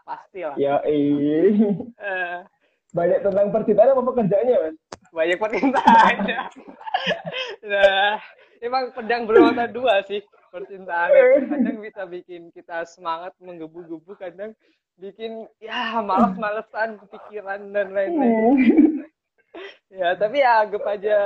pastilah. 0.07 0.55
Ya, 0.55 0.79
eh. 0.87 1.51
Eh, 1.99 2.39
Banyak 2.95 3.19
tentang 3.21 3.51
percintaan 3.51 3.93
apa 3.93 4.03
pekerjaannya, 4.05 4.57
Mas? 4.63 4.77
banyak 5.09 5.39
percintaannya. 5.41 6.39
nah, 7.73 8.21
emang 8.61 8.93
pedang 8.93 9.25
bermata 9.25 9.65
dua 9.67 10.05
sih 10.05 10.21
percintaan. 10.57 11.09
itu. 11.13 11.47
Kadang 11.53 11.79
bisa 11.85 12.03
bikin 12.09 12.43
kita 12.57 12.89
semangat 12.89 13.37
menggebu-gebu, 13.39 14.17
kadang 14.17 14.57
bikin 14.97 15.45
ya 15.61 16.01
malas-malesan 16.01 16.97
kepikiran 17.05 17.69
dan 17.77 17.93
lain-lain. 17.93 19.05
Ya, 19.93 20.13
tapi 20.17 20.41
ya 20.41 20.65
anggap 20.65 20.85
aja 20.89 21.17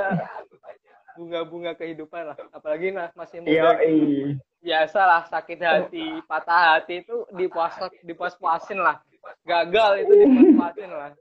bunga-bunga 1.15 1.75
kehidupan 1.75 2.31
lah. 2.31 2.37
Apalagi 2.55 2.91
nah 2.91 3.11
masih 3.15 3.43
muda. 3.43 3.79
eh. 3.83 4.35
Biasalah 4.61 5.25
sakit 5.27 5.59
hati, 5.59 6.21
patah 6.29 6.77
hati 6.77 7.01
itu 7.01 7.25
dipuas 7.33 7.73
dipuas-puasin 8.05 8.77
lah. 8.77 9.01
Gagal 9.43 10.05
itu 10.05 10.13
dipuas-puasin 10.23 10.91
lah. 10.91 11.11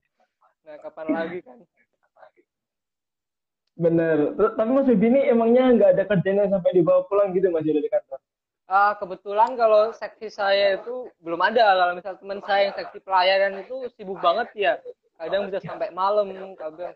Nah, 0.61 0.77
kapan 0.85 1.07
lagi 1.11 1.39
kan? 1.43 1.59
Bener. 3.81 4.37
Tapi 4.37 4.71
Mas 4.77 4.85
Bibi 4.85 5.07
ini 5.09 5.21
emangnya 5.33 5.73
nggak 5.73 5.91
ada 5.97 6.05
kerjanya 6.05 6.45
sampai 6.53 6.77
dibawa 6.77 7.09
pulang 7.09 7.33
gitu 7.33 7.49
Mas 7.49 7.65
dari 7.65 7.89
kantor? 7.89 8.21
Ah, 8.71 8.95
kebetulan 9.01 9.57
kalau 9.57 9.91
seksi 9.97 10.29
saya 10.31 10.77
itu 10.79 11.09
belum 11.25 11.41
ada. 11.41 11.75
Kalau 11.75 11.93
misal 11.97 12.15
teman 12.21 12.39
saya 12.45 12.71
yang 12.71 12.77
seksi 12.77 12.99
pelayanan 13.03 13.65
itu 13.65 13.89
sibuk 13.97 14.21
banget 14.21 14.49
ya. 14.55 14.73
Kadang 15.17 15.49
bisa 15.49 15.65
sampai 15.65 15.91
malam, 15.91 16.31
kadang 16.55 16.95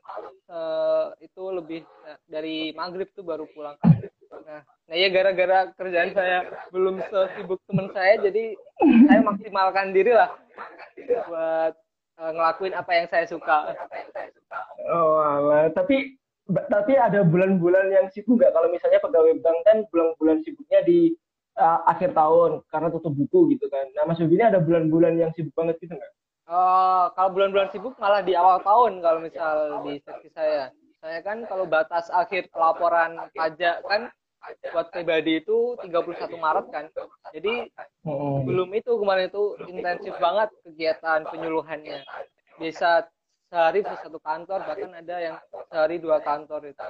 eh, 0.49 1.07
itu 1.25 1.43
lebih 1.51 1.81
eh, 2.05 2.19
dari 2.29 2.71
maghrib 2.77 3.09
tuh 3.17 3.25
baru 3.25 3.49
pulang. 3.51 3.75
Nah, 4.45 4.61
nah 4.65 4.97
ya 4.97 5.09
gara-gara 5.09 5.73
kerjaan 5.75 6.13
saya 6.13 6.47
belum 6.69 7.01
sesibuk 7.11 7.61
teman 7.67 7.89
saya, 7.97 8.23
jadi 8.23 8.55
saya 9.09 9.21
maksimalkan 9.25 9.93
diri 9.93 10.13
lah 10.15 10.31
buat 11.27 11.75
eh, 12.23 12.31
ngelakuin 12.33 12.75
apa 12.77 12.91
yang 12.93 13.07
saya 13.11 13.27
suka. 13.29 13.75
Oh, 14.95 15.21
alah. 15.21 15.75
Tapi 15.75 16.17
tapi 16.45 16.93
ada 17.01 17.25
bulan-bulan 17.25 17.89
yang 17.89 18.07
sibuk 18.13 18.37
nggak? 18.37 18.53
Kalau 18.53 18.69
misalnya 18.69 19.01
pegawai 19.01 19.33
bank 19.41 19.59
kan 19.65 19.77
bulan-bulan 19.89 20.45
sibuknya 20.45 20.85
di 20.85 21.17
uh, 21.57 21.81
akhir 21.89 22.13
tahun 22.13 22.61
karena 22.69 22.89
tutup 22.93 23.17
buku 23.17 23.57
gitu 23.57 23.67
kan. 23.73 23.89
Nah, 23.97 24.05
Mas 24.05 24.21
Bibi 24.21 24.37
ini 24.37 24.45
ada 24.45 24.61
bulan-bulan 24.61 25.17
yang 25.17 25.33
sibuk 25.33 25.57
banget 25.57 25.81
gitu 25.81 25.97
nggak? 25.97 26.13
Eh, 26.45 27.05
kalau 27.17 27.31
bulan-bulan 27.33 27.73
sibuk 27.73 27.97
malah 27.97 28.21
di 28.21 28.37
awal 28.37 28.61
tahun 28.61 29.01
kalau 29.01 29.19
misal 29.25 29.81
di 29.89 29.97
seksi 30.05 30.29
saya. 30.37 30.69
Saya 31.01 31.25
kan 31.25 31.49
kalau 31.49 31.65
batas 31.65 32.13
akhir 32.13 32.53
pelaporan 32.53 33.17
pajak 33.33 33.81
kan 33.89 34.13
buat 34.73 34.93
pribadi 34.93 35.41
itu 35.41 35.77
31 35.81 36.37
Maret 36.37 36.67
kan. 36.69 36.85
Jadi 37.33 37.73
belum 38.45 38.69
itu 38.77 38.93
kemarin 38.93 39.33
itu 39.33 39.57
intensif 39.73 40.13
banget 40.21 40.53
kegiatan 40.69 41.25
penyuluhannya. 41.33 42.05
Bisa 42.61 43.09
sehari 43.55 43.87
bisa 43.87 43.95
satu 44.03 44.19
kantor 44.19 44.67
bahkan 44.67 44.91
ada 44.91 45.17
yang 45.23 45.37
sehari 45.71 46.03
dua 46.03 46.19
kantor 46.19 46.67
itu. 46.67 46.83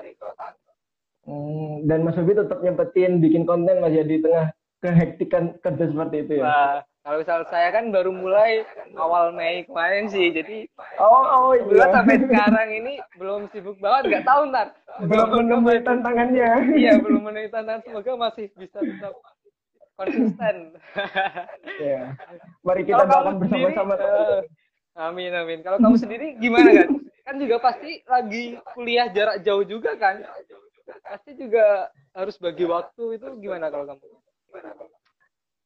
Hmm, 1.29 1.85
dan 1.85 2.01
Mas 2.01 2.17
Bibi 2.17 2.41
tetap 2.41 2.65
nyempetin 2.65 3.21
bikin 3.21 3.45
konten 3.45 3.85
Mas 3.85 3.93
ya 3.93 4.01
di 4.01 4.17
tengah 4.25 4.49
kehektikan 4.81 5.61
kerja 5.61 5.85
seperti 5.93 6.17
itu 6.25 6.33
ya. 6.41 6.45
Nah, 6.45 6.77
kalau 7.05 7.21
misal 7.21 7.45
saya 7.53 7.69
kan 7.69 7.93
baru 7.93 8.13
mulai 8.13 8.65
awal 8.97 9.33
Mei 9.33 9.65
kemarin 9.65 10.09
sih, 10.09 10.33
jadi 10.33 10.69
Oh, 11.01 11.25
oh 11.25 11.53
iya. 11.53 11.89
sampai 11.93 12.17
sekarang 12.21 12.69
ini 12.73 13.01
belum 13.21 13.49
sibuk 13.53 13.77
banget, 13.77 14.09
nggak 14.09 14.25
tahu 14.29 14.49
ntar. 14.53 14.73
Belum 15.05 15.29
menemui 15.33 15.81
tantangannya. 15.85 16.77
Iya, 16.77 17.01
belum 17.01 17.29
menemui 17.29 17.53
tantangan. 17.53 17.85
Semoga 17.85 18.13
masih 18.29 18.47
bisa 18.57 18.81
tetap 18.81 19.13
konsisten. 19.97 20.77
Ya. 21.81 22.13
Mari 22.61 22.83
kita 22.85 23.05
doakan 23.05 23.37
sendiri, 23.41 23.73
bersama-sama. 23.73 24.13
eh, 24.13 24.41
amin, 24.95 25.33
amin. 25.35 25.59
Kalau 25.63 25.79
kamu 25.79 25.97
sendiri 25.99 26.27
gimana 26.39 26.71
kan? 26.71 26.89
Kan 27.25 27.37
juga 27.41 27.57
pasti 27.57 28.05
lagi 28.05 28.59
kuliah 28.77 29.09
jarak 29.09 29.41
jauh 29.41 29.65
juga 29.65 29.97
kan? 29.97 30.23
Pasti 31.01 31.35
juga 31.35 31.89
harus 32.13 32.37
bagi 32.37 32.69
waktu 32.69 33.17
itu 33.17 33.27
gimana 33.41 33.73
kalau 33.73 33.89
kamu? 33.89 34.05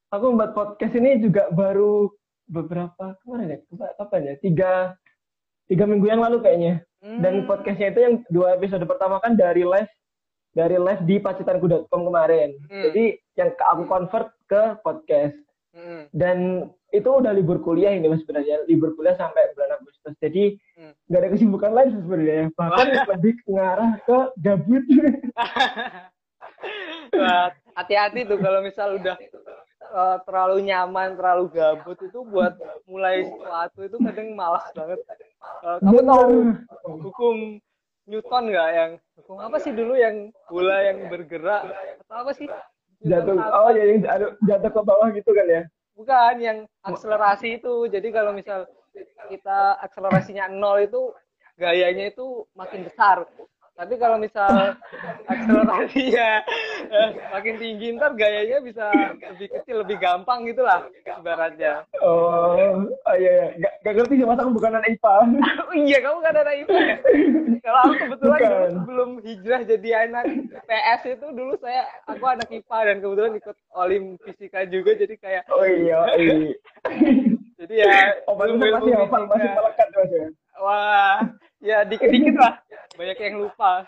Aku 0.09 0.25
membuat 0.33 0.57
podcast 0.57 0.95
ini 0.97 1.21
juga 1.21 1.53
baru 1.53 2.09
beberapa 2.49 3.13
kemarin 3.21 3.59
ya, 3.59 3.59
kapan 4.01 4.21
ya? 4.25 4.35
Tiga 4.41 4.73
tiga 5.69 5.85
minggu 5.85 6.09
yang 6.09 6.25
lalu 6.25 6.41
kayaknya. 6.41 6.81
Dan 6.99 7.45
Hmm. 7.45 7.47
podcastnya 7.47 7.95
itu 7.95 8.01
yang 8.03 8.15
dua 8.27 8.59
episode 8.59 8.83
pertama 8.89 9.23
kan 9.23 9.39
dari 9.39 9.63
live 9.63 9.91
dari 10.51 10.75
live 10.81 11.03
di 11.07 11.23
pacitanku.com 11.23 12.03
kemarin. 12.09 12.57
Hmm. 12.67 12.83
Jadi 12.91 13.05
yang 13.39 13.55
aku 13.55 13.83
convert 13.87 14.35
ke 14.51 14.63
podcast. 14.83 15.37
Hmm. 15.79 16.11
Dan 16.11 16.67
itu 16.91 17.07
udah 17.07 17.31
libur 17.31 17.63
kuliah 17.63 17.95
ini 17.95 18.11
mas 18.11 18.27
sebenarnya 18.27 18.67
libur 18.67 18.99
kuliah 18.99 19.15
sampai 19.15 19.55
bulan 19.55 19.79
Agustus. 19.79 20.15
Jadi 20.19 20.59
Hmm. 20.75 20.95
nggak 21.07 21.21
ada 21.23 21.31
kesibukan 21.35 21.71
lain 21.75 21.91
sebenarnya. 21.95 22.45
Bahkan 22.59 22.87
lebih 23.15 23.35
ngarah 23.47 23.93
ke 24.03 24.19
gabut. 24.43 24.85
Hati-hati 27.79 28.27
tuh 28.27 28.39
kalau 28.43 28.61
misal 28.63 28.99
udah 28.99 29.17
eh, 29.89 30.17
terlalu 30.27 30.67
nyaman, 30.67 31.15
terlalu 31.15 31.45
gabut 31.55 31.99
itu 32.03 32.19
buat 32.27 32.59
mulai 32.91 33.27
sesuatu 33.27 33.81
itu 33.87 33.97
kadang 34.03 34.35
malas 34.35 34.67
banget. 34.75 34.99
Eh, 35.63 35.79
kamu 35.79 36.01
tahu 36.03 36.35
hukum 37.07 37.37
Newton 38.09 38.45
nggak 38.51 38.69
yang 38.73 38.91
hukum 39.21 39.37
apa 39.39 39.57
sih 39.61 39.71
dulu 39.77 39.93
yang 39.95 40.33
bola 40.49 40.81
yang 40.83 41.07
bergerak 41.13 41.63
atau 42.07 42.17
apa 42.25 42.33
sih? 42.35 42.49
Jatuh 42.99 43.35
oh 43.39 43.71
ya 43.71 43.85
yang 43.95 44.01
jatuh, 44.03 44.31
jatuh 44.43 44.71
ke 44.75 44.81
bawah 44.83 45.09
gitu 45.15 45.31
kan 45.31 45.47
ya. 45.47 45.63
Bukan 45.95 46.35
yang 46.43 46.59
akselerasi 46.83 47.63
itu. 47.63 47.87
Jadi 47.87 48.09
kalau 48.11 48.35
misal 48.35 48.67
kita 49.31 49.79
akselerasinya 49.83 50.51
nol 50.51 50.83
itu 50.83 51.15
gayanya 51.59 52.11
itu 52.11 52.47
makin 52.59 52.87
besar. 52.87 53.27
Tapi 53.79 53.95
kalau 53.95 54.19
misal 54.19 54.75
akselerasinya 55.25 56.29
eh, 56.91 57.09
makin 57.31 57.55
tinggi 57.57 57.95
ntar 57.95 58.11
gayanya 58.13 58.59
bisa 58.59 58.91
lebih 59.15 59.49
kecil, 59.53 59.87
lebih 59.87 59.97
gampang 59.97 60.43
gitulah 60.45 60.83
ibaratnya. 61.07 61.87
Oh, 62.03 62.59
oh 62.83 63.15
iya, 63.15 63.31
iya. 63.31 63.47
Gak, 63.57 63.73
gak 63.81 63.95
ngerti 63.95 64.15
sih 64.19 64.27
masa 64.27 64.43
aku 64.43 64.53
bukan 64.53 64.75
anak 64.75 64.91
IPA. 64.91 65.15
Oh 65.63 65.75
iya, 65.87 65.99
kamu 66.01 66.19
kan 66.19 66.35
anak 66.37 66.55
IPA 66.59 66.75
ya? 66.77 66.97
Kalau 67.61 67.79
aku 67.81 67.95
kebetulan 68.01 68.39
dulu 68.41 68.51
Bukan. 68.59 68.71
sebelum 68.75 69.11
hijrah 69.21 69.61
jadi 69.63 69.89
anak 70.05 70.25
PS 70.65 71.01
itu 71.09 71.27
dulu 71.31 71.55
saya 71.59 71.83
aku 72.05 72.25
anak 72.25 72.49
IPA 72.49 72.79
dan 72.83 72.97
kebetulan 72.99 73.33
ikut 73.37 73.57
olim 73.73 74.03
fisika 74.19 74.67
juga 74.67 74.91
jadi 74.93 75.15
kayak 75.15 75.43
Oh 75.49 75.63
iya, 75.63 76.01
iya. 76.17 76.35
jadi 77.59 77.75
ya 77.79 77.95
Oh, 78.27 78.35
masih 78.35 78.55
ilmu-ilmu 78.55 78.75
masih 78.81 78.95
hafal, 78.97 79.23
masih 79.25 79.39
fisika. 79.41 79.55
melekat 79.57 79.89
mas 79.93 80.11
ya. 80.11 80.27
Wah, 80.59 81.23
ya 81.63 81.87
dikit-dikit 81.87 82.35
lah. 82.35 82.59
Banyak 82.99 83.19
yang 83.23 83.37
lupa. 83.47 83.87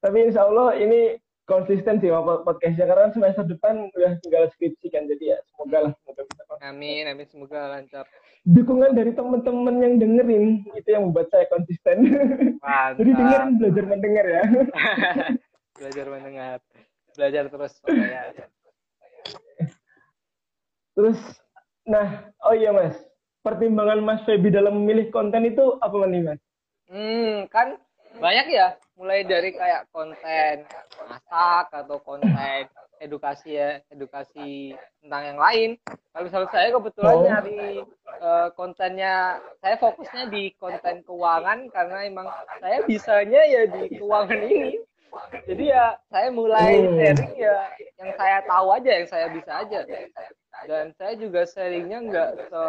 Tapi 0.00 0.16
insya 0.30 0.46
Allah 0.46 0.78
ini 0.78 1.18
konsisten 1.44 1.98
sih 1.98 2.08
podcastnya 2.46 2.86
karena 2.86 3.10
semester 3.10 3.42
depan 3.42 3.90
udah 3.90 4.14
tinggal 4.22 4.46
skripsi 4.54 4.86
kan 4.94 5.10
jadi 5.10 5.34
ya 5.34 5.38
semoga 5.50 5.90
lah 5.90 5.92
semoga 5.98 6.22
bisa 6.22 6.42
konsisten. 6.46 6.70
Amin, 6.70 7.04
amin 7.10 7.26
semoga 7.26 7.60
lancar. 7.74 8.06
dukungan 8.46 8.94
dari 8.96 9.12
teman-teman 9.12 9.82
yang 9.84 9.94
dengerin 10.00 10.64
itu 10.72 10.88
yang 10.88 11.10
membuat 11.10 11.28
saya 11.28 11.44
konsisten 11.52 12.06
Mantap. 12.62 12.96
jadi 13.02 13.10
dengerin 13.12 13.50
belajar 13.58 13.84
mendengar 13.84 14.24
ya 14.24 14.42
Belajar 15.80 16.06
mendengar. 16.08 16.58
Belajar 17.18 17.44
terus 17.50 17.72
pokoknya. 17.82 18.22
terus 20.94 21.18
nah 21.82 22.30
oh 22.46 22.54
iya 22.54 22.70
mas 22.70 22.94
pertimbangan 23.40 24.00
mas 24.00 24.20
Feby 24.22 24.52
dalam 24.52 24.84
memilih 24.84 25.08
konten 25.08 25.44
itu 25.44 25.76
apa 25.80 25.96
nih 26.06 26.22
mas 26.24 26.40
Hmm, 26.90 27.46
kan 27.46 27.78
banyak 28.18 28.50
ya. 28.50 28.74
Mulai 28.98 29.22
dari 29.22 29.54
kayak 29.54 29.86
konten 29.94 30.66
masak 31.06 31.70
atau 31.70 32.02
konten 32.02 32.66
edukasi 32.98 33.54
ya 33.54 33.78
edukasi 33.88 34.74
tentang 34.98 35.22
yang 35.22 35.38
lain. 35.38 35.70
Kalau 36.10 36.26
misalnya 36.26 36.50
saya 36.50 36.68
kebetulan 36.74 37.14
Oh. 37.14 37.22
nyari 37.22 37.64
eh, 38.18 38.48
kontennya 38.58 39.38
saya 39.62 39.78
fokusnya 39.78 40.34
di 40.34 40.50
konten 40.58 41.06
keuangan 41.06 41.70
karena 41.70 41.98
emang 42.04 42.26
saya 42.58 42.82
bisanya 42.82 43.40
ya 43.46 43.62
di 43.70 43.94
keuangan 43.94 44.40
ini 44.42 44.82
jadi 45.46 45.64
ya 45.74 45.84
saya 46.10 46.28
mulai 46.30 46.80
Hmm. 46.82 46.94
sharing 46.98 47.32
ya 47.36 47.56
yang 47.98 48.10
saya 48.14 48.38
tahu 48.46 48.66
aja 48.74 48.90
yang 48.90 49.08
saya 49.08 49.26
bisa 49.30 49.52
aja. 49.62 49.80
Dan 50.66 50.92
saya 50.98 51.12
juga 51.16 51.46
sharingnya 51.46 51.98
nggak 52.10 52.30
se 52.50 52.62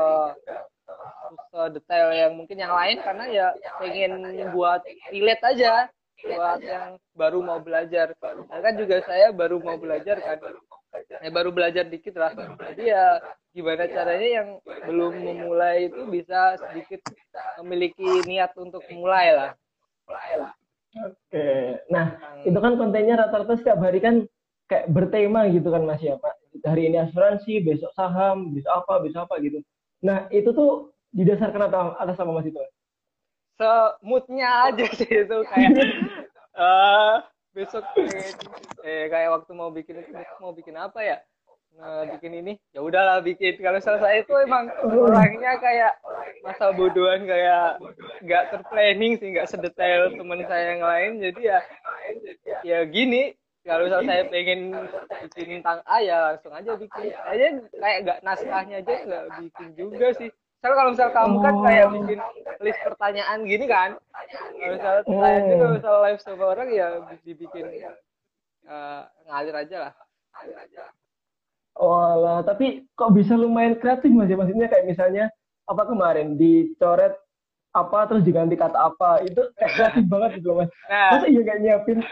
detail 1.72 2.10
yang 2.12 2.32
mungkin 2.36 2.58
yang 2.60 2.74
lain 2.76 3.00
karena 3.00 3.26
ya 3.32 3.48
pengen 3.80 4.12
buat 4.52 4.84
relate 5.12 5.44
aja 5.56 5.88
buat 6.22 6.60
yang 6.62 7.02
baru 7.18 7.42
mau 7.42 7.58
belajar. 7.58 8.14
Nah, 8.22 8.60
kan 8.62 8.74
juga 8.78 9.02
saya 9.08 9.34
baru 9.34 9.58
mau 9.58 9.80
belajar 9.80 10.22
kan. 10.22 10.38
Ya 11.24 11.32
baru 11.32 11.50
belajar 11.56 11.88
dikit 11.88 12.20
lah. 12.20 12.36
Jadi 12.74 12.92
ya 12.92 13.18
gimana 13.56 13.88
caranya 13.88 14.30
yang 14.44 14.48
belum 14.86 15.14
memulai 15.24 15.88
itu 15.90 16.04
bisa 16.12 16.60
sedikit 16.60 17.02
memiliki 17.64 18.06
niat 18.28 18.52
untuk 18.60 18.84
mulai 18.92 19.32
lah 19.34 19.52
Oke. 20.92 21.48
Nah, 21.88 22.20
itu 22.44 22.60
kan 22.60 22.76
kontennya 22.76 23.16
rata-rata 23.16 23.56
setiap 23.56 23.80
hari 23.80 24.04
kan 24.04 24.28
kayak 24.68 24.92
bertema 24.92 25.48
gitu 25.48 25.72
kan 25.72 25.88
Mas 25.88 26.04
ya, 26.04 26.20
Pak. 26.20 26.36
Hari 26.68 26.92
ini 26.92 27.00
asuransi, 27.00 27.64
besok 27.64 27.96
saham, 27.96 28.52
besok 28.52 28.84
apa, 28.84 29.00
besok 29.00 29.32
apa 29.32 29.40
gitu. 29.40 29.64
Nah, 30.04 30.28
itu 30.32 30.52
tuh 30.52 30.92
didasarkan 31.16 31.72
atas, 31.72 31.86
atas 31.96 32.18
apa 32.20 32.32
Mas 32.36 32.48
itu? 32.48 32.60
semutnya 33.62 34.74
aja 34.74 34.86
sih 34.98 35.06
itu 35.06 35.38
kayak 35.46 35.70
eh 36.58 37.16
besok 37.54 37.86
pengen, 37.94 38.34
eh 38.82 39.06
kayak 39.12 39.30
waktu 39.38 39.52
mau 39.54 39.70
bikin 39.70 40.02
mau 40.42 40.52
bikin 40.56 40.76
apa 40.82 41.00
ya 41.06 41.18
bikin 41.80 42.32
ini? 42.44 42.54
Ya 42.76 42.82
udahlah 42.84 43.24
bikin. 43.24 43.58
Kalau 43.58 43.80
saya 43.80 44.22
itu 44.22 44.34
emang 44.38 44.70
orangnya 44.84 45.58
kayak 45.58 45.94
masa 46.44 46.74
bodohan 46.74 47.26
kayak 47.26 47.80
nggak 48.22 48.44
terplanning 48.54 49.18
sih 49.18 49.34
nggak 49.34 49.50
sedetail 49.50 50.12
teman 50.14 50.44
saya 50.46 50.76
yang 50.78 50.84
lain. 50.84 51.12
Jadi 51.22 51.42
ya 51.48 51.60
ya 52.62 52.80
gini. 52.86 53.34
Kalau 53.62 53.86
misalnya 53.86 54.10
saya 54.10 54.24
pengen 54.26 54.74
bikin 55.38 55.62
tentang 55.62 55.86
A 55.86 56.02
ya 56.02 56.34
langsung 56.34 56.50
aja 56.50 56.74
bikin. 56.74 57.14
Aja 57.14 57.46
kayak 57.78 57.98
nggak 58.06 58.20
naskahnya 58.26 58.76
aja 58.82 58.94
nggak 59.06 59.26
bikin 59.38 59.68
juga 59.78 60.08
sih. 60.18 60.30
Soalnya 60.62 60.78
kalau 60.78 60.90
misal 60.94 61.10
kamu 61.10 61.38
kan 61.42 61.56
kayak 61.66 61.86
bikin 61.94 62.20
list 62.62 62.82
pertanyaan 62.86 63.40
gini 63.46 63.66
kan? 63.70 63.90
Kalau 64.58 64.74
misalnya 64.78 65.02
Oh. 65.06 65.22
saya 65.22 65.38
juga 65.46 65.58
kalau 65.58 65.74
misalnya 65.78 66.02
live 66.06 66.22
sama 66.22 66.46
orang 66.46 66.70
ya 66.74 66.88
dibikin 67.22 67.66
eh, 68.70 69.02
ngalir 69.26 69.56
aja 69.58 69.78
lah 69.90 69.94
Oh 70.32 70.48
lah, 70.48 70.90
tapi 72.46 72.86
kok 72.94 73.14
bisa 73.16 73.34
lumayan 73.34 73.80
kreatif 73.80 74.12
Mas 74.12 74.30
ya? 74.30 74.38
Maksudnya 74.38 74.68
kayak 74.68 74.86
misalnya 74.88 75.26
apa 75.70 75.84
kemarin 75.88 76.36
dicoret 76.36 77.16
apa 77.72 78.00
terus 78.12 78.28
diganti 78.28 78.60
kata 78.60 78.76
apa 78.76 79.24
itu 79.24 79.40
kreatif 79.76 80.04
banget 80.12 80.44
gitu 80.44 80.60
Mas. 80.60 80.70
nah 80.92 81.16
Masa 81.16 81.28
iya 81.32 81.56
nyiapin 81.56 82.04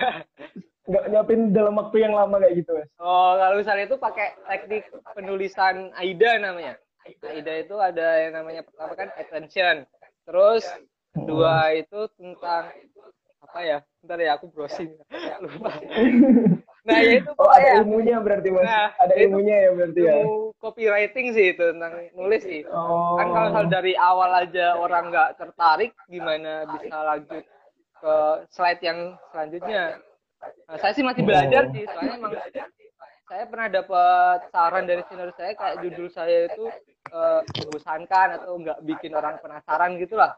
nggak 0.89 1.05
nyiapin 1.13 1.53
dalam 1.53 1.77
waktu 1.77 2.01
yang 2.01 2.17
lama 2.17 2.41
kayak 2.41 2.65
gitu 2.65 2.71
Mas? 2.73 2.89
Oh, 2.97 3.37
kalau 3.37 3.61
misalnya 3.61 3.85
itu 3.85 3.97
pakai 4.01 4.33
teknik 4.49 4.89
penulisan 5.13 5.93
AIDA 5.93 6.41
namanya. 6.41 6.81
AIDA 7.05 7.61
itu 7.61 7.75
ada 7.77 8.25
yang 8.25 8.33
namanya 8.41 8.65
pertama 8.65 8.97
kan 8.97 9.09
attention. 9.13 9.85
Terus 10.25 10.65
kedua 11.13 11.77
itu 11.77 12.09
tentang 12.17 12.73
apa 13.45 13.59
ya? 13.61 13.77
Bentar 14.01 14.17
ya 14.17 14.31
aku 14.41 14.49
browsing. 14.49 14.97
Lupa. 15.45 15.77
Nah, 16.89 16.99
ya 17.05 17.11
itu 17.21 17.31
Oh 17.37 17.45
ada 17.45 17.61
pokoknya 17.61 17.71
ilmunya 17.85 18.15
berarti 18.17 18.49
Mas. 18.49 18.65
Nah, 18.65 18.87
ada 18.97 19.13
itu 19.13 19.21
ilmunya 19.29 19.55
ya 19.61 19.69
berarti 19.77 20.01
ya. 20.01 20.15
copywriting 20.59 21.27
sih 21.31 21.45
itu 21.55 21.63
tentang 21.71 21.93
nulis 22.17 22.41
sih. 22.43 22.61
Oh. 22.67 23.15
Kan 23.15 23.27
kalau 23.31 23.47
misal 23.53 23.65
dari 23.69 23.93
awal 23.93 24.31
aja 24.33 24.75
orang 24.75 25.13
nggak 25.13 25.29
tertarik, 25.37 25.93
gimana 26.09 26.65
bisa 26.67 26.97
lanjut 27.05 27.43
ke 28.01 28.15
slide 28.49 28.81
yang 28.81 29.15
selanjutnya? 29.29 30.01
Nah, 30.67 30.77
saya 30.81 30.91
sih 30.97 31.05
masih 31.05 31.21
belajar 31.23 31.69
Oh. 31.69 31.71
sih, 31.71 31.83
soalnya 31.85 32.15
emang 32.17 32.33
saya 33.29 33.45
pernah 33.45 33.67
dapat 33.69 34.39
saran 34.49 34.89
dari 34.89 35.05
senior 35.05 35.29
saya 35.37 35.53
kayak 35.53 35.85
judul 35.85 36.09
saya 36.09 36.49
itu 36.49 36.65
membosankan 37.13 38.41
atau 38.41 38.57
nggak 38.57 38.79
bikin 38.83 39.13
orang 39.13 39.37
penasaran 39.37 39.95
gitu 40.01 40.17
lah. 40.17 40.33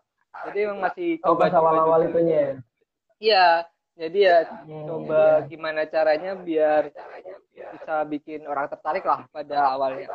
Jadi 0.47 0.57
emang 0.67 0.79
masih 0.79 1.19
Oh 1.23 1.35
pas 1.35 1.51
coba-coba 1.51 1.69
awal-awal 1.71 1.99
itunya 2.07 2.37
ya. 2.37 2.53
Iya, 3.21 3.45
jadi 3.99 4.19
ya 4.19 4.37
Hmm, 4.65 4.87
coba 4.87 5.45
gimana 5.45 5.85
caranya 5.85 6.33
biar 6.33 6.89
bisa 7.51 7.95
bikin 8.07 8.47
orang 8.47 8.71
tertarik 8.71 9.03
lah 9.03 9.27
pada 9.29 9.75
awalnya. 9.75 10.07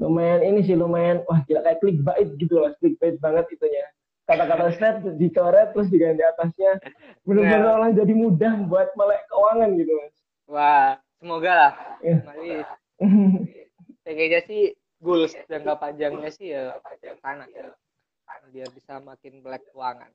Lumayan 0.00 0.40
ini 0.40 0.64
sih 0.64 0.72
lumayan 0.72 1.20
wah 1.28 1.44
gila 1.44 1.60
kayak 1.60 1.78
clickbait 1.84 2.28
gitu 2.40 2.56
loh, 2.56 2.72
clickbait 2.80 3.20
banget 3.20 3.44
itunya. 3.52 3.84
Kata-kata 4.24 4.72
slide 4.72 5.18
dicoret 5.20 5.74
terus 5.76 5.90
diganti 5.90 6.22
atasnya. 6.24 6.80
Bener-bener 7.26 7.66
Nah. 7.66 7.74
orang 7.76 7.92
jadi 7.98 8.12
mudah 8.14 8.52
buat 8.64 8.94
melek 8.96 9.26
keuangan 9.28 9.70
gitu 9.76 9.92
Mas. 9.92 10.14
Wah, 10.48 10.90
semoga 11.20 11.52
lah. 11.52 11.72
Ya. 12.00 12.16
Mari, 12.24 12.64
kayaknya 14.06 14.40
sih 14.48 14.62
goals 15.02 15.34
jangka 15.50 15.74
panjangnya 15.76 16.30
sih 16.32 16.54
ya 16.54 16.78
sana. 17.20 17.44
Biar 18.54 18.70
bisa 18.72 19.02
makin 19.02 19.42
melek 19.44 19.66
keuangan. 19.74 20.10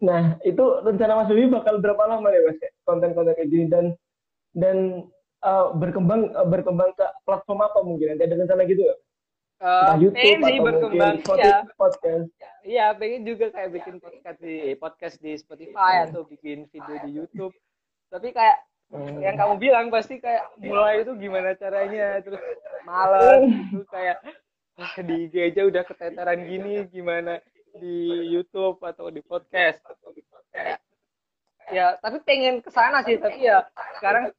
Nah, 0.00 0.40
itu 0.42 0.64
rencana 0.80 1.20
Mas 1.20 1.28
Bibi 1.28 1.52
bakal 1.52 1.76
berapa 1.78 2.02
lama 2.08 2.26
nih 2.32 2.40
Mas 2.48 2.56
kayak 2.56 2.74
konten-konten 2.88 3.36
kayak 3.36 3.50
gini 3.52 3.64
dan 3.68 3.84
dan 4.56 4.76
eh, 5.44 5.66
berkembang 5.76 6.32
eh, 6.32 6.46
berkembang 6.48 6.90
ke 6.96 7.06
platform 7.28 7.60
apa 7.64 7.78
mungkin? 7.84 8.16
Nanti 8.16 8.24
ada 8.24 8.36
rencana 8.40 8.64
gitu 8.64 8.82
ya? 8.84 8.96
Entah 9.60 9.96
YouTube 10.00 10.16
pengen 10.16 10.40
sih 10.40 10.58
berkembang, 10.64 11.14
iya. 11.20 11.20
Spotify, 11.20 11.72
podcast. 11.76 12.26
Iya, 12.64 12.86
pengen 12.96 13.20
juga 13.28 13.46
kayak 13.52 13.70
bikin 13.76 13.94
podcast 14.00 14.38
di 14.40 14.56
podcast 14.80 15.16
di 15.20 15.32
Spotify 15.36 16.08
atau 16.08 16.24
bikin 16.24 16.64
video 16.72 16.96
di 17.04 17.10
YouTube. 17.12 17.52
Tapi 18.08 18.32
kayak 18.32 18.64
Hmm. 18.90 19.22
yang 19.22 19.38
kamu 19.38 19.54
bilang 19.62 19.86
pasti 19.86 20.18
kayak 20.18 20.50
mulai 20.58 21.06
itu 21.06 21.14
gimana 21.14 21.54
caranya 21.54 22.18
terus 22.26 22.42
males 22.82 23.46
gitu 23.70 23.86
kayak 23.86 24.18
ah, 24.82 24.94
di 24.98 25.30
IG 25.30 25.34
aja 25.46 25.62
udah 25.62 25.82
keteteran 25.86 26.42
gini 26.42 26.90
gimana 26.90 27.38
di 27.78 28.26
YouTube 28.32 28.80
atau 28.82 29.12
di 29.12 29.22
podcast 29.22 29.84
Kayak, 30.50 30.82
ya 31.70 31.94
tapi 32.02 32.18
pengen 32.26 32.58
ke 32.58 32.70
sana 32.74 33.06
sih 33.06 33.14
tapi 33.20 33.46
ya 33.46 33.62
sekarang 34.02 34.34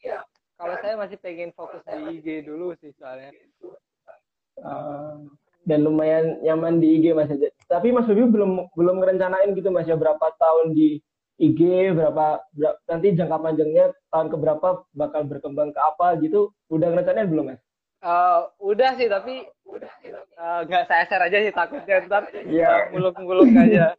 kalau 0.60 0.76
saya 0.84 1.00
masih 1.00 1.16
pengen 1.24 1.56
fokus 1.56 1.80
di 1.88 2.20
IG 2.20 2.44
dulu 2.44 2.76
sih 2.84 2.92
soalnya 3.00 3.32
Ah, 4.62 5.18
dan 5.66 5.86
lumayan 5.86 6.38
nyaman 6.46 6.78
di 6.82 7.02
IG 7.02 7.18
Mas. 7.18 7.32
Tapi 7.66 7.90
Mas 7.90 8.06
Bibi 8.06 8.30
belum 8.30 8.70
belum 8.78 8.96
ngerencanain 9.02 9.54
gitu 9.58 9.74
Mas 9.74 9.90
ya 9.90 9.98
berapa 9.98 10.22
tahun 10.38 10.78
di 10.78 11.02
IG, 11.42 11.94
berapa, 11.98 12.46
berapa 12.54 12.78
nanti 12.86 13.18
jangka 13.18 13.38
panjangnya 13.42 13.86
tahun 14.14 14.28
keberapa 14.30 14.86
bakal 14.94 15.22
berkembang 15.26 15.74
ke 15.74 15.80
apa 15.82 16.14
gitu. 16.22 16.54
Udah 16.70 16.94
ngerencanain 16.94 17.30
belum 17.30 17.46
Mas? 17.54 17.62
Eh, 18.02 18.40
udah 18.58 18.98
sih 18.98 19.06
tapi 19.06 19.46
eh, 19.46 20.60
nggak 20.66 20.84
saya 20.90 21.06
share 21.06 21.26
aja 21.30 21.38
sih 21.38 21.54
takutnya. 21.54 22.02
Ntar 22.10 22.24
Iya. 22.34 22.70
eh, 22.70 22.82
muluk-muluk 22.92 23.46
aja. 23.54 23.94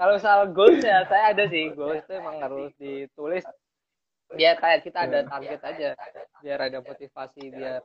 Kalau 0.00 0.16
soal 0.16 0.48
goals 0.50 0.80
ya 0.80 1.04
saya 1.06 1.36
ada 1.36 1.44
sih. 1.46 1.68
Goals 1.70 2.00
itu 2.00 2.12
emang 2.16 2.40
harus 2.40 2.72
ditulis. 2.80 3.44
Biar 4.32 4.56
kayak 4.56 4.88
kita 4.88 5.04
ada 5.04 5.28
target 5.28 5.60
aja 5.60 5.90
biar 6.40 6.58
ada 6.58 6.80
motivasi 6.80 7.52
biar 7.52 7.84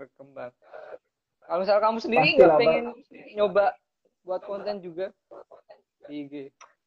berkembang. 0.00 0.50
Kalau 1.44 1.58
misal 1.60 1.76
kamu 1.76 1.98
sendiri 2.00 2.28
nggak 2.34 2.56
pengen 2.56 2.84
nyoba 3.36 3.76
buat 4.24 4.40
konten 4.42 4.80
juga 4.80 5.12
di 6.06 6.24
IG 6.24 6.34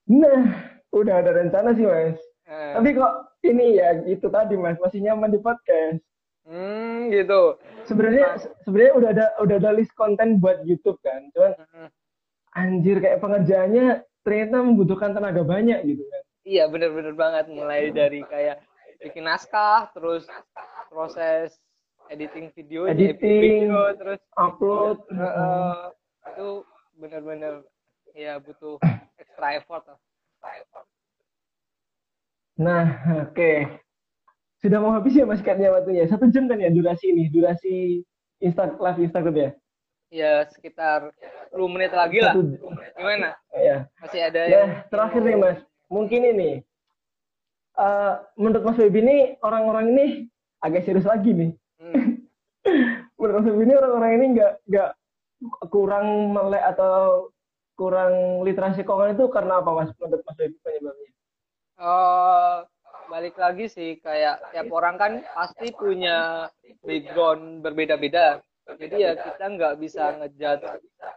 Nah, 0.05 0.41
udah 0.89 1.21
ada 1.21 1.33
rencana 1.33 1.73
sih 1.73 1.85
Mas. 1.85 2.17
Eh, 2.45 2.73
Tapi 2.73 2.93
kok 2.93 3.13
ini 3.41 3.77
ya 3.77 4.01
itu 4.05 4.25
tadi 4.29 4.53
Mas. 4.53 4.77
Masih 4.77 5.01
nyaman 5.01 5.29
di 5.29 5.37
podcast. 5.37 6.01
Hmm 6.45 7.09
gitu 7.09 7.57
Sebenarnya 7.85 8.37
sebenarnya 8.63 8.93
udah 8.95 9.09
ada 9.13 9.25
udah 9.41 9.55
ada 9.57 9.71
list 9.73 9.93
konten 9.93 10.41
buat 10.41 10.65
YouTube 10.65 10.97
kan. 11.01 11.29
Cuman 11.33 11.53
Hmm. 11.69 11.89
anjir 12.53 12.97
kayak 12.97 13.21
pengerjaannya 13.21 14.01
ternyata 14.21 14.57
membutuhkan 14.59 15.13
tenaga 15.13 15.45
banyak 15.45 15.85
gitu 15.85 16.01
kan. 16.01 16.21
Iya 16.41 16.65
bener-bener 16.65 17.13
banget 17.13 17.45
mulai 17.49 17.93
dari 17.93 18.25
kayak 18.25 18.57
bikin 18.97 19.25
naskah 19.25 19.93
terus 19.93 20.25
proses 20.89 21.53
editing 22.07 22.49
video 22.53 22.85
Editing. 22.85 23.69
video 23.69 23.93
terus 23.93 24.21
Upload. 24.33 24.97
eh, 25.09 25.83
itu 26.31 26.49
bener-bener 26.95 27.61
ya 28.13 28.41
butuh 28.41 28.81
extra 29.17 29.57
effort 29.57 29.85
lah. 29.85 29.99
Nah, 32.55 32.87
oke. 33.21 33.83
Sudah 34.66 34.82
mau 34.82 34.89
habis 34.89 35.13
ya 35.13 35.30
Mas 35.30 35.45
katnya 35.45 35.70
waktunya. 35.70 36.09
Satu 36.09 36.26
jam 36.34 36.49
kan 36.49 36.57
ya 36.57 36.74
durasi 36.74 37.13
ini, 37.13 37.30
durasi 37.30 38.01
Insta 38.41 38.66
live 38.74 39.05
Instagram 39.05 39.36
ya. 39.38 39.49
ya 40.09 40.34
sekitar 40.49 41.13
10 41.53 41.70
menit 41.70 41.93
lagi 41.93 42.18
lah. 42.18 42.34
Satu- 42.34 42.57
Gimana? 42.97 43.38
Ya. 43.53 43.86
Masih 44.01 44.22
ada 44.26 44.41
yang 44.41 44.66
Nah, 44.66 44.70
terakhir 44.89 45.22
nih 45.22 45.38
Mas, 45.38 45.59
mungkin 45.86 46.22
ini, 46.26 46.51
eh, 47.76 48.13
menurut 48.34 48.63
Mas 48.63 48.80
Baby 48.80 48.99
ini 49.01 49.18
orang-orang 49.39 49.86
ini 49.93 50.05
agak 50.57 50.82
serius 50.82 51.05
lagi 51.05 51.30
nih. 51.30 51.51
Hmm. 51.78 51.93
Menurut 53.22 53.34
Mas 53.38 53.47
Baby 53.47 53.63
ini 53.63 53.76
orang-orang 53.76 54.11
ini 54.13 54.26
nggak 54.34 54.53
nggak 54.66 54.89
kurang 55.68 56.05
melek 56.32 56.63
atau 56.66 57.30
kurang 57.76 58.13
literasi 58.41 58.82
keuangan 58.82 59.13
itu 59.13 59.30
karena 59.30 59.61
apa 59.61 59.70
Mas? 59.74 59.89
Menurut 59.99 60.24
Mas 60.24 60.38
Baby 60.38 60.57
penyebabnya? 60.63 61.11
Eh, 61.76 62.57
balik 63.07 63.35
lagi 63.37 63.65
sih 63.69 63.97
kayak 64.01 64.51
tiap 64.51 64.69
orang 64.73 64.95
kan 64.97 65.11
pasti 65.33 65.71
punya 65.71 66.49
background 66.81 67.61
berbeda-beda. 67.61 68.41
Jadi 68.65 68.97
ya 68.97 69.13
kita 69.13 69.45
nggak 69.45 69.77
bisa 69.77 70.17
ngejudge 70.17 70.65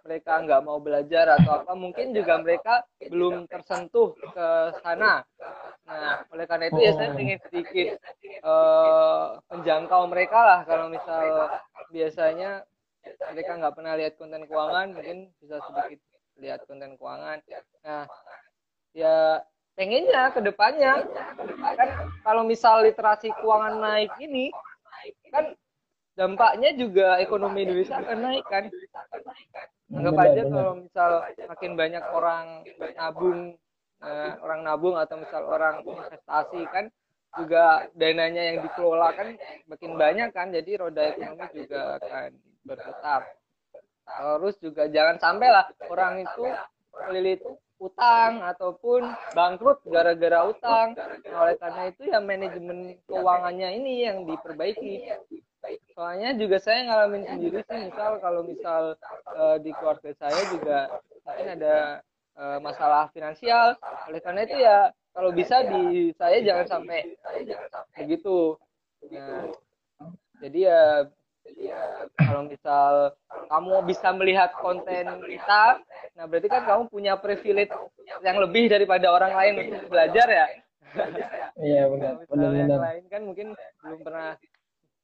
mereka 0.04 0.32
nggak 0.44 0.62
mau 0.68 0.78
belajar 0.84 1.40
atau 1.40 1.64
apa. 1.64 1.72
Mungkin 1.72 2.12
juga 2.12 2.36
mereka 2.44 2.84
belum 3.08 3.48
tersentuh 3.48 4.12
ke 4.36 4.48
sana. 4.84 5.24
Nah, 5.88 6.28
oleh 6.28 6.44
karena 6.44 6.68
itu 6.68 6.80
ya 6.84 6.92
saya 6.92 7.16
ingin 7.16 7.40
sedikit 7.48 7.88
eh, 8.44 9.26
menjangkau 9.48 10.02
mereka 10.12 10.38
lah. 10.44 10.60
Kalau 10.68 10.92
misal 10.92 11.48
biasanya 11.88 12.68
mereka 13.32 13.52
nggak 13.56 13.74
pernah 13.80 13.94
lihat 13.96 14.20
konten 14.20 14.44
keuangan, 14.44 14.92
mungkin 14.92 15.32
bisa 15.40 15.56
sedikit 15.64 16.00
lihat 16.36 16.60
konten 16.68 17.00
keuangan. 17.00 17.40
Nah, 17.80 18.04
ya 18.92 19.40
pengennya 19.78 20.34
ke 20.34 20.40
depannya. 20.42 21.06
Kan 21.78 21.88
kalau 22.26 22.42
misal 22.42 22.82
literasi 22.82 23.30
keuangan 23.38 23.78
naik 23.78 24.10
ini 24.18 24.50
kan 25.30 25.54
dampaknya 26.18 26.74
juga 26.74 27.22
ekonomi 27.22 27.62
Indonesia 27.62 28.02
akan 28.02 28.18
naik 28.18 28.44
kan? 28.50 28.64
Anggap 29.94 30.14
Benar, 30.18 30.26
aja 30.26 30.42
benar. 30.42 30.52
kalau 30.52 30.72
misal 30.82 31.10
makin 31.46 31.72
banyak 31.78 32.04
orang 32.10 32.46
nabung 32.98 33.38
eh, 34.02 34.32
orang 34.42 34.60
nabung 34.66 34.98
atau 34.98 35.16
misal 35.16 35.46
orang 35.46 35.86
investasi 35.86 36.60
kan 36.74 36.90
juga 37.38 37.86
dananya 37.94 38.42
yang 38.52 38.58
dikelola 38.66 39.14
kan 39.14 39.38
makin 39.70 39.94
banyak 39.94 40.28
kan? 40.34 40.50
Jadi 40.50 40.70
roda 40.74 41.14
ekonomi 41.14 41.46
juga 41.54 42.02
akan 42.02 42.34
berputar 42.66 43.22
terus 44.08 44.56
juga 44.64 44.88
jangan 44.88 45.20
sampai 45.20 45.48
lah 45.52 45.66
orang 45.92 46.24
itu 46.24 46.44
melilit 47.08 47.40
utang 47.78 48.42
ataupun 48.42 49.06
bangkrut 49.32 49.78
gara-gara 49.86 50.50
utang. 50.50 50.98
Nah, 50.98 51.38
oleh 51.46 51.56
karena 51.58 51.82
itu 51.90 52.02
ya 52.10 52.18
manajemen 52.18 52.98
keuangannya 53.06 53.68
ini 53.78 53.94
yang 54.06 54.26
diperbaiki. 54.26 55.14
Soalnya 55.94 56.34
juga 56.38 56.62
saya 56.62 56.86
ngalamin 56.86 57.26
sendiri 57.26 57.62
sih, 57.66 57.78
misal 57.90 58.22
kalau 58.22 58.46
misal 58.46 58.94
eh, 59.34 59.56
di 59.62 59.70
keluarga 59.74 60.10
saya 60.18 60.40
juga 60.54 60.78
mungkin 61.26 61.48
ada 61.58 61.76
eh, 62.38 62.58
masalah 62.62 63.10
finansial. 63.14 63.78
Oleh 64.10 64.20
karena 64.22 64.46
itu 64.46 64.56
ya 64.58 64.90
kalau 65.14 65.30
bisa 65.34 65.66
di 65.66 66.14
saya 66.14 66.38
jangan 66.42 66.66
sampai 66.66 67.14
begitu. 67.98 68.54
Nah, 69.10 69.50
jadi 70.38 70.58
ya 70.70 70.82
kalau 72.18 72.42
misal 72.46 72.92
kamu 73.48 73.74
bisa 73.88 74.08
melihat 74.12 74.50
konten 74.60 75.04
kita, 75.24 75.80
nah 76.16 76.24
berarti 76.28 76.48
kan 76.50 76.62
kamu 76.66 76.82
punya 76.92 77.16
privilege 77.16 77.72
yang 78.20 78.36
lebih 78.40 78.68
daripada 78.68 79.08
orang 79.08 79.32
lain 79.32 79.54
untuk 79.68 79.88
belajar 79.88 80.26
ya. 80.28 80.46
Iya 81.58 81.82
benar, 81.92 82.12
Kalau 82.24 82.48
misal 82.48 82.52
yang 82.56 82.80
lain 82.80 83.04
kan 83.12 83.22
mungkin 83.24 83.46
belum 83.84 84.00
pernah 84.04 84.36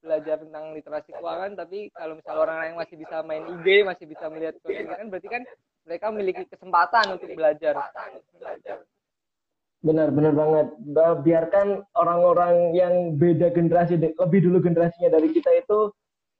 belajar 0.05 0.37
tentang 0.45 0.65
literasi 0.77 1.11
keuangan, 1.17 1.53
tapi 1.57 1.89
kalau 1.97 2.21
misal 2.21 2.37
orang 2.37 2.59
lain 2.61 2.75
masih 2.77 2.97
bisa 3.01 3.25
main 3.25 3.45
IG, 3.49 3.89
masih 3.89 4.05
bisa 4.05 4.29
melihat 4.29 4.55
konten 4.61 4.85
kan 4.85 5.07
berarti 5.09 5.29
kan 5.33 5.43
mereka 5.85 6.07
memiliki 6.13 6.45
kesempatan 6.49 7.17
untuk 7.17 7.33
belajar. 7.33 7.75
Benar, 9.85 10.09
benar 10.17 10.33
banget. 10.33 10.67
Ba- 10.97 11.21
Biarkan 11.21 11.85
orang-orang 11.93 12.73
yang 12.73 13.21
beda 13.21 13.53
generasi, 13.53 14.01
lebih 14.01 14.41
dulu 14.41 14.65
generasinya 14.65 15.13
dari 15.13 15.29
kita 15.33 15.53
itu 15.61 15.93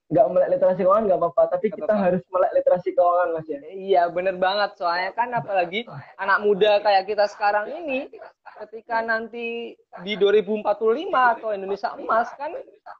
nggak 0.05 0.27
melek 0.29 0.49
literasi 0.53 0.85
keuangan 0.85 1.03
nggak 1.09 1.19
apa-apa, 1.19 1.43
tapi 1.57 1.67
kita 1.73 1.89
apa-apa. 1.89 2.03
harus 2.05 2.23
melek 2.29 2.51
literasi 2.61 2.89
keuangan 2.93 3.29
mas 3.33 3.47
ya. 3.49 3.59
Iya, 3.73 4.03
bener 4.13 4.35
banget. 4.37 4.71
Soalnya 4.77 5.11
kan 5.17 5.29
apalagi 5.33 5.81
anak 6.21 6.39
muda 6.45 6.77
kayak 6.85 7.09
kita 7.09 7.25
sekarang 7.25 7.73
ini, 7.73 8.13
ketika 8.61 9.01
nanti 9.01 9.73
di 10.05 10.13
2045 10.15 10.61
atau 11.09 11.49
Indonesia 11.57 11.89
emas 11.97 12.29
kan 12.37 12.53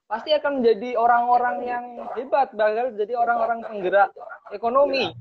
pasti 0.10 0.34
akan 0.34 0.62
menjadi 0.62 0.98
orang-orang 0.98 1.56
yang 1.62 1.86
hebat, 2.18 2.50
bakal 2.58 2.90
jadi 2.98 3.14
orang-orang 3.14 3.62
penggerak 3.62 4.10
ekonomi. 4.50 5.14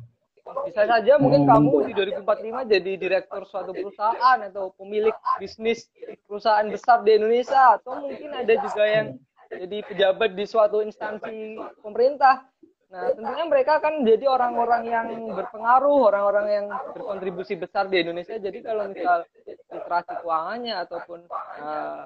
Bisa 0.45 0.85
saja 0.85 1.17
mungkin 1.17 1.49
kamu 1.49 1.89
di 1.89 1.93
2045 2.21 2.69
jadi 2.69 2.93
direktur 3.01 3.49
suatu 3.49 3.73
perusahaan 3.73 4.39
atau 4.45 4.77
pemilik 4.77 5.17
bisnis 5.41 5.89
perusahaan 6.29 6.69
besar 6.69 7.01
di 7.01 7.17
Indonesia 7.17 7.81
atau 7.81 8.05
mungkin 8.05 8.29
ada 8.29 8.53
juga 8.61 8.85
yang 8.85 9.17
jadi 9.59 9.77
pejabat 9.87 10.31
di 10.35 10.45
suatu 10.45 10.83
instansi 10.83 11.59
pemerintah. 11.81 12.47
Nah, 12.95 13.11
tentunya 13.11 13.45
mereka 13.51 13.83
akan 13.83 14.07
menjadi 14.07 14.31
orang-orang 14.31 14.83
yang 14.87 15.09
berpengaruh, 15.35 16.15
orang-orang 16.15 16.47
yang 16.47 16.67
berkontribusi 16.95 17.59
besar 17.59 17.91
di 17.91 18.07
Indonesia. 18.07 18.39
Jadi 18.39 18.59
kalau 18.63 18.87
misal 18.87 19.27
literasi 19.73 20.15
keuangannya 20.23 20.75
ataupun 20.79 21.27
eh, 21.59 22.03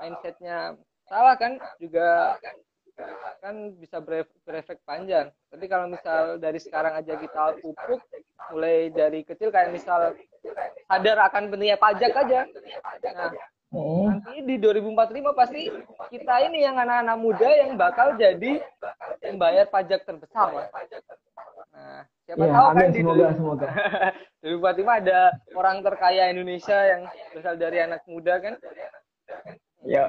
mindsetnya 0.00 0.80
salah 1.04 1.36
kan 1.36 1.60
juga 1.76 2.40
kan 3.42 3.74
bisa 3.76 4.00
beref- 4.00 4.32
berefek 4.48 4.80
panjang. 4.88 5.28
Tapi 5.52 5.64
kalau 5.68 5.92
misal 5.92 6.40
dari 6.40 6.56
sekarang 6.62 6.94
aja 6.96 7.20
kita 7.20 7.60
pupuk, 7.60 8.00
mulai 8.54 8.88
dari 8.88 9.26
kecil 9.26 9.52
kayak 9.52 9.76
misal 9.76 10.14
sadar 10.88 11.18
akan 11.28 11.52
pentingnya 11.52 11.76
pajak 11.76 12.12
aja. 12.16 12.40
Nah, 13.12 13.30
Hmm. 13.74 14.22
nanti 14.22 14.46
di 14.46 14.56
2045 14.62 15.34
pasti 15.34 15.66
kita 16.14 16.34
ini 16.46 16.62
yang 16.62 16.78
anak-anak 16.78 17.18
muda 17.18 17.48
yang 17.50 17.74
bakal 17.74 18.14
jadi 18.14 18.62
membayar 19.18 19.66
pajak 19.66 20.06
terbesar 20.06 20.54
lah. 20.54 20.68
Nah, 21.74 22.06
siapa 22.22 22.44
Ya, 22.46 22.54
tahu 22.54 22.68
kan 22.70 22.88
di 22.94 23.00
Semoga, 23.02 23.26
semoga. 23.34 23.66
2045 24.46 25.00
ada 25.02 25.20
orang 25.58 25.76
terkaya 25.82 26.30
Indonesia 26.30 26.78
yang 26.86 27.02
berasal 27.34 27.58
dari 27.58 27.78
anak 27.82 28.06
muda 28.06 28.38
kan. 28.38 28.54
Ya, 29.82 30.06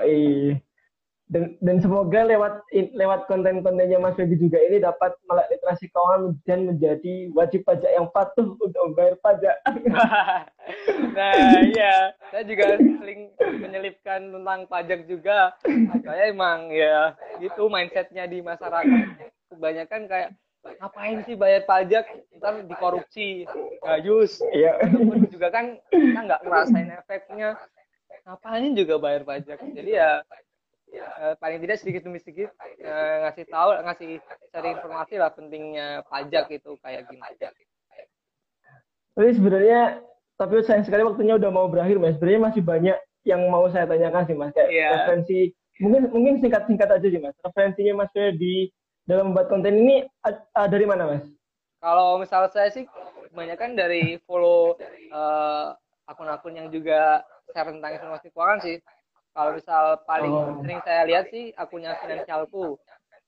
dan, 1.26 1.58
dan 1.58 1.82
semoga 1.82 2.22
lewat 2.22 2.62
lewat 2.94 3.26
konten-kontennya 3.26 3.98
Mas 3.98 4.14
Febi 4.14 4.38
juga 4.38 4.62
ini 4.62 4.78
dapat 4.78 5.18
melek 5.26 5.58
literasi 5.58 5.90
keuangan 5.90 6.38
dan 6.46 6.70
menjadi 6.70 7.34
wajib 7.34 7.66
pajak 7.66 7.90
yang 7.90 8.06
patuh 8.14 8.54
untuk 8.54 8.82
membayar 8.94 9.18
pajak. 9.26 9.58
nah, 11.18 11.58
iya, 11.66 12.14
saya 12.30 12.44
juga 12.46 12.78
sering 12.78 13.34
menyelipkan 13.42 14.22
tentang 14.38 14.60
pajak 14.70 15.10
juga. 15.10 15.58
Saya 16.06 16.30
emang 16.30 16.70
ya 16.70 17.18
gitu 17.42 17.74
mindsetnya 17.74 18.30
di 18.30 18.46
masyarakat. 18.46 19.18
Kebanyakan 19.50 20.02
kayak 20.06 20.30
ngapain 20.82 21.22
sih 21.26 21.38
bayar 21.38 21.62
pajak 21.66 22.06
ntar 22.42 22.66
dikorupsi 22.66 23.46
gayus 23.86 24.42
Iya. 24.50 24.82
juga 25.30 25.54
kan 25.54 25.78
kita 25.94 26.20
nggak 26.26 26.42
ngerasain 26.42 26.90
efeknya 26.90 27.54
ngapain 28.26 28.74
juga 28.74 28.98
bayar 28.98 29.22
pajak 29.22 29.62
jadi 29.62 29.92
ya 29.94 30.12
eh, 31.00 31.36
paling 31.40 31.60
tidak 31.64 31.78
sedikit 31.80 32.02
demi 32.06 32.20
sedikit 32.20 32.50
eh, 32.80 33.16
ngasih 33.28 33.46
tahu 33.50 33.70
ngasih 33.84 34.10
cari 34.52 34.70
informasi 34.76 35.14
lah 35.20 35.32
pentingnya 35.32 36.04
pajak 36.08 36.52
itu 36.52 36.76
kayak 36.80 37.08
gimana 37.12 37.32
Tapi 39.16 39.30
sebenarnya 39.32 40.04
tapi 40.36 40.60
sayang 40.68 40.84
sekali 40.84 41.08
waktunya 41.08 41.40
udah 41.40 41.48
mau 41.48 41.72
berakhir 41.72 41.96
mas. 41.96 42.20
Sebenarnya 42.20 42.42
masih 42.52 42.62
banyak 42.64 42.98
yang 43.24 43.42
mau 43.48 43.72
saya 43.72 43.88
tanyakan 43.88 44.28
sih 44.28 44.36
mas. 44.36 44.52
Kayak 44.52 44.70
Iya. 44.72 44.90
referensi 44.92 45.40
mungkin 45.80 46.02
mungkin 46.12 46.34
singkat-singkat 46.44 46.90
aja 46.92 47.08
sih 47.08 47.22
mas. 47.24 47.36
Referensinya 47.40 48.04
mas 48.04 48.12
Febi 48.12 48.68
dalam 49.08 49.32
membuat 49.32 49.48
konten 49.48 49.80
ini 49.80 50.04
dari 50.52 50.86
mana 50.86 51.08
mas? 51.08 51.24
Kalau 51.80 52.20
misal 52.20 52.52
saya 52.52 52.68
sih 52.68 52.84
kebanyakan 53.32 53.80
dari 53.80 54.20
follow 54.28 54.76
eh, 55.12 55.68
akun-akun 56.06 56.60
yang 56.60 56.68
juga 56.68 57.24
share 57.56 57.72
tentang 57.72 57.96
informasi 57.96 58.28
keuangan 58.36 58.60
sih. 58.62 58.78
Kalau 59.36 59.52
misal 59.52 60.00
paling 60.08 60.32
Oh. 60.32 60.64
sering 60.64 60.80
saya 60.88 61.02
lihat 61.04 61.28
sih 61.28 61.52
akunnya 61.60 61.92
finansialku. 62.00 62.80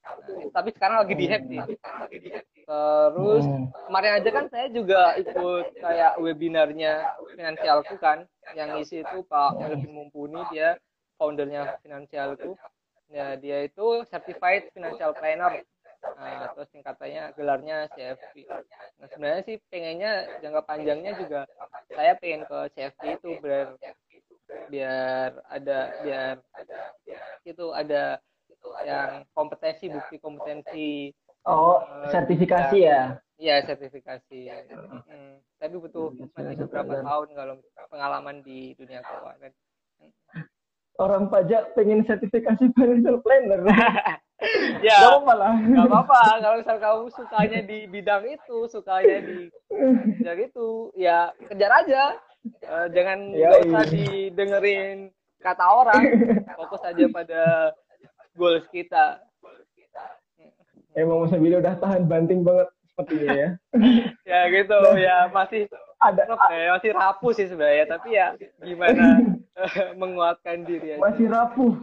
Nah, 0.07 0.39
tapi 0.55 0.71
sekarang 0.71 1.03
lagi 1.03 1.13
di 1.19 1.25
hack 1.27 1.43
sih. 1.51 1.61
Terus 2.63 3.43
Hmm. 3.43 3.67
kemarin 3.91 4.13
aja 4.23 4.29
kan 4.31 4.45
saya 4.47 4.67
juga 4.71 5.19
ikut 5.19 5.65
kayak 5.83 6.15
webinarnya 6.23 7.11
finansialku 7.35 7.99
kan, 7.99 8.23
yang 8.55 8.71
isi 8.79 9.03
itu 9.03 9.19
Pak 9.27 9.59
Melvin 9.59 9.91
Mumpuni 9.91 10.39
dia 10.47 10.79
foundernya 11.19 11.75
finansialku. 11.83 12.55
Ya 13.11 13.35
dia 13.35 13.67
itu 13.67 14.03
certified 14.07 14.71
financial 14.71 15.11
planner 15.15 15.63
Nah, 16.17 16.49
terus 16.49 16.67
singkatannya 16.73 17.23
gelarnya 17.37 17.85
CFP. 17.93 18.49
Nah, 18.97 19.07
sebenarnya 19.13 19.41
sih 19.45 19.55
pengennya 19.69 20.25
jangka 20.41 20.61
panjangnya 20.65 21.13
juga 21.13 21.45
saya 21.93 22.17
pengen 22.17 22.41
ke 22.49 22.57
CFP 22.73 23.21
itu 23.21 23.37
biar 23.37 23.77
biar 24.67 25.43
ada 25.47 25.77
biar 26.01 26.35
itu 27.43 27.65
ada 27.71 28.19
yang 28.83 29.23
kompetensi 29.31 29.87
bukti 29.87 30.15
kompetensi 30.17 31.11
Oh, 31.47 31.79
Eh, 31.79 32.11
sertifikasi 32.11 32.75
ya. 32.75 33.15
Iya 33.39 33.63
sertifikasi. 33.63 34.51
Hmm, 35.07 35.39
tapi 35.55 35.79
butuh 35.79 36.11
masih 36.35 36.59
beberapa 36.67 36.99
tahun 36.99 37.27
kalau 37.31 37.55
pengalaman 37.87 38.43
di 38.43 38.75
dunia 38.75 38.99
keuangan. 38.99 39.55
Orang 40.99 41.31
pajak 41.31 41.71
pengen 41.71 42.03
sertifikasi 42.03 42.67
financial 42.75 43.23
planner. 43.23 43.63
ya, 44.83 44.97
Gak 45.07 45.23
apa 45.23 45.33
lah. 45.39 45.53
nggak 45.55 45.85
apa-apa. 45.87 46.21
Kalau 46.43 46.55
misal 46.59 46.77
kamu 46.83 47.03
sukanya 47.15 47.59
di 47.63 47.77
bidang 47.87 48.23
itu, 48.27 48.57
sukanya 48.67 49.17
di 49.23 49.47
bidang 50.19 50.39
itu, 50.51 50.91
ya 50.99 51.31
kejar 51.47 51.71
aja. 51.79 52.17
Eh, 52.45 52.87
jangan 52.91 53.19
Ya, 53.29 53.49
nggak 53.49 53.61
usah 53.65 53.83
iya. 53.83 53.91
didengerin 53.91 54.97
kata 55.37 55.63
orang. 55.63 56.01
Fokus 56.53 56.81
aja 56.83 57.05
pada 57.07 57.41
goals 58.33 58.65
kita. 58.69 59.21
Emang 60.93 61.21
Mas 61.21 61.31
Billy 61.31 61.53
udah 61.53 61.77
tahan 61.77 62.05
banting 62.05 62.41
banget 62.41 62.67
sepertinya 62.87 63.29
ya. 63.31 63.49
Ya 64.25 64.39
gitu, 64.49 64.77
ya 64.95 65.29
masih 65.29 65.69
Ada 65.97 66.29
ya, 66.53 66.73
masih 66.73 66.91
rapuh 66.91 67.31
sih 67.31 67.45
sebenarnya, 67.45 67.85
tapi 67.87 68.13
ya 68.13 68.33
gimana 68.59 69.17
eh, 69.57 69.93
menguatkan 69.93 70.61
diri 70.61 70.93
aja. 70.93 71.01
masih 71.01 71.25
rapuh. 71.25 71.73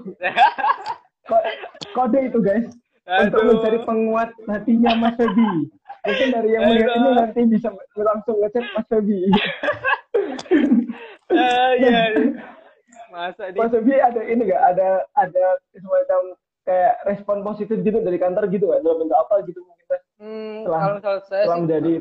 Ko- 1.29 1.47
Kode 1.93 2.19
itu 2.25 2.39
guys. 2.39 2.71
Untuk 3.05 3.37
Aduh. 3.37 3.49
mencari 3.53 3.79
penguat 3.81 4.31
hatinya 4.45 4.95
Mas 4.97 5.15
Febi. 5.15 5.69
Mungkin 6.01 6.29
dari 6.31 6.49
yang 6.49 6.63
melihat 6.65 6.95
ini 6.95 7.11
nanti 7.13 7.41
bisa 7.45 7.69
langsung 7.93 8.39
ngecek 8.39 8.65
Mas 8.71 8.87
Febi. 8.87 9.19
Eh, 11.31 11.73
Iya. 11.83 12.03
Masa 13.11 13.51
di 13.51 13.59
Mas 13.59 13.71
Febi 13.71 13.95
ada 13.95 14.21
ini 14.27 14.43
nggak? 14.43 14.63
Ada 14.75 14.89
ada 15.15 15.45
semacam 15.71 16.21
kayak 16.65 16.95
respon 17.07 17.47
positif 17.47 17.79
gitu 17.81 17.99
dari 18.03 18.19
kantor 18.19 18.51
gitu 18.51 18.67
nggak? 18.67 18.83
Dalam 18.83 18.99
bentuk 19.07 19.19
apa 19.19 19.35
gitu 19.47 19.61
mungkin 19.63 19.87
Mas? 19.87 20.03
Hmm, 20.19 20.55
Setelah- 20.63 20.81
kalau 20.81 20.95
misal 20.99 21.15
saya 21.23 21.43
Setelah 21.45 21.55
sih 21.55 21.63
menjadi 21.63 21.93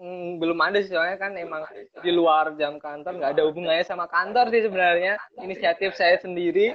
hmm, 0.00 0.28
belum 0.40 0.58
ada 0.58 0.78
sih 0.80 0.92
soalnya 0.96 1.18
kan 1.20 1.32
emang 1.36 1.62
di 2.00 2.10
luar 2.10 2.56
jam 2.56 2.80
kantor 2.80 3.12
nggak 3.20 3.32
ada 3.36 3.42
hubungannya 3.44 3.84
sama 3.84 4.08
kantor 4.08 4.48
sih 4.48 4.64
sebenarnya 4.64 5.20
inisiatif 5.44 5.92
saya 5.92 6.16
sendiri 6.16 6.72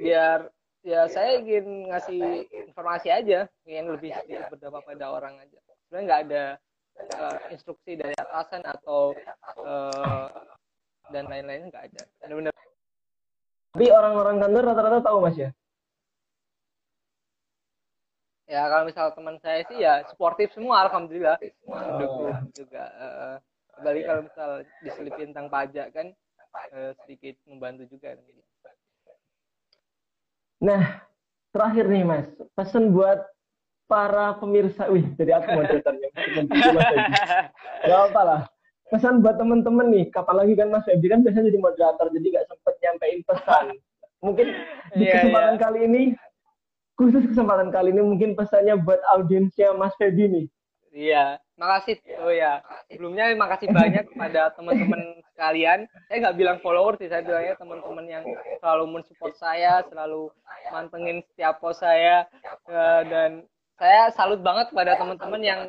biar 0.00 0.48
ya 0.80 1.04
saya 1.12 1.36
ingin 1.44 1.92
ngasih 1.92 2.48
informasi 2.72 3.12
aja 3.12 3.44
ingin 3.68 3.92
lebih 3.92 4.16
berdampak 4.48 4.88
pada 4.88 5.12
orang 5.12 5.36
aja 5.36 5.60
sebenarnya 5.84 6.04
nggak 6.08 6.22
ada 6.28 6.44
eh, 7.08 7.36
instruksi 7.54 7.96
dari 7.96 8.14
atasan 8.16 8.62
atau 8.64 9.16
eh, 9.64 10.28
dan 11.10 11.24
lain-lain 11.26 11.68
nggak 11.70 11.84
ada. 11.90 12.02
Benar-benar 12.22 12.54
Tapi 13.70 13.86
orang-orang 13.86 14.36
kantor 14.42 14.62
rata-rata 14.66 14.98
tahu 15.06 15.18
Mas 15.22 15.38
ya? 15.38 15.50
ya 18.50 18.66
kalau 18.66 18.82
misal 18.82 19.14
teman 19.14 19.38
saya 19.38 19.62
sih 19.70 19.78
ya 19.78 20.02
sportif 20.10 20.50
semua 20.50 20.82
alhamdulillah. 20.90 21.38
Oh. 21.70 22.34
juga 22.50 22.82
eh, 22.98 23.34
kembali 23.78 24.00
kalau 24.02 24.22
misal 24.26 24.50
diselipin 24.82 25.30
tentang 25.30 25.46
pajak 25.46 25.94
kan 25.94 26.10
eh, 26.74 26.92
sedikit 27.06 27.38
membantu 27.46 27.86
juga 27.86 28.18
Nah, 30.60 31.00
terakhir 31.56 31.88
nih 31.88 32.04
Mas, 32.04 32.28
pesan 32.52 32.92
buat 32.92 33.24
para 33.90 34.38
pemirsa. 34.38 34.86
Wih, 34.86 35.02
jadi 35.18 35.42
aku 35.42 35.58
moderatornya. 35.58 36.08
Mas 36.14 36.86
Febi. 36.86 37.12
Gak 37.90 38.00
apa 38.14 38.20
lah. 38.22 38.40
Pesan 38.90 39.22
buat 39.22 39.38
temen-temen 39.38 39.86
nih, 39.90 40.04
kapan 40.14 40.46
lagi 40.46 40.54
kan 40.54 40.70
Mas 40.70 40.86
Febi 40.86 41.06
kan 41.10 41.26
biasanya 41.26 41.50
jadi 41.50 41.58
moderator, 41.58 42.06
jadi 42.14 42.26
gak 42.38 42.46
sempet 42.46 42.74
nyampein 42.82 43.20
pesan. 43.26 43.64
Mungkin 44.22 44.46
di 44.94 45.04
Iya, 45.06 45.14
kesempatan 45.18 45.54
iya. 45.58 45.62
kali 45.62 45.78
ini, 45.86 46.02
khusus 46.94 47.22
kesempatan 47.26 47.68
kali 47.74 47.90
ini 47.90 48.02
mungkin 48.02 48.38
pesannya 48.38 48.78
buat 48.78 49.02
audiensnya 49.14 49.74
Mas 49.74 49.94
Febi 49.98 50.26
nih. 50.30 50.46
Iya, 50.90 51.38
makasih. 51.54 52.02
Oh 52.18 52.34
ya, 52.34 52.66
sebelumnya 52.90 53.30
makasih 53.38 53.70
banyak 53.70 54.10
kepada 54.10 54.50
teman-teman 54.58 55.22
sekalian. 55.30 55.86
Saya 56.10 56.16
nggak 56.26 56.36
bilang 56.42 56.58
follower 56.58 56.98
sih, 56.98 57.06
saya 57.06 57.22
bilangnya 57.22 57.54
teman-teman 57.62 58.06
yang 58.10 58.24
selalu 58.58 58.98
mensupport 58.98 59.34
saya, 59.38 59.86
selalu 59.86 60.34
mantengin 60.74 61.22
setiap 61.30 61.62
post 61.62 61.86
saya. 61.86 62.26
Eh, 62.66 63.02
dan 63.06 63.46
saya 63.80 64.12
salut 64.12 64.44
banget 64.44 64.68
kepada 64.68 65.00
teman-teman 65.00 65.40
yang 65.40 65.60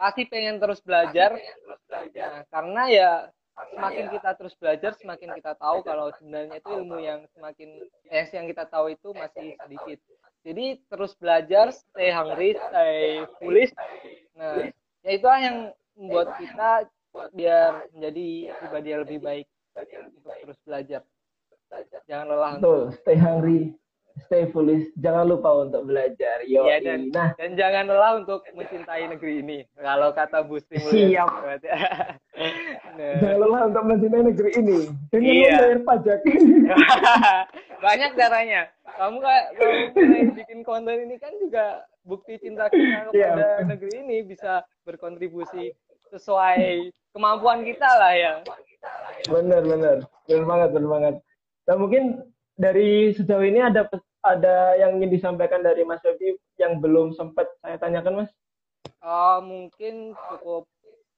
pasti 0.00 0.24
pengen 0.24 0.56
terus 0.56 0.80
belajar. 0.80 1.36
Nah, 2.16 2.48
karena 2.48 2.82
ya 2.88 3.10
semakin 3.76 4.08
kita 4.08 4.30
terus 4.40 4.56
belajar, 4.56 4.96
semakin 4.96 5.36
kita 5.36 5.52
tahu 5.60 5.84
kalau 5.84 6.08
sebenarnya 6.16 6.64
itu 6.64 6.70
ilmu 6.72 6.96
yang 6.96 7.20
semakin 7.36 7.84
eh, 8.08 8.24
yang 8.32 8.48
kita 8.48 8.64
tahu 8.64 8.96
itu 8.96 9.12
masih 9.12 9.52
sedikit. 9.68 9.98
Jadi 10.40 10.80
terus 10.88 11.12
belajar, 11.20 11.76
stay 11.76 12.08
hungry, 12.08 12.56
stay 12.56 13.28
foolish. 13.36 13.76
Nah, 14.32 14.72
ya 15.04 15.10
itulah 15.12 15.40
yang 15.44 15.56
membuat 15.92 16.40
kita 16.40 16.88
biar 17.36 17.92
menjadi 17.92 18.28
pribadi 18.64 18.88
yang 18.88 19.02
lebih 19.04 19.18
baik 19.20 19.46
untuk 20.08 20.32
terus 20.40 20.58
belajar. 20.64 21.02
Jangan 22.08 22.26
lelah 22.32 22.50
untuk 22.56 22.64
Betul, 22.64 22.82
stay 23.04 23.18
hungry, 23.20 23.60
stay 24.24 24.48
foolish. 24.48 24.88
Jangan 24.96 25.26
lupa 25.26 25.62
untuk 25.62 25.84
belajar. 25.84 26.42
Yo, 26.44 26.64
Ya, 26.64 26.78
dan, 26.78 27.10
nah, 27.10 27.32
dan 27.34 27.54
jangan 27.54 27.86
lelah 27.86 28.12
untuk 28.18 28.42
mencintai 28.52 29.06
negeri 29.06 29.40
ini. 29.40 29.58
Kalau 29.74 30.10
kata 30.10 30.42
Bu 30.42 30.58
Sri 30.58 30.78
Siap. 30.80 31.28
Nah. 31.30 31.58
jangan 33.22 33.38
lupa 33.38 33.58
untuk 33.68 33.84
mencintai 33.86 34.22
negeri 34.24 34.50
ini 34.56 34.78
dengan 35.08 35.30
Iya. 35.30 35.50
membayar 35.54 35.80
pajak. 35.84 36.18
Banyak 37.84 38.10
caranya. 38.12 38.62
Kamu 38.90 39.16
kayak 39.18 39.44
bikin 40.36 40.60
konten 40.60 40.96
ini 41.00 41.16
kan 41.16 41.32
juga 41.36 41.84
bukti 42.02 42.36
cinta 42.36 42.66
kita 42.68 43.08
Iya. 43.10 43.28
kepada 43.32 43.48
negeri 43.66 43.92
ini 44.00 44.16
bisa 44.22 44.64
berkontribusi 44.82 45.72
sesuai 46.10 46.90
kemampuan 47.10 47.62
kita 47.62 47.86
lah 47.86 48.12
ya. 48.12 48.34
bener 49.28 49.60
bener 49.60 49.96
bener 50.24 50.44
banget 50.48 50.68
bener 50.72 50.88
banget 50.88 51.14
nah 51.68 51.76
mungkin 51.76 52.04
dari 52.60 53.16
sejauh 53.16 53.40
ini 53.40 53.64
ada 53.64 53.88
ada 54.20 54.76
yang 54.76 55.00
ingin 55.00 55.16
disampaikan 55.16 55.64
dari 55.64 55.80
Mas 55.80 56.04
Febi 56.04 56.36
yang 56.60 56.76
belum 56.76 57.16
sempat 57.16 57.48
saya 57.64 57.80
tanyakan 57.80 58.24
Mas 58.24 58.30
Oh, 59.00 59.40
mungkin 59.40 60.12
cukup 60.12 60.68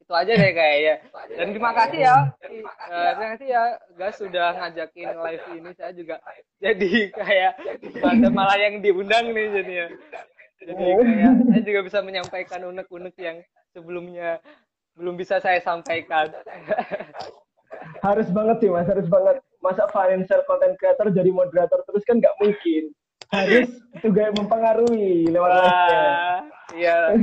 itu 0.02 0.12
aja 0.14 0.32
deh 0.34 0.52
kayaknya. 0.54 0.94
Dan 1.34 1.54
terima 1.54 1.72
kasih 1.74 1.98
ya. 2.02 2.16
Eh, 2.46 3.10
terima 3.14 3.30
kasih 3.34 3.48
ya 3.50 3.62
Gas 3.98 4.18
sudah 4.18 4.54
ngajakin 4.54 5.08
live 5.18 5.46
ini. 5.54 5.70
Saya 5.74 5.92
juga 5.94 6.16
jadi 6.62 7.10
kayak 7.10 7.52
ada 8.02 8.28
malah 8.30 8.58
yang 8.58 8.78
diundang 8.82 9.34
nih 9.34 9.46
jadinya. 9.50 9.86
Jadi 10.62 10.78
kayak 10.78 11.32
saya 11.42 11.62
juga 11.66 11.80
bisa 11.86 11.98
menyampaikan 12.06 12.60
unek-unek 12.70 13.14
yang 13.18 13.42
sebelumnya 13.74 14.38
belum 14.94 15.18
bisa 15.18 15.42
saya 15.42 15.58
sampaikan. 15.62 16.30
harus 18.06 18.28
banget 18.30 18.56
sih 18.62 18.70
Mas 18.70 18.86
harus 18.86 19.06
banget 19.10 19.42
masa 19.62 19.86
financial 19.88 20.42
content 20.44 20.74
creator 20.76 21.06
jadi 21.08 21.30
moderator 21.30 21.80
terus 21.86 22.02
kan 22.02 22.18
nggak 22.18 22.34
mungkin 22.36 22.90
harus 23.30 23.70
juga 24.02 24.28
mempengaruhi 24.34 25.30
lewat 25.30 25.48
Wah, 25.48 26.42
iya. 26.74 27.16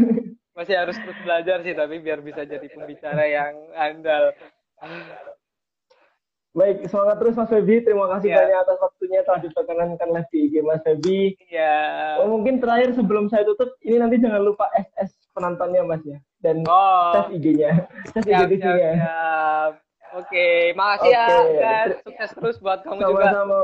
Masih 0.56 0.76
harus 0.76 0.98
terus 0.98 1.16
belajar 1.22 1.62
sih 1.62 1.72
tapi 1.72 2.00
biar 2.00 2.20
bisa 2.20 2.44
jadi 2.44 2.66
pembicara 2.66 3.24
yang 3.24 3.54
andal. 3.72 4.34
baik 6.50 6.82
semangat 6.90 7.22
terus 7.22 7.38
Mas 7.38 7.48
Febi 7.48 7.86
terima 7.86 8.10
kasih 8.10 8.34
Iya. 8.34 8.38
banyak 8.42 8.58
atas 8.58 8.78
waktunya 8.82 9.20
telah 9.22 9.40
diperkenankan 9.40 10.08
live 10.10 10.30
di 10.34 10.40
IG 10.50 10.54
Mas 10.66 10.82
Febi 10.82 11.38
Iya. 11.46 11.78
oh, 12.20 12.28
mungkin 12.28 12.58
terakhir 12.58 12.98
sebelum 12.98 13.30
saya 13.30 13.46
tutup 13.46 13.78
ini 13.80 14.02
nanti 14.02 14.18
jangan 14.18 14.42
lupa 14.42 14.66
SS 14.74 15.14
penontonnya 15.32 15.86
Mas 15.86 16.02
ya 16.02 16.18
dan 16.42 16.66
Oh. 16.66 17.14
tes 17.14 17.38
IG-nya 17.38 17.86
tes 18.18 18.24
siap, 18.26 18.50
Oke, 20.10 20.74
makasih 20.74 21.12
ya, 21.14 21.26
guys. 21.54 21.94
Sukses 22.02 22.32
terus 22.34 22.56
buat 22.58 22.82
kamu 22.82 22.98
juga. 22.98 23.30
Sama-sama. 23.30 23.60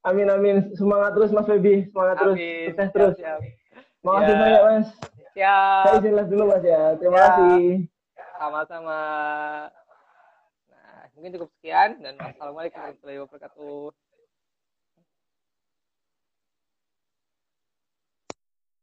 Amin 0.00 0.28
amin. 0.28 0.56
Semangat 0.76 1.12
terus 1.16 1.32
Mas 1.32 1.48
Febi. 1.48 1.88
Semangat 1.88 2.16
terus. 2.20 2.36
Sukses 2.36 2.76
Siap, 2.76 2.92
terus. 2.92 3.14
Siap. 3.16 3.40
Makasih 4.00 4.32
Ya. 4.32 4.40
banyak 4.40 4.62
Mas. 4.62 4.88
Siap. 5.32 5.82
Saya 5.84 5.96
izin 6.00 6.28
dulu 6.28 6.42
Mas 6.48 6.64
ya. 6.64 6.82
Terima 6.96 7.16
Ya. 7.16 7.22
kasih. 7.24 7.64
Sama-sama. 8.36 8.98
Nah, 10.68 11.00
mungkin 11.12 11.30
cukup 11.36 11.48
sekian 11.56 11.90
dan 12.00 12.14
wassalamualaikum 12.16 12.80
warahmatullahi 12.80 13.20
wabarakatuh. 13.24 13.84